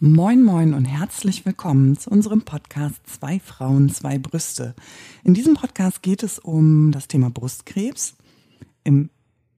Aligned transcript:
Moin, 0.00 0.42
moin 0.42 0.74
und 0.74 0.86
herzlich 0.86 1.46
willkommen 1.46 1.96
zu 1.96 2.10
unserem 2.10 2.42
Podcast 2.42 3.00
Zwei 3.06 3.38
Frauen, 3.38 3.88
zwei 3.90 4.18
Brüste. 4.18 4.74
In 5.22 5.34
diesem 5.34 5.54
Podcast 5.54 6.02
geht 6.02 6.24
es 6.24 6.40
um 6.40 6.90
das 6.90 7.06
Thema 7.06 7.30
Brustkrebs 7.30 8.16
im 8.82 9.08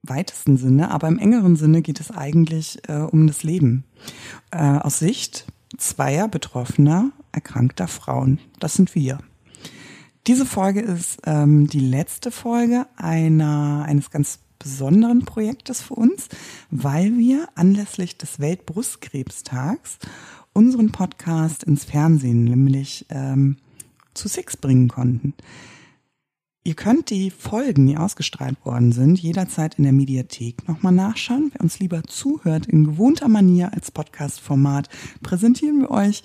weitesten 0.03 0.57
Sinne, 0.57 0.91
aber 0.91 1.07
im 1.07 1.17
engeren 1.17 1.55
Sinne 1.55 1.81
geht 1.81 1.99
es 1.99 2.11
eigentlich 2.11 2.77
äh, 2.87 2.97
um 2.99 3.25
das 3.25 3.41
Leben 3.41 3.83
äh, 4.51 4.59
aus 4.59 4.99
Sicht 4.99 5.47
zweier 5.75 6.27
betroffener, 6.27 7.11
erkrankter 7.31 7.87
Frauen. 7.87 8.37
Das 8.59 8.75
sind 8.75 8.93
wir. 8.93 9.17
Diese 10.27 10.45
Folge 10.45 10.81
ist 10.81 11.19
ähm, 11.25 11.65
die 11.65 11.79
letzte 11.79 12.29
Folge 12.29 12.85
einer, 12.95 13.85
eines 13.87 14.11
ganz 14.11 14.37
besonderen 14.67 15.23
Projektes 15.23 15.81
für 15.81 15.93
uns, 15.93 16.27
weil 16.69 17.17
wir 17.17 17.47
anlässlich 17.55 18.17
des 18.17 18.41
Weltbrustkrebstags 18.41 19.97
unseren 20.51 20.91
Podcast 20.91 21.63
ins 21.63 21.85
Fernsehen, 21.85 22.43
nämlich 22.43 23.05
ähm, 23.09 23.55
zu 24.13 24.27
Six 24.27 24.57
bringen 24.57 24.89
konnten. 24.89 25.33
Ihr 26.65 26.73
könnt 26.73 27.11
die 27.11 27.31
Folgen, 27.31 27.87
die 27.87 27.95
ausgestrahlt 27.95 28.57
worden 28.65 28.91
sind, 28.91 29.19
jederzeit 29.19 29.75
in 29.75 29.85
der 29.85 29.93
Mediathek 29.93 30.67
nochmal 30.67 30.91
nachschauen. 30.91 31.49
Wer 31.53 31.61
uns 31.61 31.79
lieber 31.79 32.03
zuhört, 32.03 32.65
in 32.65 32.83
gewohnter 32.83 33.29
Manier 33.29 33.73
als 33.73 33.89
Podcast-Format, 33.89 34.89
präsentieren 35.23 35.79
wir 35.79 35.91
euch 35.91 36.23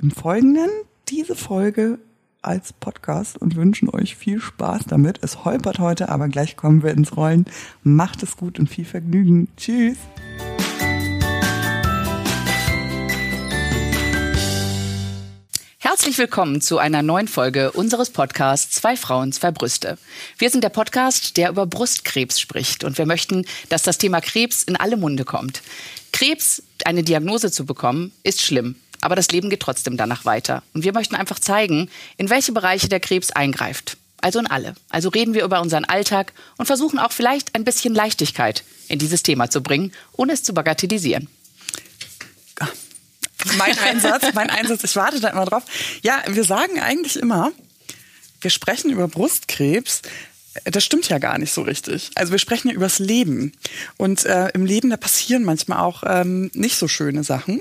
im 0.00 0.10
Folgenden 0.10 0.70
diese 1.10 1.36
Folge 1.36 1.98
als 2.42 2.72
Podcast 2.72 3.38
und 3.38 3.56
wünschen 3.56 3.88
euch 3.88 4.16
viel 4.16 4.40
Spaß 4.40 4.82
damit. 4.88 5.18
Es 5.22 5.44
holpert 5.44 5.78
heute, 5.78 6.08
aber 6.08 6.28
gleich 6.28 6.56
kommen 6.56 6.82
wir 6.82 6.90
ins 6.90 7.16
Rollen. 7.16 7.46
Macht 7.82 8.22
es 8.22 8.36
gut 8.36 8.58
und 8.58 8.68
viel 8.68 8.84
Vergnügen. 8.84 9.48
Tschüss. 9.56 9.96
Herzlich 15.78 16.16
willkommen 16.16 16.60
zu 16.60 16.78
einer 16.78 17.02
neuen 17.02 17.28
Folge 17.28 17.72
unseres 17.72 18.10
Podcasts 18.10 18.76
Zwei 18.76 18.96
Frauen, 18.96 19.32
zwei 19.32 19.50
Brüste. 19.50 19.98
Wir 20.38 20.48
sind 20.48 20.64
der 20.64 20.68
Podcast, 20.68 21.36
der 21.36 21.50
über 21.50 21.66
Brustkrebs 21.66 22.40
spricht 22.40 22.82
und 22.82 22.98
wir 22.98 23.06
möchten, 23.06 23.44
dass 23.68 23.82
das 23.82 23.98
Thema 23.98 24.20
Krebs 24.20 24.62
in 24.62 24.76
alle 24.76 24.96
Munde 24.96 25.24
kommt. 25.24 25.62
Krebs, 26.12 26.62
eine 26.84 27.02
Diagnose 27.02 27.50
zu 27.50 27.66
bekommen, 27.66 28.12
ist 28.22 28.42
schlimm 28.42 28.76
aber 29.02 29.16
das 29.16 29.28
Leben 29.28 29.50
geht 29.50 29.60
trotzdem 29.60 29.98
danach 29.98 30.24
weiter. 30.24 30.62
Und 30.72 30.84
wir 30.84 30.94
möchten 30.94 31.14
einfach 31.14 31.38
zeigen, 31.38 31.90
in 32.16 32.30
welche 32.30 32.52
Bereiche 32.52 32.88
der 32.88 33.00
Krebs 33.00 33.30
eingreift. 33.30 33.98
Also 34.22 34.38
in 34.38 34.46
alle. 34.46 34.74
Also 34.88 35.08
reden 35.08 35.34
wir 35.34 35.44
über 35.44 35.60
unseren 35.60 35.84
Alltag 35.84 36.32
und 36.56 36.66
versuchen 36.66 36.98
auch 36.98 37.12
vielleicht 37.12 37.54
ein 37.54 37.64
bisschen 37.64 37.94
Leichtigkeit 37.94 38.62
in 38.88 39.00
dieses 39.00 39.24
Thema 39.24 39.50
zu 39.50 39.60
bringen, 39.60 39.92
ohne 40.12 40.32
es 40.32 40.44
zu 40.44 40.54
bagatellisieren. 40.54 41.28
Mein 43.58 43.76
Einsatz, 43.84 44.32
mein 44.34 44.48
Einsatz, 44.48 44.84
ich 44.84 44.94
warte 44.94 45.18
da 45.18 45.28
immer 45.28 45.44
drauf. 45.44 45.64
Ja, 46.02 46.22
wir 46.28 46.44
sagen 46.44 46.80
eigentlich 46.80 47.16
immer, 47.16 47.50
wir 48.40 48.50
sprechen 48.50 48.90
über 48.90 49.08
Brustkrebs, 49.08 50.02
das 50.64 50.84
stimmt 50.84 51.08
ja 51.08 51.18
gar 51.18 51.38
nicht 51.38 51.52
so 51.52 51.62
richtig. 51.62 52.10
Also 52.14 52.32
wir 52.32 52.38
sprechen 52.38 52.68
ja 52.68 52.74
übers 52.74 52.98
Leben. 52.98 53.52
Und 53.96 54.24
äh, 54.26 54.48
im 54.50 54.66
Leben, 54.66 54.90
da 54.90 54.96
passieren 54.96 55.44
manchmal 55.44 55.78
auch 55.78 56.02
ähm, 56.06 56.50
nicht 56.52 56.76
so 56.76 56.88
schöne 56.88 57.24
Sachen. 57.24 57.60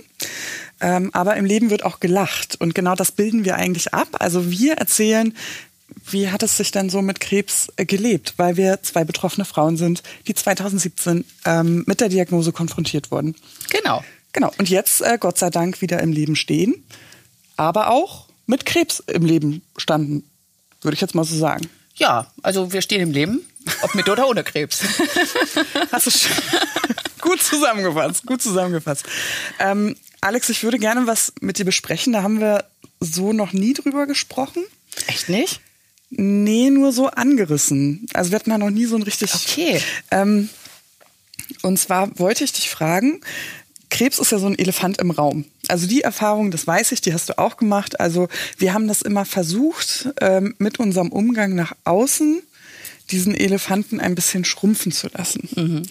Ähm, 0.82 1.12
aber 1.14 1.36
im 1.38 1.46
Leben 1.46 1.70
wird 1.70 1.86
auch 1.86 2.00
gelacht. 2.00 2.60
Und 2.60 2.76
genau 2.76 2.96
das 2.96 3.12
bilden 3.12 3.46
wir 3.46 3.56
eigentlich 3.56 3.94
ab. 3.94 4.08
Also 4.20 4.50
wir 4.50 4.74
erzählen, 4.74 5.36
wie 6.10 6.30
hat 6.30 6.44
es 6.44 6.58
sich 6.58 6.72
denn 6.72 6.90
so 6.90 7.02
mit 7.02 7.20
Krebs 7.20 7.72
äh, 7.76 7.86
gelebt? 7.86 8.34
Weil 8.38 8.58
wir 8.58 8.82
zwei 8.82 9.04
betroffene 9.04 9.46
Frauen 9.46 9.78
sind, 9.78 10.04
die 10.28 10.34
2017 10.34 11.26
ähm, 11.46 11.84
mit 11.86 12.02
der 12.02 12.10
Diagnose 12.10 12.52
konfrontiert 12.52 13.12
wurden. 13.12 13.36
Genau. 13.70 14.04
Genau. 14.34 14.52
Und 14.58 14.70
jetzt, 14.70 15.02
äh, 15.02 15.18
Gott 15.20 15.38
sei 15.38 15.50
Dank, 15.50 15.82
wieder 15.82 16.00
im 16.00 16.12
Leben 16.12 16.36
stehen. 16.36 16.84
Aber 17.58 17.92
auch 17.92 18.28
mit 18.45 18.66
Krebs 18.66 19.04
im 19.08 19.26
Leben 19.26 19.62
standen, 19.78 20.23
würde 20.82 20.95
ich 20.95 21.02
jetzt 21.02 21.16
mal 21.16 21.26
so 21.26 21.36
sagen. 21.36 21.70
Ja, 21.95 22.32
also 22.42 22.73
wir 22.73 22.82
stehen 22.82 23.02
im 23.02 23.12
Leben, 23.12 23.42
ob 23.82 23.94
mit 23.94 24.10
oder 24.10 24.28
ohne 24.28 24.44
Krebs. 24.44 24.82
Hast 25.92 26.08
du 26.08 26.11
schon 26.11 26.32
gut 27.22 27.44
zusammengefasst, 27.44 28.26
gut 28.26 28.42
zusammengefasst. 28.42 29.05
Ähm, 29.60 29.95
Alex, 30.21 30.49
ich 30.49 30.64
würde 30.64 30.77
gerne 30.77 31.08
was 31.08 31.33
mit 31.42 31.58
dir 31.58 31.65
besprechen. 31.65 32.14
Da 32.14 32.23
haben 32.23 32.39
wir 32.39 32.65
so 32.99 33.33
noch 33.33 33.54
nie 33.54 33.73
drüber 33.73 34.05
gesprochen. 34.05 34.64
Echt 35.08 35.30
nicht? 35.30 35.61
Nee, 36.11 36.70
nur 36.70 36.92
so 36.92 37.08
angerissen. 37.08 38.05
Also 38.14 38.31
wir 38.31 38.36
hatten 38.36 38.52
da 38.52 38.58
noch 38.58 38.70
nie 38.70 38.86
so 38.86 38.95
ein 38.95 39.04
richtig. 39.04 39.33
Okay. 39.33 39.81
Ähm, 40.11 40.49
und 41.64 41.80
zwar 41.80 42.17
wollte 42.20 42.43
ich 42.43 42.54
dich 42.54 42.70
fragen, 42.70 43.21
Krebs 43.89 44.20
ist 44.20 44.31
ja 44.31 44.39
so 44.39 44.48
ein 44.48 44.58
Elefant 44.58 44.99
im 44.99 45.11
Raum. 45.11 45.45
Also 45.67 45.87
die 45.87 46.02
Erfahrung, 46.02 46.52
das 46.52 46.67
weiß 46.67 46.92
ich, 46.92 47.02
die 47.02 47.14
hast 47.14 47.30
du 47.30 47.37
auch 47.37 47.58
gemacht. 47.58 47.99
Also 47.99 48.30
wir 48.58 48.73
haben 48.73 48.87
das 48.87 49.02
immer 49.02 49.26
versucht, 49.26 50.10
ähm, 50.21 50.55
mit 50.60 50.80
unserem 50.80 51.11
Umgang 51.11 51.55
nach 51.55 51.73
außen 51.83 52.42
diesen 53.10 53.36
Elefanten 53.36 53.99
ein 53.99 54.15
bisschen 54.15 54.45
schrumpfen 54.45 54.92
zu 54.92 55.08
lassen. 55.10 55.49
Mhm. 55.55 55.83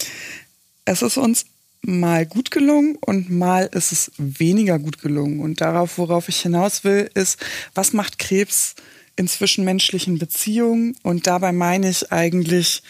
Es 0.85 1.03
ist 1.03 1.19
uns 1.19 1.47
mal 1.83 2.27
gut 2.27 2.51
gelungen 2.51 2.97
und 2.97 3.31
mal 3.31 3.69
ist 3.73 3.93
es 3.93 4.13
weniger 4.19 4.79
gut 4.79 5.01
gelungen. 5.01 5.41
Und 5.41 5.61
darauf, 5.61 5.99
worauf 5.99 6.29
ich 6.29 6.41
hinaus 6.41 6.85
will, 6.85 7.11
ist, 7.15 7.39
was 7.75 7.93
macht 7.93 8.19
Krebs 8.19 8.75
in 9.17 9.29
zwischenmenschlichen 9.29 10.19
Beziehungen? 10.19 10.97
Und 11.03 11.27
dabei 11.27 11.53
meine 11.53 11.89
ich 11.89 12.13
eigentlich 12.13 12.83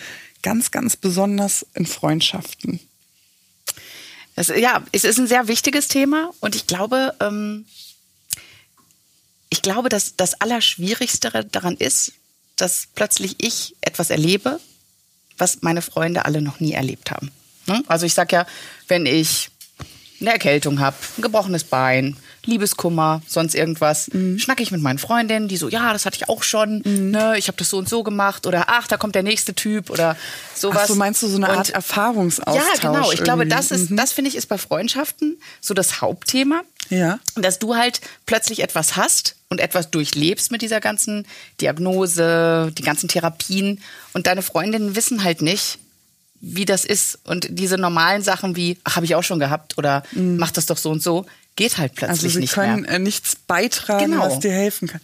ganz, 0.43 0.71
ganz 0.71 0.97
besonders 0.97 1.67
in 1.75 1.87
Freundschaften. 1.87 2.81
Das, 4.37 4.49
ja, 4.49 4.83
es 4.93 5.05
ist 5.05 5.19
ein 5.19 5.27
sehr 5.27 5.49
wichtiges 5.49 5.89
Thema 5.89 6.31
und 6.41 6.55
ich 6.55 6.67
glaube, 6.67 7.15
ähm, 7.21 7.67
ich 9.51 9.63
glaube, 9.63 9.89
dass 9.89 10.17
das 10.17 10.41
Allerschwierigste 10.41 11.45
daran 11.51 11.77
ist, 11.77 12.13
dass 12.57 12.89
plötzlich 12.95 13.37
ich 13.39 13.75
etwas 13.81 14.11
erlebe, 14.11 14.61
was 15.37 15.63
meine 15.63 15.83
Freunde 15.83 16.25
alle 16.25 16.41
noch 16.41 16.61
nie 16.61 16.73
erlebt 16.73 17.11
haben. 17.11 17.31
Ne? 17.67 17.83
Also 17.87 18.07
ich 18.07 18.15
sag 18.15 18.33
ja, 18.33 18.47
wenn 18.89 19.07
ich 19.07 19.51
eine 20.21 20.33
Erkältung 20.33 20.81
habe, 20.81 20.97
ein 21.17 21.23
gebrochenes 21.23 21.65
Bein, 21.65 22.17
Liebeskummer, 22.45 23.23
sonst 23.27 23.55
irgendwas, 23.55 24.09
mhm. 24.13 24.39
schnacke 24.39 24.63
ich 24.63 24.71
mit 24.71 24.81
meinen 24.81 24.99
Freundinnen, 24.99 25.49
die 25.49 25.57
so, 25.57 25.69
ja, 25.69 25.93
das 25.93 26.07
hatte 26.07 26.17
ich 26.17 26.29
auch 26.29 26.43
schon, 26.43 26.83
mhm. 26.85 27.11
ne, 27.11 27.35
ich 27.37 27.49
habe 27.49 27.57
das 27.59 27.71
so 27.71 27.79
und 27.79 27.89
so 27.89 28.03
gemacht 28.03 28.47
oder 28.47 28.65
ach, 28.69 28.87
da 28.87 28.97
kommt 28.97 29.15
der 29.15 29.23
nächste 29.23 29.55
Typ 29.55 29.91
oder 29.91 30.17
sowas. 30.55 30.83
Ach 30.83 30.89
so 30.89 30.95
meinst 30.95 31.23
du 31.23 31.29
so 31.29 31.37
eine 31.37 31.49
und, 31.49 31.57
Art 31.57 31.71
Erfahrungsaustausch? 31.71 32.57
Ja, 32.57 32.81
genau. 32.81 33.03
Ich 33.03 33.09
irgendwie. 33.09 33.25
glaube, 33.25 33.47
das 33.47 33.71
ist, 33.71 33.91
mhm. 33.91 33.97
das 33.97 34.13
finde 34.13 34.31
ich 34.31 34.37
ist 34.37 34.47
bei 34.47 34.59
Freundschaften 34.59 35.39
so 35.61 35.75
das 35.75 36.01
Hauptthema. 36.01 36.63
Ja. 36.89 37.21
Dass 37.37 37.59
du 37.59 37.77
halt 37.77 38.01
plötzlich 38.27 38.61
etwas 38.61 38.97
hast 38.97 39.37
und 39.49 39.61
etwas 39.61 39.91
durchlebst 39.91 40.51
mit 40.51 40.61
dieser 40.61 40.81
ganzen 40.81 41.27
Diagnose, 41.61 42.73
die 42.77 42.83
ganzen 42.83 43.09
Therapien 43.09 43.81
und 44.13 44.27
deine 44.27 44.43
Freundinnen 44.43 44.97
wissen 44.97 45.23
halt 45.23 45.41
nicht, 45.41 45.79
wie 46.41 46.65
das 46.65 46.85
ist. 46.85 47.19
Und 47.25 47.47
diese 47.51 47.77
normalen 47.77 48.23
Sachen 48.23 48.57
wie, 48.57 48.79
ach, 48.85 48.97
habe 48.97 49.07
ich 49.07 49.15
auch 49.15 49.23
schon 49.23 49.39
gehabt 49.39 49.79
oder 49.79 50.03
mhm. 50.13 50.37
mach 50.39 50.51
das 50.51 50.67
doch 50.67 50.79
so 50.79 50.91
und 50.91 51.03
so, 51.03 51.27
geht 51.57 51.79
halt 51.79 51.95
plötzlich 51.95 52.25
also 52.25 52.29
sie 52.29 52.39
nicht 52.41 52.55
können 52.55 52.83
mehr. 52.83 52.93
Äh, 52.93 52.99
nichts 52.99 53.37
beitragen, 53.37 54.13
genau. 54.13 54.25
was 54.25 54.41
dir 54.41 54.53
helfen 54.53 54.89
kann. 54.89 55.01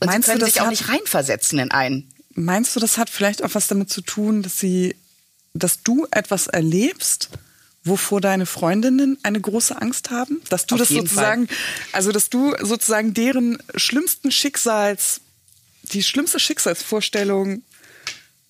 Und 0.00 0.06
meinst 0.06 0.26
sie 0.26 0.32
können 0.32 0.40
du, 0.40 0.46
das 0.46 0.54
sich 0.54 0.62
auch 0.62 0.70
nicht 0.70 0.88
reinversetzen 0.88 1.58
in 1.58 1.70
einen. 1.70 2.08
Meinst 2.34 2.76
du, 2.76 2.80
das 2.80 2.98
hat 2.98 3.10
vielleicht 3.10 3.42
auch 3.42 3.54
was 3.54 3.66
damit 3.66 3.90
zu 3.90 4.02
tun, 4.02 4.42
dass 4.42 4.60
sie, 4.60 4.94
dass 5.54 5.82
du 5.82 6.06
etwas 6.10 6.46
erlebst, 6.46 7.30
wovor 7.82 8.20
deine 8.20 8.46
Freundinnen 8.46 9.18
eine 9.22 9.40
große 9.40 9.80
Angst 9.80 10.10
haben? 10.10 10.40
Dass 10.50 10.66
du 10.66 10.74
Auf 10.74 10.80
das 10.80 10.88
sozusagen, 10.88 11.48
Fall. 11.48 11.56
also 11.92 12.12
dass 12.12 12.30
du 12.30 12.54
sozusagen 12.60 13.14
deren 13.14 13.58
schlimmsten 13.74 14.30
Schicksals, 14.30 15.20
die 15.82 16.02
schlimmste 16.02 16.38
Schicksalsvorstellung 16.38 17.62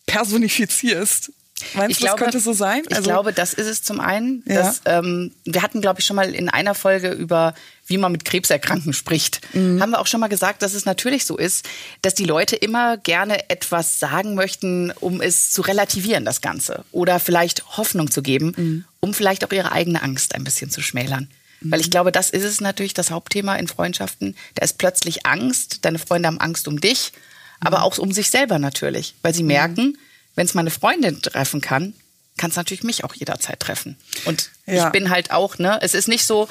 personifizierst 0.07 1.33
Meinst 1.75 1.91
ich 1.93 1.97
du, 1.99 2.05
glaube, 2.05 2.19
das 2.19 2.25
könnte 2.25 2.41
so 2.41 2.53
sein? 2.53 2.83
Also, 2.91 3.01
ich 3.01 3.07
glaube, 3.07 3.33
das 3.33 3.55
ist 3.55 3.67
es 3.67 3.83
zum 3.83 3.99
einen. 3.99 4.43
Ja. 4.47 4.57
Dass, 4.57 4.83
ähm, 4.85 5.33
wir 5.45 5.63
hatten, 5.63 5.81
glaube 5.81 6.01
ich, 6.01 6.07
schon 6.07 6.17
mal 6.17 6.35
in 6.35 6.51
einer 6.51 6.75
Folge 6.75 7.11
über, 7.11 7.55
wie 7.87 7.97
man 7.97 8.13
mit 8.13 8.27
Krebserkrankten 8.27 8.93
spricht. 8.93 9.41
Mhm. 9.55 9.81
Haben 9.81 9.91
wir 9.91 10.01
auch 10.01 10.07
schon 10.07 10.21
mal 10.21 10.29
gesagt, 10.29 10.61
dass 10.61 10.75
es 10.75 10.85
natürlich 10.85 11.25
so 11.25 11.39
ist, 11.39 11.67
dass 12.03 12.15
die 12.15 12.25
Leute 12.25 12.57
immer 12.57 12.99
gerne 12.99 13.49
etwas 13.49 13.99
sagen 13.99 14.35
möchten, 14.35 14.93
um 15.01 15.23
es 15.23 15.51
zu 15.51 15.63
relativieren, 15.63 16.27
das 16.27 16.43
Ganze. 16.43 16.85
Oder 16.93 17.19
vielleicht 17.21 17.79
Hoffnung 17.79 18.11
zu 18.11 18.23
geben, 18.23 18.53
mhm. 18.55 18.85
um 19.01 19.15
vielleicht 19.15 19.43
auch 19.45 19.53
ihre 19.53 19.73
eigene 19.73 20.03
Angst 20.03 20.35
ein 20.35 20.45
bisschen 20.45 20.71
zu 20.71 20.83
schmälern. 20.83 21.29
Mhm. 21.63 21.73
Weil 21.73 21.81
ich 21.81 21.91
glaube, 21.91 22.13
das 22.13 22.29
ist 22.29 22.45
es 22.45 22.61
natürlich, 22.61 22.93
das 22.93 23.11
Hauptthema 23.11 23.57
in 23.57 23.67
Freundschaften. 23.67 24.37
Da 24.57 24.65
ist 24.65 24.77
plötzlich 24.77 25.25
Angst. 25.25 25.87
Deine 25.87 25.99
Freunde 25.99 26.27
haben 26.27 26.39
Angst 26.39 26.69
um 26.69 26.83
dich, 26.83 27.13
aber 27.61 27.79
mhm. 27.79 27.85
auch 27.85 27.97
um 27.97 28.13
sich 28.13 28.29
selber 28.29 28.59
natürlich. 28.59 29.15
Weil 29.23 29.33
sie 29.33 29.43
mhm. 29.43 29.49
merken, 29.49 29.99
wenn 30.37 30.47
es 30.47 30.55
meine 30.55 30.71
Freundin 30.71 31.21
treffen 31.21 31.61
kann, 31.61 31.95
kann 32.37 32.51
es 32.51 32.57
natürlich 32.57 32.85
mich 32.85 33.03
auch 33.05 33.15
jederzeit 33.15 33.59
treffen. 33.59 33.97
Und 34.27 34.51
ja. 34.67 34.87
ich 34.87 34.93
bin 34.93 35.11
halt 35.11 35.31
auch, 35.31 35.59
ne, 35.59 35.79
es 35.83 35.95
ist 35.95 36.07
nicht 36.07 36.25
so, 36.25 36.49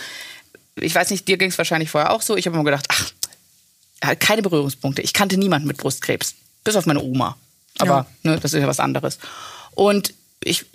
ich 0.76 0.94
weiß 0.94 1.12
nicht, 1.12 1.28
dir 1.28 1.38
ging 1.38 1.50
es 1.50 1.58
wahrscheinlich 1.58 1.90
vorher 1.90 2.12
auch 2.12 2.22
so, 2.22 2.36
ich 2.36 2.48
habe 2.48 2.56
immer 2.56 2.66
gedacht, 2.66 2.88
ach, 2.90 3.12
halt 4.04 4.20
keine 4.20 4.42
Berührungspunkte. 4.42 5.02
Ich 5.02 5.14
kannte 5.14 5.38
niemanden 5.38 5.68
mit 5.68 5.78
Brustkrebs, 5.78 6.36
bis 6.64 6.76
auf 6.76 6.86
meine 6.86 7.02
Oma. 7.02 7.38
Aber 7.78 8.08
ja. 8.24 8.32
ne, 8.32 8.40
das 8.40 8.54
ist 8.54 8.62
ja 8.62 8.68
was 8.68 8.80
anderes. 8.80 9.20
Und 9.76 10.14
ich 10.44 10.66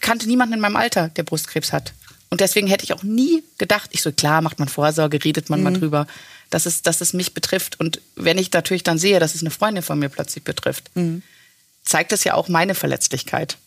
kannte 0.00 0.26
niemanden 0.26 0.54
in 0.54 0.60
meinem 0.60 0.76
Alter, 0.76 1.08
der 1.08 1.22
Brustkrebs 1.22 1.72
hat. 1.72 1.92
Und 2.28 2.40
deswegen 2.40 2.68
hätte 2.68 2.84
ich 2.84 2.92
auch 2.92 3.02
nie 3.02 3.42
gedacht, 3.58 3.90
ich 3.92 4.02
so, 4.02 4.12
klar, 4.12 4.40
macht 4.40 4.58
man 4.58 4.68
Vorsorge, 4.68 5.22
redet 5.22 5.50
man 5.50 5.60
mhm. 5.60 5.64
mal 5.64 5.72
drüber, 5.72 6.06
dass 6.48 6.66
es, 6.66 6.82
dass 6.82 7.00
es 7.00 7.12
mich 7.12 7.34
betrifft. 7.34 7.78
Und 7.80 8.00
wenn 8.14 8.38
ich 8.38 8.52
natürlich 8.52 8.82
dann 8.82 8.98
sehe, 8.98 9.18
dass 9.18 9.34
es 9.34 9.40
eine 9.40 9.50
Freundin 9.50 9.82
von 9.82 9.98
mir 9.98 10.08
plötzlich 10.08 10.44
betrifft, 10.44 10.90
mhm. 10.94 11.22
Zeigt 11.90 12.12
das 12.12 12.22
ja 12.24 12.34
auch 12.34 12.48
meine 12.48 12.74
Verletzlichkeit 12.74 13.58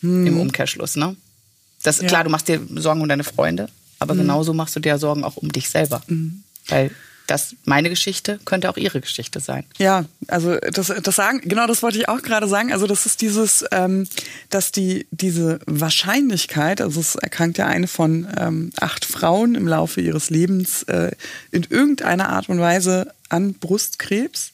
mhm. 0.00 0.26
im 0.26 0.40
Umkehrschluss. 0.40 0.96
Ne? 0.96 1.14
Das, 1.82 2.00
ja. 2.00 2.08
Klar, 2.08 2.24
du 2.24 2.30
machst 2.30 2.48
dir 2.48 2.60
Sorgen 2.76 3.02
um 3.02 3.08
deine 3.08 3.24
Freunde, 3.24 3.68
aber 3.98 4.14
mhm. 4.14 4.20
genauso 4.20 4.54
machst 4.54 4.74
du 4.74 4.80
dir 4.80 4.98
Sorgen 4.98 5.24
auch 5.24 5.36
um 5.36 5.52
dich 5.52 5.68
selber. 5.68 6.02
Mhm. 6.06 6.42
Weil 6.68 6.90
das 7.26 7.54
meine 7.66 7.90
Geschichte 7.90 8.40
könnte 8.46 8.70
auch 8.70 8.78
ihre 8.78 9.02
Geschichte 9.02 9.40
sein. 9.40 9.64
Ja, 9.76 10.06
also 10.28 10.56
das, 10.56 10.90
das 11.02 11.14
sagen, 11.14 11.42
genau 11.44 11.66
das 11.66 11.82
wollte 11.82 11.98
ich 11.98 12.08
auch 12.08 12.22
gerade 12.22 12.48
sagen. 12.48 12.72
Also 12.72 12.86
das 12.86 13.04
ist 13.04 13.20
dieses, 13.20 13.66
ähm, 13.70 14.08
dass 14.48 14.72
die 14.72 15.06
diese 15.10 15.60
Wahrscheinlichkeit, 15.66 16.80
also 16.80 17.00
es 17.00 17.16
erkrankt 17.16 17.58
ja 17.58 17.66
eine 17.66 17.86
von 17.86 18.26
ähm, 18.38 18.70
acht 18.80 19.04
Frauen 19.04 19.54
im 19.54 19.68
Laufe 19.68 20.00
ihres 20.00 20.30
Lebens 20.30 20.84
äh, 20.84 21.12
in 21.50 21.66
irgendeiner 21.68 22.30
Art 22.30 22.48
und 22.48 22.60
Weise 22.60 23.12
an 23.28 23.52
Brustkrebs. 23.52 24.52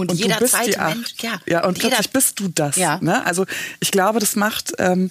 Und, 0.00 0.10
und 0.12 0.18
jeder 0.18 0.34
du 0.34 0.40
bist 0.40 0.56
die 0.66 0.78
acht. 0.78 0.96
Mensch, 0.96 1.14
ja. 1.20 1.40
Ja, 1.46 1.60
und, 1.60 1.68
und 1.68 1.78
plötzlich 1.78 2.10
bist 2.10 2.40
du 2.40 2.48
das. 2.48 2.76
Ja. 2.76 2.98
Ne? 3.00 3.24
Also 3.24 3.46
ich 3.80 3.90
glaube, 3.90 4.20
das 4.20 4.36
macht, 4.36 4.72
ähm, 4.78 5.10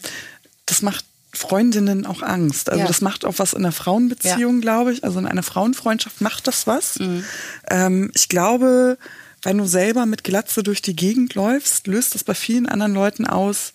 das 0.65 0.81
macht 0.81 1.05
Freundinnen 1.31 2.05
auch 2.05 2.21
Angst. 2.23 2.69
Also 2.69 2.81
ja. 2.81 2.87
das 2.87 3.01
macht 3.01 3.23
auch 3.23 3.35
was 3.37 3.53
in 3.53 3.59
einer 3.59 3.71
Frauenbeziehung, 3.71 4.55
ja. 4.55 4.61
glaube 4.61 4.93
ich. 4.93 5.03
Also 5.03 5.19
in 5.19 5.27
einer 5.27 5.43
Frauenfreundschaft 5.43 6.21
macht 6.21 6.47
das 6.47 6.65
was. 6.65 6.99
Mhm. 6.99 7.23
Ähm, 7.69 8.11
ich 8.15 8.29
glaube, 8.29 8.97
wenn 9.43 9.57
du 9.57 9.65
selber 9.65 10.05
mit 10.05 10.23
Glatze 10.23 10.63
durch 10.63 10.81
die 10.81 10.95
Gegend 10.95 11.35
läufst, 11.35 11.87
löst 11.87 12.15
das 12.15 12.23
bei 12.23 12.33
vielen 12.33 12.67
anderen 12.67 12.93
Leuten 12.93 13.27
aus, 13.27 13.73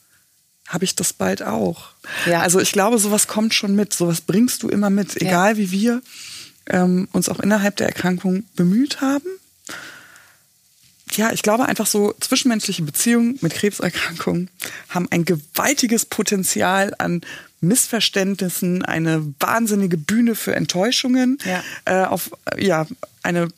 habe 0.68 0.84
ich 0.84 0.96
das 0.96 1.12
bald 1.12 1.42
auch. 1.42 1.90
Ja. 2.26 2.40
Also 2.40 2.58
ich 2.58 2.72
glaube, 2.72 2.98
sowas 2.98 3.26
kommt 3.26 3.54
schon 3.54 3.76
mit, 3.76 3.94
sowas 3.94 4.20
bringst 4.22 4.62
du 4.62 4.68
immer 4.68 4.90
mit, 4.90 5.20
egal 5.20 5.56
wie 5.56 5.70
wir 5.70 6.02
ähm, 6.66 7.08
uns 7.12 7.28
auch 7.28 7.40
innerhalb 7.40 7.76
der 7.76 7.86
Erkrankung 7.86 8.44
bemüht 8.56 9.00
haben. 9.00 9.26
Ja, 11.16 11.32
ich 11.32 11.42
glaube 11.42 11.66
einfach 11.66 11.86
so, 11.86 12.14
zwischenmenschliche 12.20 12.82
Beziehungen 12.82 13.38
mit 13.40 13.54
Krebserkrankungen 13.54 14.50
haben 14.88 15.08
ein 15.10 15.24
gewaltiges 15.24 16.06
Potenzial 16.06 16.94
an 16.98 17.20
Missverständnissen, 17.60 18.84
eine 18.84 19.34
wahnsinnige 19.40 19.96
Bühne 19.96 20.34
für 20.34 20.54
Enttäuschungen, 20.54 21.38
ja. 21.44 21.62
Äh, 21.84 22.04
auf 22.06 22.30
ja, 22.58 22.86
eine 23.22 23.48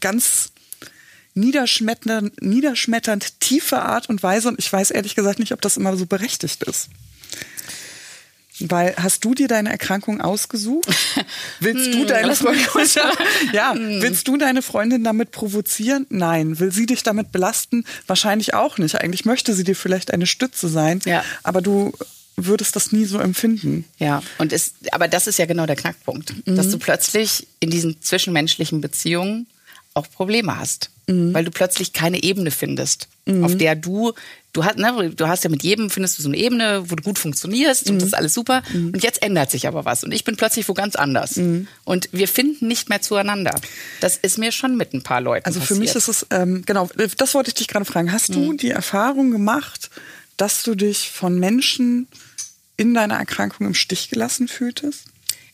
ganz 0.00 0.52
niederschmetternd, 1.34 2.42
niederschmetternd 2.42 3.40
tiefe 3.40 3.80
Art 3.80 4.08
und 4.08 4.22
Weise. 4.22 4.48
Und 4.48 4.58
ich 4.58 4.72
weiß 4.72 4.90
ehrlich 4.90 5.14
gesagt 5.14 5.38
nicht, 5.38 5.52
ob 5.52 5.60
das 5.60 5.76
immer 5.76 5.96
so 5.96 6.06
berechtigt 6.06 6.62
ist. 6.64 6.88
Weil 8.60 8.94
hast 8.96 9.24
du 9.24 9.34
dir 9.34 9.48
deine 9.48 9.70
Erkrankung 9.70 10.20
ausgesucht? 10.20 10.86
Willst 11.60 11.94
du 11.94 12.00
hm, 12.00 12.06
deine 12.06 12.36
Freundin, 12.36 12.66
ja, 13.52 13.72
hm. 13.72 14.02
willst 14.02 14.28
du 14.28 14.36
deine 14.36 14.62
Freundin 14.62 15.04
damit 15.04 15.30
provozieren? 15.30 16.06
Nein. 16.10 16.58
Will 16.60 16.70
sie 16.70 16.86
dich 16.86 17.02
damit 17.02 17.32
belasten? 17.32 17.84
Wahrscheinlich 18.06 18.54
auch 18.54 18.78
nicht. 18.78 18.96
Eigentlich 19.00 19.24
möchte 19.24 19.54
sie 19.54 19.64
dir 19.64 19.76
vielleicht 19.76 20.12
eine 20.12 20.26
Stütze 20.26 20.68
sein, 20.68 21.00
ja. 21.04 21.24
aber 21.42 21.62
du 21.62 21.92
würdest 22.36 22.76
das 22.76 22.92
nie 22.92 23.04
so 23.04 23.18
empfinden. 23.18 23.84
Ja, 23.98 24.22
und 24.38 24.52
ist, 24.52 24.74
aber 24.92 25.08
das 25.08 25.26
ist 25.26 25.38
ja 25.38 25.46
genau 25.46 25.66
der 25.66 25.76
Knackpunkt, 25.76 26.46
mhm. 26.46 26.56
dass 26.56 26.70
du 26.70 26.78
plötzlich 26.78 27.46
in 27.60 27.70
diesen 27.70 28.00
zwischenmenschlichen 28.02 28.80
Beziehungen 28.80 29.46
auch 29.94 30.10
Probleme 30.10 30.58
hast, 30.58 30.90
mhm. 31.06 31.34
weil 31.34 31.44
du 31.44 31.50
plötzlich 31.50 31.92
keine 31.92 32.22
Ebene 32.22 32.50
findest, 32.50 33.08
mhm. 33.26 33.44
auf 33.44 33.56
der 33.56 33.76
du 33.76 34.12
du 34.52 34.64
hast, 34.64 34.76
ne, 34.76 35.10
du 35.14 35.28
hast 35.28 35.44
ja 35.44 35.50
mit 35.50 35.62
jedem 35.62 35.90
findest 35.90 36.18
du 36.18 36.22
so 36.22 36.28
eine 36.28 36.36
Ebene, 36.36 36.84
wo 36.90 36.94
du 36.94 37.02
gut 37.02 37.18
funktionierst 37.18 37.88
und 37.88 37.98
das 37.98 38.08
ist 38.08 38.14
alles 38.14 38.34
super. 38.34 38.62
Mhm. 38.72 38.88
Und 38.88 39.02
jetzt 39.02 39.22
ändert 39.22 39.50
sich 39.50 39.66
aber 39.66 39.84
was 39.84 40.04
und 40.04 40.12
ich 40.12 40.24
bin 40.24 40.36
plötzlich 40.36 40.68
wo 40.68 40.74
ganz 40.74 40.94
anders. 40.94 41.36
Mhm. 41.36 41.68
Und 41.84 42.08
wir 42.12 42.28
finden 42.28 42.68
nicht 42.68 42.88
mehr 42.88 43.00
zueinander. 43.00 43.58
Das 44.00 44.16
ist 44.16 44.38
mir 44.38 44.52
schon 44.52 44.76
mit 44.76 44.92
ein 44.92 45.02
paar 45.02 45.20
Leuten 45.20 45.46
Also 45.46 45.60
passiert. 45.60 45.76
für 45.76 45.80
mich 45.80 45.94
ist 45.94 46.08
es, 46.08 46.26
ähm, 46.30 46.64
genau, 46.66 46.88
das 47.16 47.34
wollte 47.34 47.48
ich 47.48 47.54
dich 47.54 47.68
gerade 47.68 47.84
fragen. 47.84 48.12
Hast 48.12 48.34
du 48.34 48.52
mhm. 48.52 48.56
die 48.58 48.70
Erfahrung 48.70 49.30
gemacht, 49.30 49.90
dass 50.36 50.62
du 50.62 50.74
dich 50.74 51.10
von 51.10 51.38
Menschen 51.38 52.08
in 52.76 52.94
deiner 52.94 53.16
Erkrankung 53.16 53.66
im 53.66 53.74
Stich 53.74 54.10
gelassen 54.10 54.48
fühltest? 54.48 55.04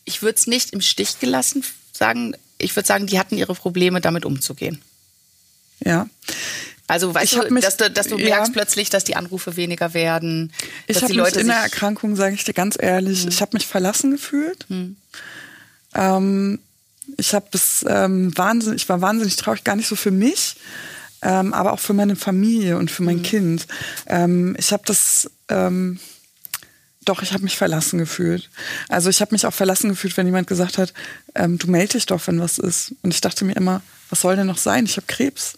Ich 0.04 0.22
würde 0.22 0.38
es 0.38 0.46
nicht 0.46 0.72
im 0.72 0.80
Stich 0.80 1.20
gelassen 1.20 1.62
sagen. 1.92 2.34
Ich 2.60 2.74
würde 2.74 2.86
sagen, 2.86 3.06
die 3.06 3.20
hatten 3.20 3.36
ihre 3.36 3.54
Probleme, 3.54 4.00
damit 4.00 4.24
umzugehen. 4.24 4.80
Ja. 5.84 6.08
Also 6.86 7.14
weißt 7.14 7.34
du, 7.34 7.52
mich, 7.52 7.64
dass 7.64 7.76
du, 7.76 7.90
dass 7.90 8.08
du 8.08 8.16
ja. 8.16 8.36
merkst 8.36 8.52
plötzlich, 8.54 8.88
dass 8.88 9.04
die 9.04 9.14
Anrufe 9.14 9.56
weniger 9.56 9.92
werden. 9.92 10.52
Ich 10.86 11.02
habe 11.02 11.12
mich 11.12 11.36
in 11.36 11.48
der 11.48 11.56
Erkrankung, 11.56 12.16
sage 12.16 12.34
ich 12.34 12.44
dir 12.44 12.54
ganz 12.54 12.76
ehrlich, 12.80 13.22
hm. 13.22 13.28
ich 13.28 13.42
habe 13.42 13.50
mich 13.54 13.66
verlassen 13.66 14.12
gefühlt. 14.12 14.64
Hm. 14.68 14.96
Ähm, 15.94 16.58
ich 17.18 17.34
habe 17.34 17.46
bis 17.50 17.84
ähm, 17.86 18.36
wahnsinnig, 18.36 18.82
ich 18.82 18.88
war 18.88 19.02
wahnsinnig 19.02 19.36
traurig, 19.36 19.64
gar 19.64 19.76
nicht 19.76 19.88
so 19.88 19.96
für 19.96 20.10
mich, 20.10 20.56
ähm, 21.20 21.52
aber 21.52 21.72
auch 21.74 21.80
für 21.80 21.92
meine 21.92 22.16
Familie 22.16 22.78
und 22.78 22.90
für 22.90 23.02
mein 23.02 23.16
hm. 23.16 23.22
Kind. 23.22 23.66
Ähm, 24.06 24.56
ich 24.58 24.72
habe 24.72 24.82
das 24.86 25.30
ähm, 25.50 26.00
doch, 27.08 27.22
ich 27.22 27.32
habe 27.32 27.42
mich 27.42 27.56
verlassen 27.56 27.98
gefühlt. 27.98 28.50
Also 28.88 29.08
ich 29.08 29.20
habe 29.20 29.34
mich 29.34 29.46
auch 29.46 29.54
verlassen 29.54 29.88
gefühlt, 29.88 30.16
wenn 30.16 30.26
jemand 30.26 30.46
gesagt 30.46 30.78
hat, 30.78 30.92
ähm, 31.34 31.58
du 31.58 31.70
melde 31.70 31.94
dich 31.94 32.06
doch, 32.06 32.26
wenn 32.26 32.40
was 32.40 32.58
ist. 32.58 32.94
Und 33.02 33.14
ich 33.14 33.20
dachte 33.22 33.44
mir 33.44 33.56
immer, 33.56 33.82
was 34.10 34.20
soll 34.20 34.36
denn 34.36 34.46
noch 34.46 34.58
sein? 34.58 34.84
Ich 34.84 34.96
habe 34.96 35.06
Krebs. 35.06 35.54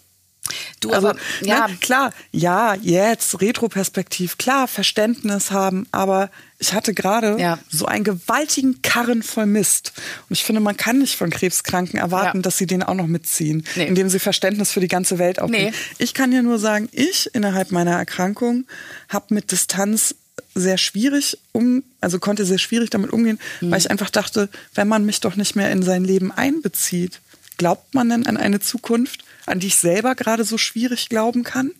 Du, 0.79 0.91
also, 0.91 1.09
aber, 1.09 1.19
ja. 1.41 1.67
Ne, 1.67 1.77
klar, 1.81 2.11
ja, 2.31 2.75
jetzt, 2.75 3.41
Retroperspektiv, 3.41 4.37
klar, 4.37 4.67
Verständnis 4.67 5.51
haben, 5.51 5.87
aber 5.91 6.29
ich 6.59 6.73
hatte 6.73 6.93
gerade 6.93 7.37
ja. 7.39 7.57
so 7.69 7.87
einen 7.87 8.03
gewaltigen 8.03 8.81
Karren 8.83 9.23
voll 9.23 9.47
Mist. 9.47 9.93
Und 10.29 10.33
ich 10.33 10.43
finde, 10.43 10.61
man 10.61 10.77
kann 10.77 10.99
nicht 10.99 11.15
von 11.15 11.31
Krebskranken 11.31 11.99
erwarten, 11.99 12.37
ja. 12.37 12.41
dass 12.43 12.57
sie 12.57 12.67
den 12.67 12.83
auch 12.83 12.93
noch 12.93 13.07
mitziehen, 13.07 13.65
nee. 13.75 13.87
indem 13.87 14.09
sie 14.09 14.19
Verständnis 14.19 14.71
für 14.71 14.79
die 14.79 14.87
ganze 14.87 15.17
Welt 15.17 15.41
aufnehmen. 15.41 15.71
Nee. 15.71 16.03
Ich 16.03 16.13
kann 16.13 16.31
ja 16.31 16.43
nur 16.43 16.59
sagen, 16.59 16.87
ich 16.91 17.33
innerhalb 17.33 17.71
meiner 17.71 17.93
Erkrankung 17.97 18.65
habe 19.09 19.33
mit 19.33 19.51
Distanz 19.51 20.15
sehr 20.53 20.77
schwierig 20.77 21.37
um, 21.51 21.83
also 21.99 22.19
konnte 22.19 22.45
sehr 22.45 22.57
schwierig 22.57 22.89
damit 22.89 23.11
umgehen, 23.11 23.39
mhm. 23.61 23.71
weil 23.71 23.79
ich 23.79 23.89
einfach 23.89 24.09
dachte, 24.09 24.49
wenn 24.75 24.87
man 24.87 25.05
mich 25.05 25.19
doch 25.19 25.35
nicht 25.35 25.55
mehr 25.55 25.71
in 25.71 25.81
sein 25.83 26.03
Leben 26.03 26.31
einbezieht, 26.31 27.21
glaubt 27.57 27.93
man 27.93 28.09
denn 28.09 28.27
an 28.27 28.37
eine 28.37 28.59
Zukunft, 28.59 29.23
an 29.45 29.59
die 29.59 29.67
ich 29.67 29.75
selber 29.75 30.15
gerade 30.15 30.43
so 30.43 30.57
schwierig 30.57 31.09
glauben 31.09 31.43
kann? 31.43 31.71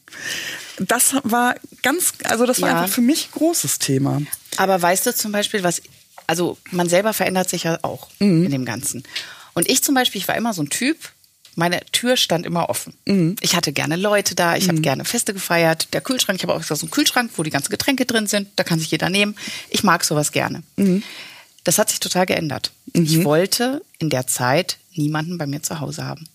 Das 0.79 1.15
war 1.23 1.55
ganz, 1.81 2.13
also 2.23 2.45
das 2.45 2.61
war 2.61 2.69
ja. 2.69 2.81
einfach 2.81 2.93
für 2.93 3.01
mich 3.01 3.27
ein 3.27 3.31
großes 3.31 3.79
Thema. 3.79 4.21
Aber 4.57 4.81
weißt 4.81 5.05
du 5.05 5.15
zum 5.15 5.31
Beispiel, 5.31 5.63
was, 5.63 5.81
also 6.27 6.57
man 6.71 6.89
selber 6.89 7.13
verändert 7.13 7.49
sich 7.49 7.63
ja 7.63 7.79
auch 7.81 8.09
mhm. 8.19 8.45
in 8.45 8.51
dem 8.51 8.65
Ganzen. 8.65 9.03
Und 9.53 9.69
ich 9.69 9.83
zum 9.83 9.95
Beispiel, 9.95 10.19
ich 10.19 10.27
war 10.27 10.35
immer 10.35 10.53
so 10.53 10.63
ein 10.63 10.69
Typ, 10.69 10.97
meine 11.56 11.81
Tür 11.91 12.15
stand 12.15 12.45
immer 12.45 12.69
offen. 12.69 12.94
Mhm. 13.06 13.35
Ich 13.41 13.56
hatte 13.56 13.73
gerne 13.73 13.95
Leute 13.95 14.35
da, 14.35 14.56
ich 14.56 14.65
mhm. 14.65 14.69
habe 14.69 14.81
gerne 14.81 15.06
Feste 15.06 15.33
gefeiert. 15.33 15.89
Der 15.94 16.01
Kühlschrank, 16.01 16.39
ich 16.39 16.44
habe 16.44 16.53
auch 16.53 16.63
so 16.63 16.73
einen 16.73 16.91
Kühlschrank, 16.91 17.31
wo 17.35 17.44
die 17.44 17.49
ganzen 17.49 17.69
Getränke 17.69 18.06
drin 18.06 18.27
sind, 18.27 18.47
da 18.56 18.63
kann 18.63 18.80
sich 18.80 18.91
jeder 18.91 19.09
nehmen. 19.09 19.35
Ich 19.69 19.83
mag 19.83 20.03
sowas 20.03 20.31
gerne. 20.31 20.63
Mhm. 20.77 21.03
Das 21.63 21.77
hat 21.77 21.89
sich 21.89 21.99
total 21.99 22.25
geändert. 22.25 22.71
Ich 22.94 23.18
mhm. 23.18 23.25
wollte 23.25 23.81
in 23.99 24.09
der 24.09 24.27
Zeit 24.27 24.77
niemanden 24.95 25.37
bei 25.37 25.45
mir 25.45 25.61
zu 25.61 25.80
Hause 25.80 26.06
haben. 26.06 26.27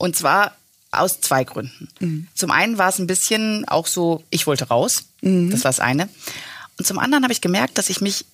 Und 0.00 0.16
zwar 0.16 0.56
aus 0.92 1.20
zwei 1.20 1.44
Gründen. 1.44 1.88
Mhm. 2.00 2.26
Zum 2.34 2.50
einen 2.50 2.78
war 2.78 2.88
es 2.88 2.98
ein 2.98 3.06
bisschen 3.06 3.68
auch 3.68 3.86
so, 3.86 4.24
ich 4.30 4.46
wollte 4.46 4.68
raus. 4.68 5.04
Mhm. 5.20 5.50
Das 5.50 5.62
war 5.62 5.68
das 5.68 5.78
eine. 5.78 6.08
Und 6.78 6.86
zum 6.86 6.98
anderen 6.98 7.22
habe 7.22 7.34
ich 7.34 7.42
gemerkt, 7.42 7.76
dass 7.76 7.90
ich 7.90 8.00
mich 8.00 8.24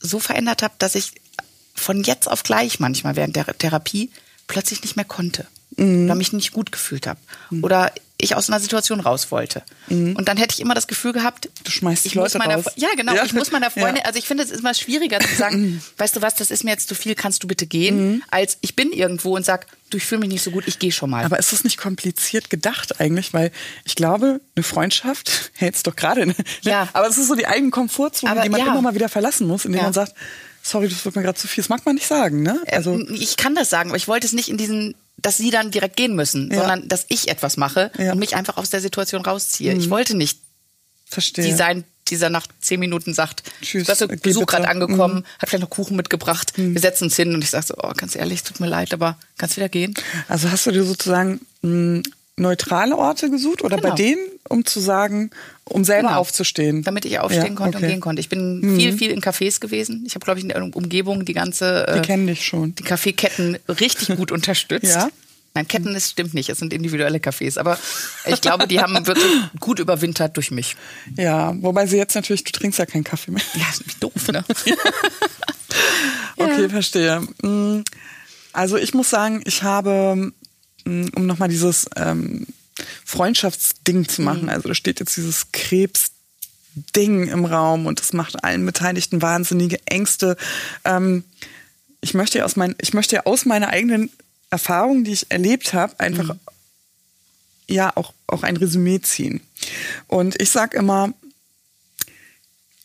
so 0.00 0.18
verändert 0.18 0.62
habe, 0.62 0.72
dass 0.78 0.94
ich 0.94 1.12
von 1.74 2.02
jetzt 2.04 2.26
auf 2.26 2.42
gleich 2.42 2.80
manchmal 2.80 3.16
während 3.16 3.36
der 3.36 3.46
Therapie 3.58 4.10
plötzlich 4.46 4.80
nicht 4.82 4.96
mehr 4.96 5.04
konnte. 5.04 5.46
Mhm. 5.80 6.04
Oder 6.04 6.14
mich 6.14 6.32
nicht 6.32 6.52
gut 6.52 6.72
gefühlt 6.72 7.06
habe. 7.06 7.18
Mhm. 7.50 7.64
Oder 7.64 7.92
ich 8.22 8.34
aus 8.36 8.50
einer 8.50 8.60
Situation 8.60 9.00
raus 9.00 9.30
wollte. 9.30 9.62
Mhm. 9.88 10.14
Und 10.14 10.28
dann 10.28 10.36
hätte 10.36 10.54
ich 10.54 10.60
immer 10.60 10.74
das 10.74 10.86
Gefühl 10.86 11.12
gehabt, 11.12 11.48
du 11.64 11.70
schmeißt 11.70 12.04
ich 12.04 12.14
Leute 12.14 12.38
muss 12.38 12.46
meiner, 12.46 12.62
raus. 12.62 12.72
Ja, 12.76 12.88
genau. 12.96 13.14
Ja. 13.14 13.24
Ich 13.24 13.32
muss 13.32 13.50
meiner 13.50 13.70
Freundin, 13.70 13.96
ja. 13.96 14.04
also 14.04 14.18
ich 14.18 14.26
finde 14.26 14.44
es 14.44 14.50
ist 14.50 14.60
immer 14.60 14.74
schwieriger 14.74 15.20
zu 15.20 15.34
sagen, 15.34 15.82
weißt 15.96 16.16
du 16.16 16.22
was, 16.22 16.34
das 16.34 16.50
ist 16.50 16.64
mir 16.64 16.70
jetzt 16.70 16.88
zu 16.88 16.94
viel, 16.94 17.14
kannst 17.14 17.42
du 17.42 17.48
bitte 17.48 17.66
gehen, 17.66 18.12
mhm. 18.12 18.22
als 18.30 18.58
ich 18.60 18.76
bin 18.76 18.92
irgendwo 18.92 19.34
und 19.34 19.46
sag, 19.46 19.66
du, 19.88 19.96
ich 19.96 20.04
fühle 20.04 20.20
mich 20.20 20.28
nicht 20.28 20.42
so 20.42 20.50
gut, 20.50 20.64
ich 20.66 20.78
gehe 20.78 20.92
schon 20.92 21.10
mal. 21.10 21.24
Aber 21.24 21.38
ist 21.38 21.52
das 21.52 21.64
nicht 21.64 21.78
kompliziert 21.78 22.50
gedacht 22.50 23.00
eigentlich? 23.00 23.32
Weil 23.32 23.50
ich 23.84 23.94
glaube, 23.94 24.40
eine 24.54 24.62
Freundschaft 24.62 25.50
hält's 25.54 25.82
doch 25.82 25.96
gerade. 25.96 26.26
Ne? 26.26 26.34
Ja. 26.62 26.88
Aber 26.92 27.08
es 27.08 27.16
ist 27.16 27.28
so 27.28 27.34
die 27.34 27.46
eigene 27.46 27.70
Komfortzone, 27.70 28.30
Aber, 28.30 28.42
die 28.42 28.50
man 28.50 28.60
ja. 28.60 28.66
immer 28.66 28.82
mal 28.82 28.94
wieder 28.94 29.08
verlassen 29.08 29.46
muss, 29.46 29.64
indem 29.64 29.82
man 29.82 29.92
sagt, 29.92 30.14
sorry, 30.62 30.88
das 30.88 31.04
wird 31.04 31.16
mir 31.16 31.22
gerade 31.22 31.38
zu 31.38 31.48
viel. 31.48 31.62
Das 31.62 31.68
mag 31.68 31.84
man 31.86 31.94
nicht 31.94 32.06
sagen, 32.06 32.42
ne? 32.42 32.60
Also 32.70 32.98
ich 33.10 33.36
kann 33.36 33.54
das 33.54 33.70
sagen, 33.70 33.90
aber 33.90 33.96
ich 33.96 34.08
wollte 34.08 34.26
es 34.26 34.32
nicht 34.32 34.48
in 34.48 34.58
diesen 34.58 34.94
dass 35.22 35.36
sie 35.36 35.50
dann 35.50 35.70
direkt 35.70 35.96
gehen 35.96 36.14
müssen, 36.14 36.50
ja. 36.50 36.58
sondern 36.58 36.88
dass 36.88 37.06
ich 37.08 37.28
etwas 37.28 37.56
mache 37.56 37.90
ja. 37.98 38.12
und 38.12 38.18
mich 38.18 38.36
einfach 38.36 38.56
aus 38.56 38.70
der 38.70 38.80
Situation 38.80 39.22
rausziehe. 39.22 39.74
Mhm. 39.74 39.80
Ich 39.80 39.90
wollte 39.90 40.16
nicht 40.16 40.40
Verstehe. 41.06 41.44
die 41.44 41.52
sein, 41.52 41.84
dieser 42.08 42.30
nach 42.30 42.46
zehn 42.60 42.80
Minuten 42.80 43.14
sagt, 43.14 43.42
Tschüss, 43.62 43.86
du 43.86 43.92
hast 43.92 44.22
Besuch 44.22 44.46
gerade 44.46 44.68
angekommen, 44.68 45.16
mhm. 45.16 45.24
hat 45.38 45.48
vielleicht 45.48 45.62
noch 45.62 45.70
Kuchen 45.70 45.96
mitgebracht, 45.96 46.56
mhm. 46.56 46.74
wir 46.74 46.80
setzen 46.80 47.04
uns 47.04 47.16
hin 47.16 47.34
und 47.34 47.42
ich 47.44 47.50
sage 47.50 47.66
so, 47.66 47.74
oh, 47.78 47.92
ganz 47.96 48.16
ehrlich, 48.16 48.42
tut 48.42 48.60
mir 48.60 48.68
leid, 48.68 48.92
aber 48.92 49.18
kannst 49.38 49.56
wieder 49.56 49.68
gehen? 49.68 49.94
Also 50.28 50.50
hast 50.50 50.66
du 50.66 50.72
dir 50.72 50.84
sozusagen 50.84 51.40
mh, 51.62 52.02
neutrale 52.40 52.96
Orte 52.96 53.30
gesucht 53.30 53.62
oder 53.62 53.76
genau. 53.76 53.90
bei 53.90 53.94
denen 53.94 54.30
um 54.50 54.64
zu 54.64 54.80
sagen, 54.80 55.30
um 55.64 55.84
selber 55.84 56.08
genau. 56.08 56.20
aufzustehen. 56.20 56.82
Damit 56.82 57.04
ich 57.04 57.20
aufstehen 57.20 57.42
ja, 57.42 57.54
konnte 57.54 57.78
okay. 57.78 57.86
und 57.86 57.92
gehen 57.92 58.00
konnte. 58.00 58.20
Ich 58.20 58.28
bin 58.28 58.60
mhm. 58.60 58.76
viel, 58.76 58.92
viel 58.98 59.10
in 59.12 59.20
Cafés 59.20 59.60
gewesen. 59.60 60.02
Ich 60.06 60.16
habe, 60.16 60.24
glaube 60.24 60.40
ich, 60.40 60.44
in 60.44 60.48
der 60.48 60.60
Umgebung 60.62 61.24
die 61.24 61.34
ganze. 61.34 61.86
Die 61.88 61.98
äh, 61.98 62.02
kennen 62.02 62.26
dich 62.26 62.44
schon. 62.44 62.74
Die 62.74 62.82
Kaffeeketten 62.82 63.58
richtig 63.68 64.16
gut 64.16 64.32
unterstützt. 64.32 64.92
Ja. 64.92 65.08
Nein, 65.54 65.66
Ketten 65.66 65.94
ist, 65.96 66.10
stimmt 66.10 66.34
nicht. 66.34 66.48
Es 66.48 66.58
sind 66.58 66.72
individuelle 66.72 67.18
Cafés. 67.18 67.58
Aber 67.58 67.76
ich 68.24 68.40
glaube, 68.40 68.68
die 68.68 68.80
haben 68.80 69.04
wirklich 69.06 69.24
gut 69.58 69.80
überwintert 69.80 70.36
durch 70.36 70.52
mich. 70.52 70.76
Ja, 71.16 71.54
wobei 71.60 71.86
sie 71.86 71.96
jetzt 71.96 72.14
natürlich, 72.14 72.44
du 72.44 72.52
trinkst 72.52 72.78
ja 72.78 72.86
keinen 72.86 73.02
Kaffee 73.02 73.32
mehr. 73.32 73.42
Ja, 73.54 73.66
ist 73.68 74.00
doof, 74.00 74.28
ne? 74.28 74.44
okay, 76.36 76.68
verstehe. 76.68 77.20
Mm, 77.42 77.82
also 78.52 78.76
ich 78.76 78.94
muss 78.94 79.10
sagen, 79.10 79.42
ich 79.44 79.64
habe, 79.64 80.32
um 80.86 81.26
nochmal 81.26 81.48
dieses 81.48 81.88
ähm, 81.96 82.46
Freundschaftsding 83.04 84.08
zu 84.08 84.22
machen, 84.22 84.44
mhm. 84.44 84.48
also 84.48 84.68
da 84.68 84.74
steht 84.74 85.00
jetzt 85.00 85.16
dieses 85.16 85.52
Krebsding 85.52 87.28
im 87.28 87.44
Raum 87.44 87.86
und 87.86 88.00
das 88.00 88.12
macht 88.12 88.42
allen 88.44 88.64
Beteiligten 88.64 89.22
wahnsinnige 89.22 89.78
Ängste. 89.86 90.36
Ähm, 90.84 91.24
ich 92.00 92.14
möchte 92.14 92.38
ja 92.38 92.44
aus, 92.44 92.56
mein, 92.56 92.74
ich 92.80 92.94
möchte 92.94 93.16
ja 93.16 93.26
aus 93.26 93.44
meiner 93.44 93.68
eigenen 93.68 94.10
Erfahrung, 94.50 95.04
die 95.04 95.12
ich 95.12 95.30
erlebt 95.30 95.74
habe, 95.74 95.98
einfach 96.00 96.34
mhm. 96.34 96.40
ja 97.68 97.92
auch, 97.94 98.12
auch 98.26 98.42
ein 98.42 98.56
Resümee 98.56 99.00
ziehen. 99.00 99.40
Und 100.06 100.40
ich 100.40 100.50
sage 100.50 100.76
immer, 100.76 101.12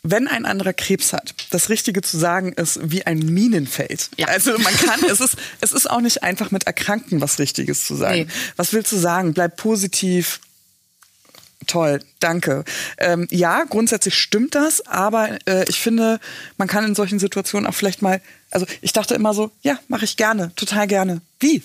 wenn 0.07 0.27
ein 0.27 0.45
anderer 0.45 0.73
Krebs 0.73 1.13
hat, 1.13 1.33
das 1.49 1.69
Richtige 1.69 2.01
zu 2.01 2.17
sagen 2.17 2.53
ist 2.53 2.79
wie 2.83 3.05
ein 3.05 3.19
Minenfeld. 3.19 4.09
Ja. 4.17 4.27
Also 4.27 4.57
man 4.59 4.73
kann, 4.75 5.03
es 5.09 5.19
ist, 5.19 5.35
es 5.61 5.71
ist 5.71 5.89
auch 5.89 6.01
nicht 6.01 6.23
einfach 6.23 6.51
mit 6.51 6.65
Erkrankten 6.65 7.21
was 7.21 7.39
Richtiges 7.39 7.85
zu 7.85 7.95
sagen. 7.95 8.19
Nee. 8.19 8.27
Was 8.55 8.73
willst 8.73 8.91
du 8.91 8.97
sagen? 8.97 9.33
Bleib 9.33 9.57
positiv. 9.57 10.39
Toll, 11.65 11.99
danke. 12.19 12.63
Ähm, 12.99 13.27
ja, 13.31 13.63
grundsätzlich 13.63 14.15
stimmt 14.15 14.53
das, 14.53 14.85
aber 14.85 15.39
äh, 15.47 15.65
ich 15.67 15.79
finde, 15.79 16.19
man 16.57 16.67
kann 16.67 16.85
in 16.85 16.93
solchen 16.93 17.17
Situationen 17.17 17.65
auch 17.65 17.73
vielleicht 17.73 18.03
mal, 18.03 18.21
also 18.51 18.67
ich 18.81 18.93
dachte 18.93 19.15
immer 19.15 19.33
so, 19.33 19.51
ja, 19.63 19.79
mache 19.87 20.05
ich 20.05 20.17
gerne, 20.17 20.51
total 20.55 20.85
gerne. 20.85 21.21
Wie? 21.39 21.63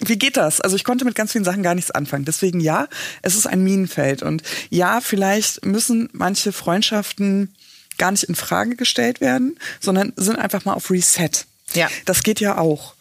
Wie 0.00 0.16
geht 0.16 0.38
das? 0.38 0.62
Also 0.62 0.76
ich 0.76 0.84
konnte 0.84 1.04
mit 1.04 1.14
ganz 1.14 1.32
vielen 1.32 1.44
Sachen 1.44 1.62
gar 1.62 1.74
nichts 1.74 1.90
anfangen. 1.90 2.24
Deswegen 2.24 2.60
ja, 2.60 2.88
es 3.20 3.36
ist 3.36 3.46
ein 3.46 3.62
Minenfeld. 3.62 4.22
Und 4.22 4.42
ja, 4.70 5.02
vielleicht 5.02 5.66
müssen 5.66 6.08
manche 6.12 6.52
Freundschaften 6.52 7.54
gar 7.98 8.10
nicht 8.10 8.24
in 8.24 8.34
Frage 8.34 8.76
gestellt 8.76 9.20
werden, 9.20 9.58
sondern 9.80 10.12
sind 10.16 10.38
einfach 10.38 10.64
mal 10.64 10.74
auf 10.74 10.90
Reset. 10.90 11.30
Ja. 11.74 11.88
Das 12.04 12.22
geht 12.22 12.40
ja 12.40 12.58
auch. 12.58 12.94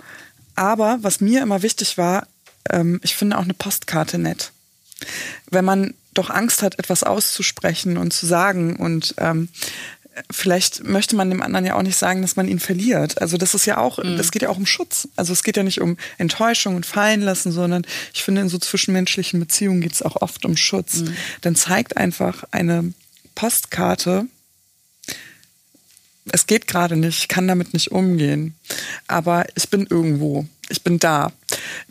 Aber 0.56 1.00
was 1.02 1.22
mir 1.22 1.42
immer 1.42 1.62
wichtig 1.62 1.98
war, 1.98 2.28
ähm, 2.70 3.00
ich 3.04 3.16
finde 3.16 3.38
auch 3.38 3.44
eine 3.44 3.54
Postkarte 3.54 4.18
nett. 4.18 4.52
Wenn 5.50 5.66
man 5.66 5.94
doch 6.14 6.30
Angst 6.30 6.62
hat, 6.62 6.78
etwas 6.78 7.04
auszusprechen 7.04 7.98
und 7.98 8.12
zu 8.12 8.26
sagen 8.26 8.76
und 8.76 9.16
ähm, 9.18 9.50
vielleicht 10.30 10.84
möchte 10.84 11.16
man 11.16 11.30
dem 11.30 11.42
anderen 11.42 11.66
ja 11.66 11.76
auch 11.76 11.82
nicht 11.82 11.98
sagen, 11.98 12.22
dass 12.22 12.36
man 12.36 12.48
ihn 12.48 12.60
verliert. 12.60 13.22
Also 13.22 13.38
das 13.38 13.54
ist 13.54 13.66
ja 13.66 13.78
auch, 13.78 13.98
mhm. 13.98 14.18
das 14.18 14.32
geht 14.32 14.42
ja 14.42 14.50
auch 14.50 14.58
um 14.58 14.66
Schutz. 14.66 15.08
Also 15.16 15.32
es 15.34 15.44
geht 15.44 15.58
ja 15.58 15.64
nicht 15.64 15.82
um 15.82 15.98
Enttäuschung 16.18 16.76
und 16.76 16.86
fallen 16.86 17.22
lassen, 17.22 17.52
sondern 17.52 17.86
ich 18.14 18.24
finde, 18.24 18.42
in 18.42 18.50
so 18.50 18.58
zwischenmenschlichen 18.58 19.40
Beziehungen 19.40 19.82
geht 19.82 19.94
es 19.94 20.02
auch 20.02 20.18
oft 20.22 20.46
um 20.46 20.58
Schutz. 20.58 20.98
Mhm. 20.98 21.16
Dann 21.42 21.56
zeigt 21.56 21.98
einfach 21.98 22.44
eine 22.52 22.94
Postkarte, 23.36 24.28
es 26.32 26.48
geht 26.48 26.68
gerade 26.68 26.96
nicht, 26.96 27.20
ich 27.20 27.28
kann 27.28 27.48
damit 27.48 27.74
nicht 27.74 27.92
umgehen. 27.92 28.56
Aber 29.08 29.46
ich 29.56 29.70
bin 29.70 29.88
irgendwo, 29.90 30.46
ich 30.70 30.84
bin 30.84 31.00
da. 31.00 31.32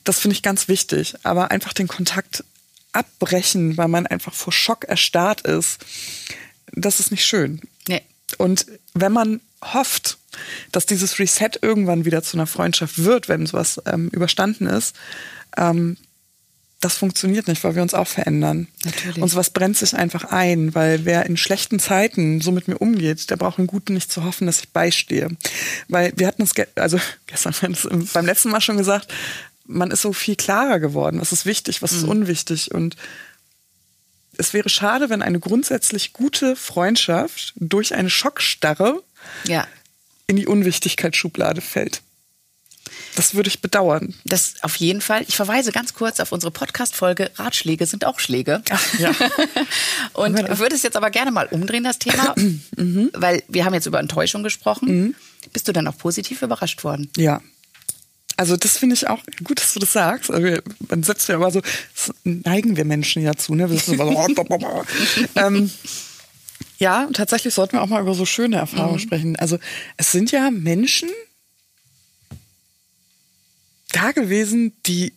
Das 0.05 0.21
finde 0.21 0.35
ich 0.35 0.43
ganz 0.43 0.69
wichtig. 0.69 1.15
Aber 1.23 1.51
einfach 1.51 1.73
den 1.73 1.89
Kontakt 1.89 2.45
abbrechen, 2.93 3.77
weil 3.77 3.89
man 3.89 4.07
einfach 4.07 4.35
vor 4.35 4.53
Schock 4.53 4.85
erstarrt 4.85 5.43
ist, 5.43 5.85
das 6.73 7.01
ist 7.01 7.11
nicht 7.11 7.25
schön. 7.25 7.61
Nee. 7.89 8.03
Und 8.39 8.67
wenn 8.95 9.13
man 9.13 9.41
hofft, 9.63 10.19
dass 10.73 10.87
dieses 10.87 11.19
Reset 11.19 11.51
irgendwann 11.61 12.05
wieder 12.05 12.23
zu 12.23 12.37
einer 12.37 12.47
Freundschaft 12.47 13.03
wird, 13.05 13.29
wenn 13.29 13.47
sowas 13.47 13.81
ähm, 13.87 14.09
überstanden 14.09 14.67
ist, 14.67 14.97
ähm, 15.57 15.97
das 16.81 16.97
funktioniert 16.97 17.47
nicht, 17.47 17.63
weil 17.63 17.75
wir 17.75 17.83
uns 17.83 17.93
auch 17.93 18.09
verändern. 18.09 18.67
Natürlich. 18.85 19.23
Und 19.23 19.29
sowas 19.29 19.51
brennt 19.51 19.77
sich 19.77 19.95
einfach 19.95 20.25
ein, 20.25 20.75
weil 20.75 21.05
wer 21.05 21.27
in 21.27 21.37
schlechten 21.37 21.79
Zeiten 21.79 22.41
so 22.41 22.53
mit 22.53 22.69
mir 22.69 22.79
umgeht, 22.79 23.29
der 23.29 23.37
braucht 23.37 23.59
im 23.59 23.67
Guten 23.67 23.93
nicht 23.93 24.11
zu 24.11 24.25
hoffen, 24.25 24.47
dass 24.47 24.61
ich 24.61 24.71
beistehe. 24.71 25.29
Weil 25.89 26.13
wir 26.17 26.27
hatten 26.27 26.43
es, 26.43 26.53
also 26.77 26.99
gestern 27.27 27.55
beim 28.15 28.27
letzten 28.27 28.51
Mal 28.51 28.63
schon 28.63 28.79
gesagt, 28.79 29.13
man 29.67 29.91
ist 29.91 30.01
so 30.03 30.15
viel 30.15 30.37
klarer 30.37 30.81
geworden. 30.81 31.21
Was 31.21 31.33
ist 31.33 31.45
wichtig, 31.45 31.83
was 31.83 31.93
ist 31.93 32.05
mhm. 32.05 32.11
unwichtig 32.11 32.73
und 32.73 32.97
es 34.39 34.55
wäre 34.55 34.71
schade, 34.71 35.11
wenn 35.11 35.21
eine 35.21 35.39
grundsätzlich 35.39 36.15
gute 36.15 36.57
Freundschaft 36.57 37.53
durch 37.57 37.95
eine 37.95 38.09
Schockstarre 38.09 39.03
ja. 39.45 39.67
in 40.27 40.37
die 40.37 40.47
Unwichtigkeitsschublade 40.47 41.61
fällt. 41.61 42.01
Das 43.17 43.35
würde 43.35 43.49
ich 43.49 43.61
bedauern. 43.61 44.15
Das 44.25 44.55
auf 44.63 44.77
jeden 44.77 45.01
Fall. 45.01 45.25
Ich 45.27 45.37
verweise 45.37 45.73
ganz 45.73 45.95
kurz 45.95 46.21
auf 46.21 46.33
unsere 46.33 46.51
Podcast-Folge 46.51 47.31
Ratschläge 47.37 47.87
sind 47.87 48.05
auch 48.05 48.21
Schläge. 48.21 48.63
Ach, 48.71 48.99
ja. 48.99 49.11
Und 50.13 50.37
würde 50.59 50.75
es 50.75 50.83
jetzt 50.83 50.97
aber 50.97 51.11
gerne 51.11 51.31
mal 51.31 51.47
umdrehen, 51.47 51.85
das 51.85 51.99
Thema, 51.99 52.35
mhm. 52.77 53.11
weil 53.15 53.43
wir 53.49 53.65
haben 53.65 53.75
jetzt 53.75 53.87
über 53.87 54.01
Enttäuschung 54.01 54.43
gesprochen. 54.43 54.89
Mhm. 54.89 55.15
Bist 55.53 55.69
du 55.69 55.73
dann 55.73 55.87
auch 55.87 55.97
positiv 55.99 56.43
überrascht 56.43 56.85
worden? 56.85 57.11
Ja. 57.17 57.41
Also 58.37 58.57
das 58.57 58.79
finde 58.79 58.95
ich 58.95 59.07
auch 59.07 59.21
gut, 59.45 59.61
dass 59.61 59.75
du 59.75 59.81
das 59.81 59.93
sagst. 59.93 60.31
Also 60.31 60.63
man 60.89 61.03
setzt 61.03 61.29
ja 61.29 61.35
immer 61.35 61.51
so, 61.51 61.61
neigen 62.25 62.77
wir 62.77 62.87
Menschen 62.87 63.23
ja 63.23 63.35
zu, 63.35 63.55
ne? 63.55 63.71
Wir 63.71 63.79
so, 63.79 63.93
ähm, 65.37 65.71
ja, 66.79 67.07
tatsächlich 67.13 67.53
sollten 67.53 67.75
wir 67.75 67.83
auch 67.83 67.89
mal 67.89 68.01
über 68.01 68.15
so 68.15 68.25
schöne 68.25 68.57
Erfahrungen 68.57 68.95
mhm. 68.95 69.01
sprechen. 69.01 69.37
Also 69.37 69.59
es 69.99 70.13
sind 70.13 70.33
ja 70.33 70.51
Menschen, 70.51 71.11
da 74.01 74.13
gewesen, 74.13 74.73
die 74.87 75.13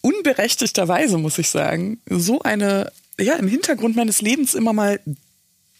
unberechtigterweise, 0.00 1.18
muss 1.18 1.38
ich 1.38 1.50
sagen, 1.50 2.00
so 2.08 2.40
eine, 2.42 2.92
ja, 3.18 3.34
im 3.34 3.48
Hintergrund 3.48 3.96
meines 3.96 4.20
Lebens 4.20 4.54
immer 4.54 4.72
mal 4.72 5.00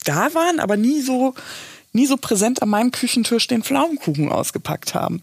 da 0.04 0.34
waren, 0.34 0.60
aber 0.60 0.76
nie 0.76 1.00
so, 1.02 1.34
nie 1.92 2.06
so 2.06 2.16
präsent 2.16 2.62
an 2.62 2.68
meinem 2.68 2.92
Küchentisch 2.92 3.46
den 3.46 3.62
Pflaumenkuchen 3.62 4.30
ausgepackt 4.30 4.94
haben. 4.94 5.22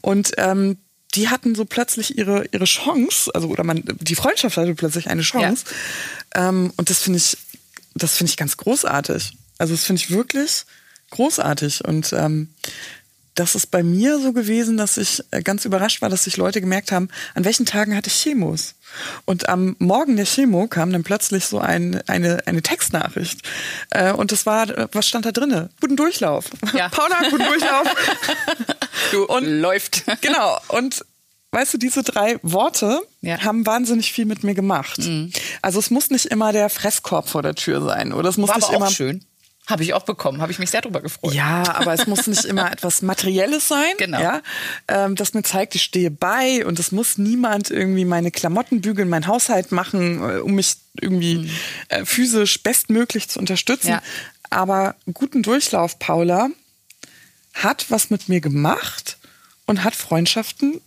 Und 0.00 0.32
ähm, 0.38 0.78
die 1.14 1.28
hatten 1.28 1.54
so 1.54 1.64
plötzlich 1.64 2.16
ihre, 2.16 2.46
ihre 2.52 2.64
Chance, 2.64 3.30
also 3.34 3.48
oder 3.48 3.64
man, 3.64 3.82
die 4.00 4.14
Freundschaft 4.14 4.56
hatte 4.56 4.74
plötzlich 4.74 5.08
eine 5.08 5.22
Chance. 5.22 5.64
Ja. 6.34 6.48
Ähm, 6.48 6.72
und 6.76 6.88
das 6.88 7.00
finde 7.00 7.18
ich, 7.18 7.36
das 7.94 8.16
finde 8.16 8.30
ich 8.30 8.36
ganz 8.36 8.56
großartig. 8.56 9.36
Also 9.58 9.74
das 9.74 9.84
finde 9.84 10.00
ich 10.00 10.10
wirklich 10.10 10.64
großartig. 11.10 11.84
Und 11.84 12.12
ähm, 12.14 12.48
das 13.34 13.54
ist 13.54 13.70
bei 13.70 13.82
mir 13.82 14.18
so 14.18 14.32
gewesen, 14.32 14.76
dass 14.76 14.96
ich 14.96 15.22
äh, 15.30 15.42
ganz 15.42 15.64
überrascht 15.64 16.02
war, 16.02 16.10
dass 16.10 16.24
sich 16.24 16.36
Leute 16.36 16.60
gemerkt 16.60 16.92
haben, 16.92 17.08
an 17.34 17.44
welchen 17.44 17.66
Tagen 17.66 17.96
hatte 17.96 18.08
ich 18.08 18.14
Chemos. 18.14 18.74
Und 19.24 19.48
am 19.48 19.74
Morgen 19.78 20.16
der 20.16 20.26
Chemo 20.26 20.66
kam 20.66 20.92
dann 20.92 21.02
plötzlich 21.02 21.46
so 21.46 21.58
ein, 21.58 22.02
eine, 22.08 22.46
eine 22.46 22.62
Textnachricht. 22.62 23.40
Äh, 23.90 24.12
und 24.12 24.32
das 24.32 24.44
war, 24.44 24.66
was 24.92 25.08
stand 25.08 25.24
da 25.24 25.32
drinne? 25.32 25.70
Guten 25.80 25.96
Durchlauf. 25.96 26.50
Ja. 26.74 26.88
Paula, 26.90 27.16
guten 27.30 27.44
Durchlauf. 27.44 27.94
du, 29.12 29.24
und 29.26 29.44
läuft. 29.44 30.04
Genau. 30.20 30.58
Und 30.68 31.04
weißt 31.52 31.74
du, 31.74 31.78
diese 31.78 32.02
drei 32.02 32.38
Worte 32.42 33.00
ja. 33.22 33.40
haben 33.42 33.66
wahnsinnig 33.66 34.12
viel 34.12 34.24
mit 34.24 34.44
mir 34.44 34.54
gemacht. 34.54 34.98
Mhm. 34.98 35.32
Also 35.62 35.78
es 35.78 35.90
muss 35.90 36.10
nicht 36.10 36.26
immer 36.26 36.52
der 36.52 36.68
Fresskorb 36.68 37.28
vor 37.28 37.42
der 37.42 37.54
Tür 37.54 37.82
sein. 37.82 38.12
Oder 38.12 38.28
es 38.28 38.36
muss 38.36 38.50
war 38.50 38.56
nicht 38.56 38.68
aber 38.68 38.76
immer. 38.76 38.90
Schön. 38.90 39.24
Habe 39.68 39.84
ich 39.84 39.94
auch 39.94 40.02
bekommen, 40.02 40.42
habe 40.42 40.50
ich 40.50 40.58
mich 40.58 40.70
sehr 40.70 40.80
darüber 40.80 41.00
gefreut. 41.00 41.34
Ja, 41.34 41.62
aber 41.76 41.92
es 41.94 42.08
muss 42.08 42.26
nicht 42.26 42.44
immer 42.44 42.72
etwas 42.72 43.00
Materielles 43.00 43.68
sein, 43.68 43.94
genau. 43.96 44.20
ja, 44.20 44.42
ähm, 44.88 45.14
das 45.14 45.34
mir 45.34 45.44
zeigt, 45.44 45.76
ich 45.76 45.82
stehe 45.82 46.10
bei 46.10 46.66
und 46.66 46.80
es 46.80 46.90
muss 46.90 47.16
niemand 47.16 47.70
irgendwie 47.70 48.04
meine 48.04 48.32
Klamotten 48.32 48.80
bügeln, 48.80 49.08
mein 49.08 49.28
Haushalt 49.28 49.70
machen, 49.70 50.18
äh, 50.18 50.38
um 50.38 50.54
mich 50.54 50.74
irgendwie 51.00 51.36
mhm. 51.36 51.50
äh, 51.90 52.04
physisch 52.04 52.60
bestmöglich 52.62 53.28
zu 53.28 53.38
unterstützen. 53.38 53.90
Ja. 53.90 54.02
Aber 54.50 54.96
guten 55.14 55.44
Durchlauf, 55.44 55.98
Paula, 56.00 56.48
hat 57.54 57.86
was 57.90 58.10
mit 58.10 58.28
mir 58.28 58.40
gemacht 58.40 59.16
und 59.66 59.84
hat 59.84 59.94
Freundschaften 59.94 60.80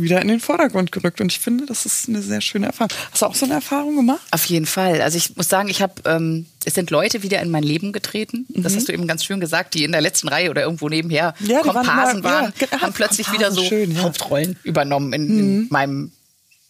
wieder 0.00 0.20
in 0.20 0.28
den 0.28 0.40
Vordergrund 0.40 0.92
gerückt. 0.92 1.20
Und 1.20 1.32
ich 1.32 1.40
finde, 1.40 1.66
das 1.66 1.86
ist 1.86 2.08
eine 2.08 2.22
sehr 2.22 2.40
schöne 2.40 2.66
Erfahrung. 2.66 2.90
Hast 3.10 3.22
du 3.22 3.26
auch 3.26 3.34
so 3.34 3.44
eine 3.44 3.54
Erfahrung 3.54 3.96
gemacht? 3.96 4.20
Auf 4.30 4.44
jeden 4.46 4.66
Fall. 4.66 5.00
Also 5.00 5.18
ich 5.18 5.36
muss 5.36 5.48
sagen, 5.48 5.68
ich 5.68 5.82
habe, 5.82 5.94
ähm, 6.04 6.46
es 6.64 6.74
sind 6.74 6.90
Leute 6.90 7.22
wieder 7.22 7.40
in 7.40 7.50
mein 7.50 7.62
Leben 7.62 7.92
getreten. 7.92 8.46
Mhm. 8.48 8.62
Das 8.62 8.76
hast 8.76 8.88
du 8.88 8.92
eben 8.92 9.06
ganz 9.06 9.24
schön 9.24 9.40
gesagt, 9.40 9.74
die 9.74 9.84
in 9.84 9.92
der 9.92 10.00
letzten 10.00 10.28
Reihe 10.28 10.50
oder 10.50 10.62
irgendwo 10.62 10.88
nebenher 10.88 11.34
ja, 11.40 11.60
Komparsen 11.60 12.24
waren, 12.24 12.52
immer, 12.58 12.72
ja, 12.72 12.80
haben 12.80 12.92
plötzlich 12.92 13.32
wieder 13.32 13.50
so 13.52 13.62
schön, 13.62 13.92
ja. 13.92 14.02
Hauptrollen 14.02 14.58
übernommen 14.62 15.12
in, 15.12 15.24
mhm. 15.26 15.38
in 15.38 15.68
meinem 15.70 16.12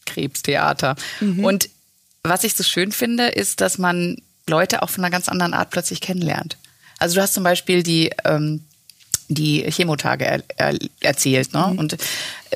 Krebstheater. 0.06 0.97
Mhm. 1.21 1.45
Und 1.45 1.68
was 2.23 2.45
ich 2.45 2.54
so 2.54 2.64
schön 2.64 2.92
finde, 2.92 3.28
ist, 3.28 3.61
dass 3.61 3.78
man 3.78 4.16
Leute 4.49 4.83
auch 4.83 4.90
von 4.90 5.04
einer 5.04 5.11
ganz 5.11 5.28
anderen 5.28 5.54
Art 5.54 5.71
plötzlich 5.71 6.00
kennenlernt. 6.00 6.56
Also 6.99 7.16
du 7.16 7.23
hast 7.23 7.35
zum 7.35 7.45
Beispiel 7.45 7.83
die 7.83 8.11
ähm, 8.25 8.64
die 9.28 9.71
Chemotage 9.71 10.25
er, 10.25 10.42
er, 10.56 10.78
erzählt. 11.00 11.52
Ne? 11.52 11.68
Mhm. 11.73 11.78
Und 11.78 11.97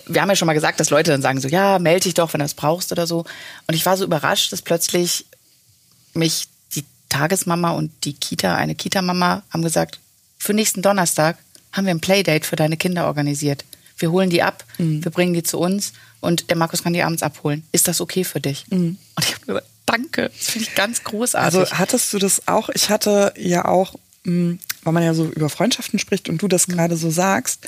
wir 0.07 0.23
haben 0.23 0.29
ja 0.29 0.37
schon 0.37 0.47
mal 0.47 0.55
gesagt, 0.55 0.81
dass 0.81 0.91
Leute 0.91 1.11
dann 1.11 1.23
sagen 1.23 1.41
so, 1.41 1.49
ja, 1.49 1.79
melde 1.79 2.05
dich 2.05 2.15
doch, 2.15 2.33
wenn 2.33 2.39
du 2.41 2.45
das 2.45 2.55
brauchst 2.55 2.93
oder 2.93 3.07
so. 3.07 3.25
Und 3.67 3.75
ich 3.75 3.87
war 3.87 3.97
so 3.97 4.05
überrascht, 4.05 4.53
dass 4.53 4.63
plötzlich 4.63 5.27
mich 6.15 6.49
die 6.75 6.85
Tagesmama 7.09 7.71
und 7.73 7.91
die 8.05 8.15
Kita, 8.15 8.55
eine 8.55 8.75
Kita-Mama, 8.75 9.43
haben 9.51 9.63
gesagt, 9.63 9.99
für 10.39 10.55
nächsten 10.55 10.83
Donnerstag 10.83 11.39
haben 11.73 11.85
wir 11.87 11.93
ein 11.93 12.01
Playdate 12.01 12.47
für 12.47 12.57
deine 12.57 12.77
Kinder 12.77 13.07
organisiert. 13.07 13.65
Wir 13.99 14.11
holen 14.11 14.31
die 14.31 14.43
ab, 14.43 14.65
mhm. 14.79 15.05
wir 15.05 15.11
bringen 15.11 15.35
die 15.35 15.43
zu 15.43 15.59
uns 15.59 15.93
und 16.21 16.51
der 16.51 16.57
Markus 16.57 16.83
kann 16.83 16.95
die 16.95 17.03
abends 17.03 17.23
abholen. 17.23 17.65
Ist 17.73 17.87
das 17.89 18.01
okay 18.01 18.25
für 18.25 18.41
dich? 18.41 18.65
Mhm. 18.71 18.97
Und 19.15 19.25
ich 19.25 19.35
habe 19.35 19.47
gesagt, 19.47 19.67
danke, 19.87 20.31
das 20.37 20.51
finde 20.51 20.69
ich 20.69 20.75
ganz 20.75 21.05
großartig. 21.05 21.61
Also 21.61 21.79
hattest 21.79 22.13
du 22.13 22.19
das 22.19 22.49
auch? 22.49 22.71
Ich 22.71 22.89
hatte 22.89 23.35
ja 23.37 23.67
auch, 23.67 23.95
hm, 24.25 24.59
weil 24.83 24.93
man 24.93 25.03
ja 25.03 25.15
so 25.15 25.27
über 25.27 25.49
Freundschaften 25.49 25.99
spricht 25.99 26.29
und 26.29 26.43
du 26.43 26.49
das 26.49 26.69
mhm. 26.69 26.73
gerade 26.73 26.97
so 26.97 27.11
sagst, 27.11 27.67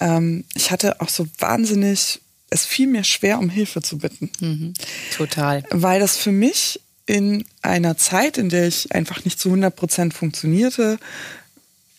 ähm, 0.00 0.44
ich 0.54 0.70
hatte 0.70 1.00
auch 1.00 1.08
so 1.08 1.26
wahnsinnig, 1.38 2.20
es 2.50 2.64
fiel 2.64 2.86
mir 2.86 3.04
schwer, 3.04 3.38
um 3.38 3.48
Hilfe 3.48 3.82
zu 3.82 3.98
bitten. 3.98 4.30
Mhm. 4.40 4.74
Total. 5.16 5.62
Weil 5.70 6.00
das 6.00 6.16
für 6.16 6.32
mich 6.32 6.80
in 7.06 7.44
einer 7.62 7.96
Zeit, 7.96 8.38
in 8.38 8.48
der 8.48 8.66
ich 8.66 8.94
einfach 8.94 9.24
nicht 9.24 9.38
zu 9.38 9.48
100 9.48 9.74
Prozent 9.74 10.14
funktionierte, 10.14 10.98